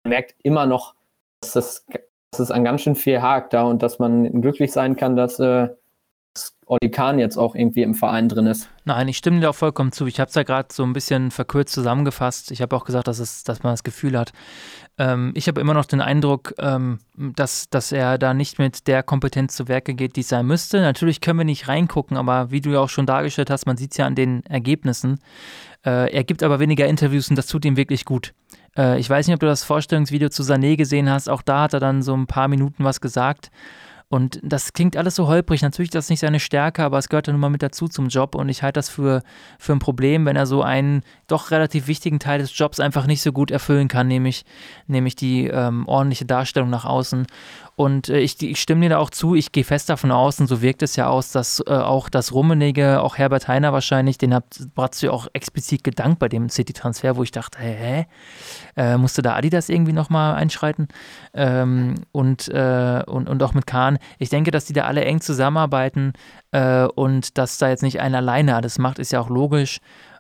man 0.05 0.11
merkt 0.11 0.35
immer 0.43 0.67
noch, 0.67 0.95
dass 1.41 1.53
das, 1.53 1.87
dass 2.33 2.41
es 2.41 2.51
an 2.51 2.65
ganz 2.65 2.83
schön 2.83 2.97
viel 2.97 3.23
hakt 3.23 3.53
da 3.53 3.63
und 3.63 3.83
dass 3.83 4.01
man 4.01 4.41
glücklich 4.41 4.73
sein 4.73 4.97
kann, 4.97 5.15
dass 5.15 5.39
äh, 5.39 5.69
Oli 6.67 6.91
Kahn 6.91 7.19
jetzt 7.19 7.37
auch 7.37 7.55
irgendwie 7.55 7.83
im 7.83 7.95
Verein 7.95 8.29
drin 8.29 8.47
ist. 8.47 8.69
Nein, 8.85 9.09
ich 9.09 9.17
stimme 9.17 9.41
dir 9.41 9.51
auch 9.51 9.55
vollkommen 9.55 9.93
zu. 9.93 10.07
Ich 10.07 10.21
habe 10.21 10.29
es 10.29 10.35
ja 10.35 10.43
gerade 10.43 10.69
so 10.73 10.83
ein 10.83 10.93
bisschen 10.93 11.31
verkürzt 11.31 11.73
zusammengefasst. 11.73 12.51
Ich 12.51 12.63
habe 12.63 12.77
auch 12.77 12.85
gesagt, 12.85 13.09
dass, 13.09 13.19
es, 13.19 13.45
dass 13.45 13.63
man 13.63 13.73
das 13.73 13.85
Gefühl 13.85 14.19
hat. 14.19 14.33
Ähm, 14.99 15.33
ich 15.35 15.47
habe 15.49 15.61
immer 15.61 15.75
noch 15.75 15.85
den 15.85 16.01
Eindruck, 16.01 16.55
ähm, 16.59 16.99
dass, 17.17 17.71
dass 17.71 17.93
er 17.93 18.19
da 18.19 18.35
nicht 18.35 18.59
mit 18.59 18.87
der 18.89 19.03
Kompetenz 19.03 19.55
zu 19.55 19.69
Werke 19.69 19.95
geht, 19.95 20.17
die 20.17 20.21
es 20.21 20.29
sein 20.29 20.47
müsste. 20.47 20.81
Natürlich 20.81 21.21
können 21.21 21.39
wir 21.39 21.45
nicht 21.45 21.69
reingucken, 21.69 22.17
aber 22.17 22.51
wie 22.51 22.61
du 22.61 22.71
ja 22.71 22.81
auch 22.81 22.89
schon 22.89 23.07
dargestellt 23.07 23.51
hast, 23.51 23.67
man 23.67 23.77
sieht 23.77 23.93
es 23.93 23.97
ja 23.97 24.07
an 24.07 24.17
den 24.17 24.45
Ergebnissen. 24.47 25.21
Äh, 25.87 26.13
er 26.13 26.25
gibt 26.25 26.43
aber 26.43 26.59
weniger 26.59 26.87
Interviews 26.87 27.31
und 27.31 27.37
das 27.37 27.47
tut 27.47 27.65
ihm 27.65 27.77
wirklich 27.77 28.05
gut. 28.05 28.35
Äh, 28.77 28.99
ich 28.99 29.09
weiß 29.09 29.27
nicht, 29.27 29.35
ob 29.35 29.41
du 29.41 29.47
das 29.47 29.63
Vorstellungsvideo 29.65 30.31
zu 30.31 30.43
Sané 30.43 30.77
gesehen 30.77 31.09
hast. 31.09 31.29
Auch 31.29 31.43
da 31.43 31.63
hat 31.63 31.75
er 31.75 31.81
dann 31.81 32.03
so 32.03 32.15
ein 32.15 32.27
paar 32.27 32.49
Minuten 32.49 32.85
was 32.85 33.01
gesagt. 33.01 33.51
Und 34.11 34.41
das 34.43 34.73
klingt 34.73 34.97
alles 34.97 35.17
so 35.17 35.27
holprig. 35.27 35.61
Natürlich 35.61 35.91
ist 35.91 35.95
das 35.95 36.09
nicht 36.09 36.21
seine 36.21 36.41
Stärke, 36.41 36.83
aber 36.83 36.97
es 36.97 37.11
gehört 37.11 37.27
ja 37.27 37.33
nun 37.33 37.41
mal 37.41 37.51
mit 37.51 37.63
dazu 37.63 37.89
zum 37.89 38.09
Job. 38.09 38.35
Und 38.35 38.49
ich 38.49 38.63
halte 38.63 38.79
das 38.79 38.89
für, 38.89 39.23
für 39.59 39.73
ein 39.73 39.81
Problem, 39.81 40.25
wenn 40.25 40.37
er 40.37 40.47
so 40.47 40.63
einen 40.63 41.03
doch 41.27 41.51
relativ 41.51 41.89
wichtigen 41.89 42.19
Teil 42.19 42.39
des 42.39 42.57
Jobs 42.57 42.81
einfach 42.81 43.07
nicht 43.07 43.21
so 43.21 43.33
gut 43.33 43.51
erfüllen 43.51 43.89
kann, 43.89 44.09
nämlich, 44.09 44.47
nämlich 44.87 45.15
die 45.15 45.49
ähm, 45.49 45.87
ordentliche 45.87 46.25
Darstellung 46.25 46.71
nach 46.71 46.87
außen. 46.87 47.27
Und 47.79 48.09
äh, 48.09 48.19
ich, 48.19 48.43
ich, 48.43 48.61
stimme 48.61 48.81
dir 48.81 48.89
da 48.89 48.99
auch 48.99 49.09
zu, 49.09 49.37
ich 49.37 49.53
gehe 49.53 49.63
fest 49.63 49.89
davon 49.89 50.11
aus, 50.11 50.41
und 50.41 50.49
so 50.49 50.63
wirkt 50.63 50.83
es 50.83 50.97
ja 50.97 51.07
aus, 51.07 51.31
dass 51.31 51.63
äh, 51.65 51.71
auch 51.71 52.09
das 52.09 52.33
Rummenige, 52.33 53.01
auch 53.01 53.19
Herbert 53.19 53.47
Heiner 53.47 53.73
wahrscheinlich, 53.73 54.19
den 54.19 54.35
hat 54.35 54.59
Bratzo 54.75 55.13
auch 55.13 55.29
explizit 55.33 55.85
gedankt 55.85 56.19
bei 56.19 56.29
dem 56.29 56.49
City-Transfer, 56.49 57.15
wo 57.15 57.23
ich 57.23 57.31
dachte, 57.31 57.61
hä? 57.61 58.09
Äh, 58.77 58.97
musste 58.97 59.23
da 59.23 59.37
Adidas 59.37 59.69
irgendwie 59.69 59.93
nochmal 59.93 60.35
einschreiten? 60.35 60.89
Ähm, 61.35 61.95
und, 62.11 62.49
äh, 62.49 63.05
und, 63.07 63.29
und 63.29 63.41
auch 63.45 63.55
mit 63.55 63.69
Kahn. 63.69 64.01
Ich 64.19 64.29
denke, 64.29 64.51
dass 64.51 64.65
die 64.65 64.73
da 64.73 64.83
alle 64.83 65.05
eng 65.05 65.21
zusammenarbeiten 65.21 66.15
äh, 66.51 66.83
und 66.83 67.39
dass 67.39 67.59
da 67.59 67.69
jetzt 67.69 67.85
nicht 67.85 68.01
einer 68.01 68.19
alleine 68.19 68.57
alles 68.57 68.81
macht, 68.81 68.99
ist 68.99 69.13
ja 69.13 69.21
auch 69.21 69.29
logisch 69.29 69.79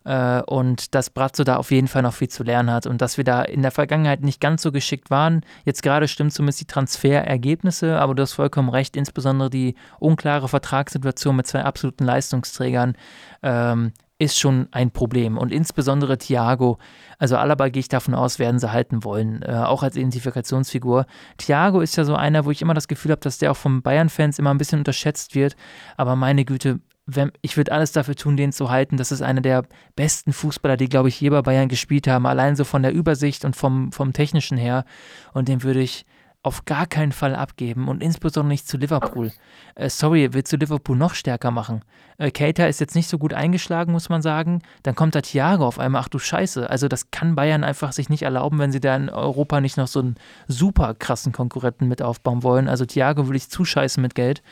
äh, 0.08 0.42
und 0.46 0.94
dass 0.94 1.10
Brazzo 1.10 1.44
da 1.44 1.56
auf 1.56 1.70
jeden 1.70 1.86
Fall 1.86 2.02
noch 2.02 2.14
viel 2.14 2.28
zu 2.28 2.42
lernen 2.42 2.72
hat 2.72 2.86
und 2.86 3.02
dass 3.02 3.18
wir 3.18 3.24
da 3.24 3.42
in 3.42 3.60
der 3.60 3.70
Vergangenheit 3.70 4.22
nicht 4.22 4.40
ganz 4.40 4.62
so 4.62 4.72
geschickt 4.72 5.10
waren. 5.10 5.42
Jetzt 5.66 5.82
gerade 5.82 6.08
stimmt 6.08 6.32
zumindest 6.32 6.62
die 6.62 6.66
Transferergebnisse, 6.66 8.00
aber 8.00 8.14
du 8.14 8.22
hast 8.22 8.32
vollkommen 8.32 8.70
recht, 8.70 8.96
insbesondere 8.96 9.50
die 9.50 9.74
unklare 10.00 10.48
Vertragssituation 10.48 11.36
mit 11.36 11.46
zwei 11.46 11.62
absoluten 11.62 12.06
Leistungsträgern 12.06 12.94
ähm, 13.42 13.92
ist 14.18 14.38
schon 14.38 14.68
ein 14.72 14.90
Problem. 14.90 15.36
Und 15.36 15.52
insbesondere 15.52 16.16
Thiago, 16.16 16.78
also 17.18 17.36
Alaba 17.36 17.68
gehe 17.68 17.80
ich 17.80 17.88
davon 17.88 18.14
aus, 18.14 18.38
werden 18.38 18.58
sie 18.58 18.72
halten 18.72 19.04
wollen, 19.04 19.42
äh, 19.42 19.52
auch 19.52 19.82
als 19.82 19.96
Identifikationsfigur. 19.96 21.06
Thiago 21.36 21.80
ist 21.80 21.96
ja 21.96 22.04
so 22.04 22.14
einer, 22.14 22.46
wo 22.46 22.50
ich 22.50 22.62
immer 22.62 22.74
das 22.74 22.88
Gefühl 22.88 23.12
habe, 23.12 23.20
dass 23.20 23.38
der 23.38 23.52
auch 23.52 23.56
von 23.56 23.82
Bayern-Fans 23.82 24.38
immer 24.38 24.50
ein 24.50 24.58
bisschen 24.58 24.80
unterschätzt 24.80 25.34
wird. 25.34 25.54
Aber 25.96 26.16
meine 26.16 26.44
Güte, 26.46 26.80
wenn, 27.10 27.32
ich 27.40 27.56
würde 27.56 27.72
alles 27.72 27.92
dafür 27.92 28.14
tun, 28.14 28.36
den 28.36 28.52
zu 28.52 28.68
halten. 28.70 28.98
Das 28.98 29.12
ist 29.12 29.22
einer 29.22 29.40
der 29.40 29.64
besten 29.96 30.34
Fußballer, 30.34 30.76
die, 30.76 30.90
glaube 30.90 31.08
ich, 31.08 31.18
je 31.18 31.30
bei 31.30 31.40
Bayern 31.40 31.68
gespielt 31.68 32.06
haben. 32.06 32.26
Allein 32.26 32.54
so 32.54 32.64
von 32.64 32.82
der 32.82 32.92
Übersicht 32.92 33.46
und 33.46 33.56
vom, 33.56 33.92
vom 33.92 34.12
Technischen 34.12 34.58
her. 34.58 34.84
Und 35.32 35.48
den 35.48 35.62
würde 35.62 35.80
ich 35.80 36.04
auf 36.42 36.66
gar 36.66 36.86
keinen 36.86 37.12
Fall 37.12 37.34
abgeben 37.34 37.88
und 37.88 38.02
insbesondere 38.02 38.52
nicht 38.52 38.68
zu 38.68 38.76
Liverpool. 38.76 39.32
Äh, 39.74 39.88
sorry, 39.88 40.34
willst 40.34 40.52
du 40.52 40.56
Liverpool 40.56 40.96
noch 40.96 41.14
stärker 41.14 41.50
machen? 41.50 41.82
Äh, 42.18 42.30
Keita 42.30 42.66
ist 42.66 42.78
jetzt 42.78 42.94
nicht 42.94 43.08
so 43.08 43.18
gut 43.18 43.32
eingeschlagen, 43.32 43.90
muss 43.90 44.08
man 44.10 44.22
sagen. 44.22 44.60
Dann 44.82 44.94
kommt 44.94 45.14
da 45.14 45.22
Thiago 45.22 45.66
auf 45.66 45.78
einmal, 45.78 46.02
ach 46.02 46.08
du 46.08 46.18
Scheiße. 46.18 46.68
Also 46.68 46.88
das 46.88 47.10
kann 47.10 47.34
Bayern 47.34 47.64
einfach 47.64 47.92
sich 47.92 48.08
nicht 48.10 48.22
erlauben, 48.22 48.58
wenn 48.58 48.70
sie 48.70 48.80
da 48.80 48.94
in 48.94 49.08
Europa 49.08 49.60
nicht 49.60 49.78
noch 49.78 49.88
so 49.88 50.00
einen 50.00 50.16
super 50.46 50.94
krassen 50.94 51.32
Konkurrenten 51.32 51.88
mit 51.88 52.02
aufbauen 52.02 52.42
wollen. 52.42 52.68
Also 52.68 52.84
Thiago 52.84 53.28
will 53.28 53.36
ich 53.36 53.48
zuscheißen 53.48 54.00
mit 54.00 54.14
Geld 54.14 54.42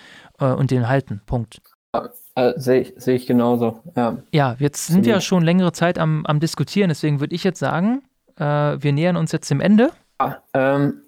äh, 0.41 0.47
und 0.47 0.71
den 0.71 0.89
halten. 0.89 1.21
Punkt. 1.27 1.61
Äh, 2.37 2.53
Sehe 2.57 2.81
ich, 2.83 2.95
seh 2.99 3.15
ich 3.15 3.27
genauso. 3.27 3.81
Ja, 3.97 4.19
ja 4.31 4.57
jetzt 4.59 4.87
sind 4.87 5.07
wir 5.07 5.15
ja 5.15 5.21
schon 5.21 5.43
längere 5.43 5.73
Zeit 5.73 5.99
am, 5.99 6.25
am 6.27 6.39
Diskutieren, 6.39 6.91
deswegen 6.91 7.19
würde 7.19 7.35
ich 7.35 7.43
jetzt 7.45 7.59
sagen, 7.59 8.03
äh, 8.37 8.45
wir 8.45 8.93
nähern 8.93 9.17
uns 9.17 9.33
jetzt 9.33 9.51
dem 9.51 9.61
Ende. 9.61 9.91
Ja, 10.21 10.43
ähm, 10.53 11.03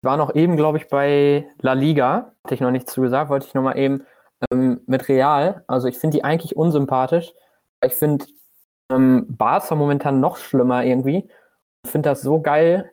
war 0.00 0.16
noch 0.16 0.34
eben, 0.34 0.56
glaube 0.56 0.78
ich, 0.78 0.88
bei 0.88 1.46
La 1.60 1.74
Liga, 1.74 2.32
hatte 2.42 2.54
ich 2.54 2.60
noch 2.60 2.70
nichts 2.70 2.92
zu 2.92 3.02
gesagt, 3.02 3.30
wollte 3.30 3.46
ich 3.46 3.54
noch 3.54 3.62
mal 3.62 3.76
eben 3.76 4.04
ähm, 4.50 4.80
mit 4.86 5.08
Real. 5.08 5.62
Also 5.66 5.88
ich 5.88 5.98
finde 5.98 6.16
die 6.16 6.24
eigentlich 6.24 6.56
unsympathisch. 6.56 7.32
Ich 7.84 7.92
finde 7.92 8.24
ähm, 8.90 9.26
Barca 9.28 9.74
momentan 9.74 10.20
noch 10.20 10.38
schlimmer 10.38 10.84
irgendwie. 10.84 11.28
Ich 11.84 11.90
finde 11.90 12.08
das 12.08 12.22
so 12.22 12.40
geil, 12.40 12.90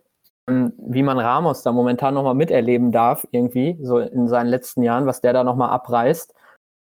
ähm, 0.50 0.74
wie 0.78 1.04
man 1.04 1.18
Ramos 1.18 1.64
da 1.64 1.72
momentan 1.72 2.14
noch 2.14 2.24
mal 2.24 2.34
miterleben 2.34 2.92
darf 2.92 3.26
irgendwie, 3.32 3.78
so 3.82 4.00
in 4.00 4.28
seinen 4.28 4.48
letzten 4.48 4.84
Jahren, 4.84 5.06
was 5.06 5.22
der 5.22 5.32
da 5.32 5.46
noch 5.46 5.56
mal 5.56 5.70
abreißt 5.70 6.34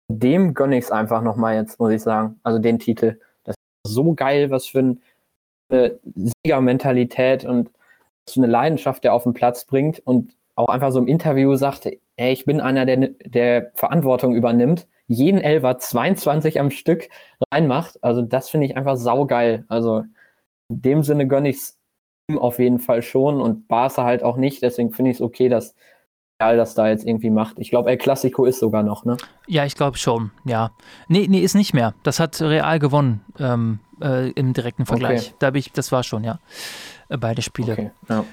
dem 0.09 0.54
gönne 0.54 0.78
ich 0.78 0.84
es 0.84 0.90
einfach 0.90 1.22
nochmal 1.22 1.54
jetzt, 1.56 1.78
muss 1.78 1.92
ich 1.92 2.02
sagen. 2.02 2.40
Also 2.42 2.59
den 2.59 2.78
Titel. 2.78 3.18
Das 3.44 3.54
ist 3.84 3.92
so 3.92 4.14
geil, 4.14 4.50
was 4.50 4.66
für 4.66 4.96
eine 5.70 6.00
Siegermentalität 6.44 7.44
und 7.44 7.70
für 8.28 8.40
eine 8.40 8.46
Leidenschaft 8.46 9.04
der 9.04 9.14
auf 9.14 9.24
den 9.24 9.34
Platz 9.34 9.64
bringt 9.64 10.00
und 10.06 10.34
auch 10.54 10.68
einfach 10.68 10.90
so 10.90 10.98
im 10.98 11.06
Interview 11.06 11.54
sagte, 11.54 11.98
ey, 12.16 12.32
ich 12.32 12.44
bin 12.44 12.61
einer, 12.61 12.84
der, 12.84 13.11
der 13.24 13.70
Verantwortung 13.74 14.34
übernimmt, 14.34 14.88
jeden 15.06 15.40
Elfer 15.40 15.78
22 15.78 16.59
am 16.61 16.70
Stück 16.70 17.09
reinmacht. 17.52 18.02
Also 18.02 18.22
das 18.22 18.50
finde 18.50 18.66
ich 18.66 18.76
einfach 18.76 18.96
saugeil. 18.96 19.64
Also 19.68 20.04
in 20.68 20.82
dem 20.82 21.02
Sinne 21.02 21.28
gönne 21.28 21.50
ich 21.50 21.56
es 21.56 21.78
ihm 22.28 22.38
auf 22.38 22.59
jeden 22.59 22.80
Fall 22.80 23.02
schon 23.02 23.40
und 23.40 23.68
Barca 23.68 24.04
halt 24.04 24.22
auch 24.22 24.36
nicht. 24.36 24.62
Deswegen 24.62 24.92
finde 24.92 25.12
ich 25.12 25.18
es 25.18 25.22
okay, 25.22 25.48
dass 25.48 25.74
das 26.39 26.74
da 26.74 26.89
jetzt 26.89 27.05
irgendwie 27.05 27.30
macht. 27.30 27.59
Ich 27.59 27.70
glaube, 27.70 27.91
El 27.91 27.97
Clasico 27.97 28.45
ist 28.45 28.61
sogar 28.61 28.84
noch, 28.84 29.05
ne? 29.05 29.16
Ja, 29.49 29.64
ich 29.64 29.74
glaube 29.74 29.99
schon, 29.99 30.30
ja. 30.45 30.70
Nee, 31.09 31.26
nee, 31.28 31.41
ist 31.41 31.57
nicht 31.57 31.74
mehr. 31.74 31.95
Das 32.05 32.20
hat 32.20 32.41
Real 32.41 32.78
gewonnen 32.78 33.22
ähm, 33.41 33.80
äh, 34.01 34.30
im 34.30 34.53
direkten 34.53 34.86
Vergleich. 34.86 35.28
Okay. 35.28 35.34
Da 35.41 35.53
ich, 35.55 35.72
das 35.72 35.91
war 35.91 36.05
schon, 36.05 36.22
ja. 36.22 36.39
Äh, 37.09 37.16
beide 37.18 37.43
Spiele. 37.43 37.72
Okay, 37.72 37.91
ja. 38.09 38.24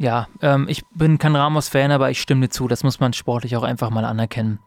Ja, 0.00 0.28
ähm, 0.42 0.66
ich 0.68 0.86
bin 0.94 1.18
kein 1.18 1.34
Ramos-Fan, 1.34 1.90
aber 1.90 2.08
ich 2.10 2.20
stimme 2.20 2.42
dir 2.42 2.50
zu. 2.50 2.68
Das 2.68 2.84
muss 2.84 3.00
man 3.00 3.12
sportlich 3.12 3.56
auch 3.56 3.64
einfach 3.64 3.90
mal 3.90 4.04
anerkennen. 4.04 4.60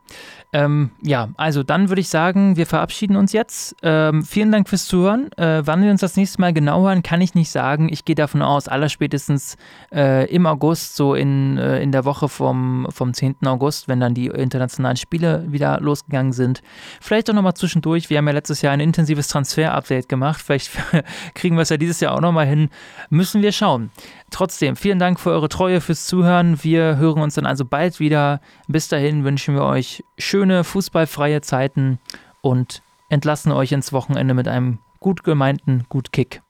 Ähm, 0.51 0.91
ja, 1.01 1.29
also 1.37 1.63
dann 1.63 1.87
würde 1.87 2.01
ich 2.01 2.09
sagen, 2.09 2.57
wir 2.57 2.65
verabschieden 2.65 3.15
uns 3.15 3.31
jetzt. 3.31 3.73
Ähm, 3.81 4.23
vielen 4.23 4.51
Dank 4.51 4.67
fürs 4.67 4.85
Zuhören. 4.85 5.31
Äh, 5.37 5.65
wann 5.65 5.81
wir 5.81 5.91
uns 5.91 6.01
das 6.01 6.17
nächste 6.17 6.41
Mal 6.41 6.51
genau 6.51 6.81
hören, 6.83 7.03
kann 7.03 7.21
ich 7.21 7.33
nicht 7.33 7.49
sagen. 7.49 7.87
Ich 7.89 8.03
gehe 8.03 8.15
davon 8.15 8.41
aus, 8.41 8.67
allerspätestens 8.67 9.55
äh, 9.93 10.29
im 10.29 10.45
August, 10.45 10.97
so 10.97 11.15
in, 11.15 11.57
äh, 11.57 11.81
in 11.81 11.93
der 11.93 12.03
Woche 12.03 12.27
vom, 12.27 12.87
vom 12.89 13.13
10. 13.13 13.37
August, 13.45 13.87
wenn 13.87 14.01
dann 14.01 14.13
die 14.13 14.27
internationalen 14.27 14.97
Spiele 14.97 15.45
wieder 15.47 15.79
losgegangen 15.79 16.33
sind. 16.33 16.61
Vielleicht 16.99 17.29
auch 17.29 17.33
nochmal 17.33 17.53
zwischendurch. 17.53 18.09
Wir 18.09 18.17
haben 18.17 18.27
ja 18.27 18.33
letztes 18.33 18.61
Jahr 18.61 18.73
ein 18.73 18.81
intensives 18.81 19.29
Transfer-Update 19.29 20.09
gemacht. 20.09 20.41
Vielleicht 20.45 20.71
kriegen 21.35 21.55
wir 21.55 21.61
es 21.61 21.69
ja 21.69 21.77
dieses 21.77 22.01
Jahr 22.01 22.15
auch 22.15 22.21
nochmal 22.21 22.47
hin. 22.47 22.69
Müssen 23.09 23.41
wir 23.41 23.53
schauen. 23.53 23.91
Trotzdem, 24.31 24.75
vielen 24.75 24.99
Dank 24.99 25.20
für 25.21 25.31
eure 25.31 25.49
Treue, 25.49 25.79
fürs 25.79 26.05
Zuhören. 26.05 26.63
Wir 26.63 26.97
hören 26.97 27.21
uns 27.21 27.35
dann 27.35 27.45
also 27.45 27.63
bald 27.63 27.99
wieder. 27.99 28.41
Bis 28.67 28.87
dahin 28.87 29.23
wünschen 29.23 29.55
wir 29.55 29.63
euch 29.63 30.03
schöne 30.17 30.63
fußballfreie 30.63 31.41
Zeiten 31.41 31.99
und 32.41 32.81
entlassen 33.09 33.51
euch 33.51 33.71
ins 33.71 33.93
Wochenende 33.93 34.33
mit 34.33 34.47
einem 34.47 34.79
gut 34.99 35.23
gemeinten 35.23 35.85
Gut 35.89 36.11
Kick. 36.11 36.41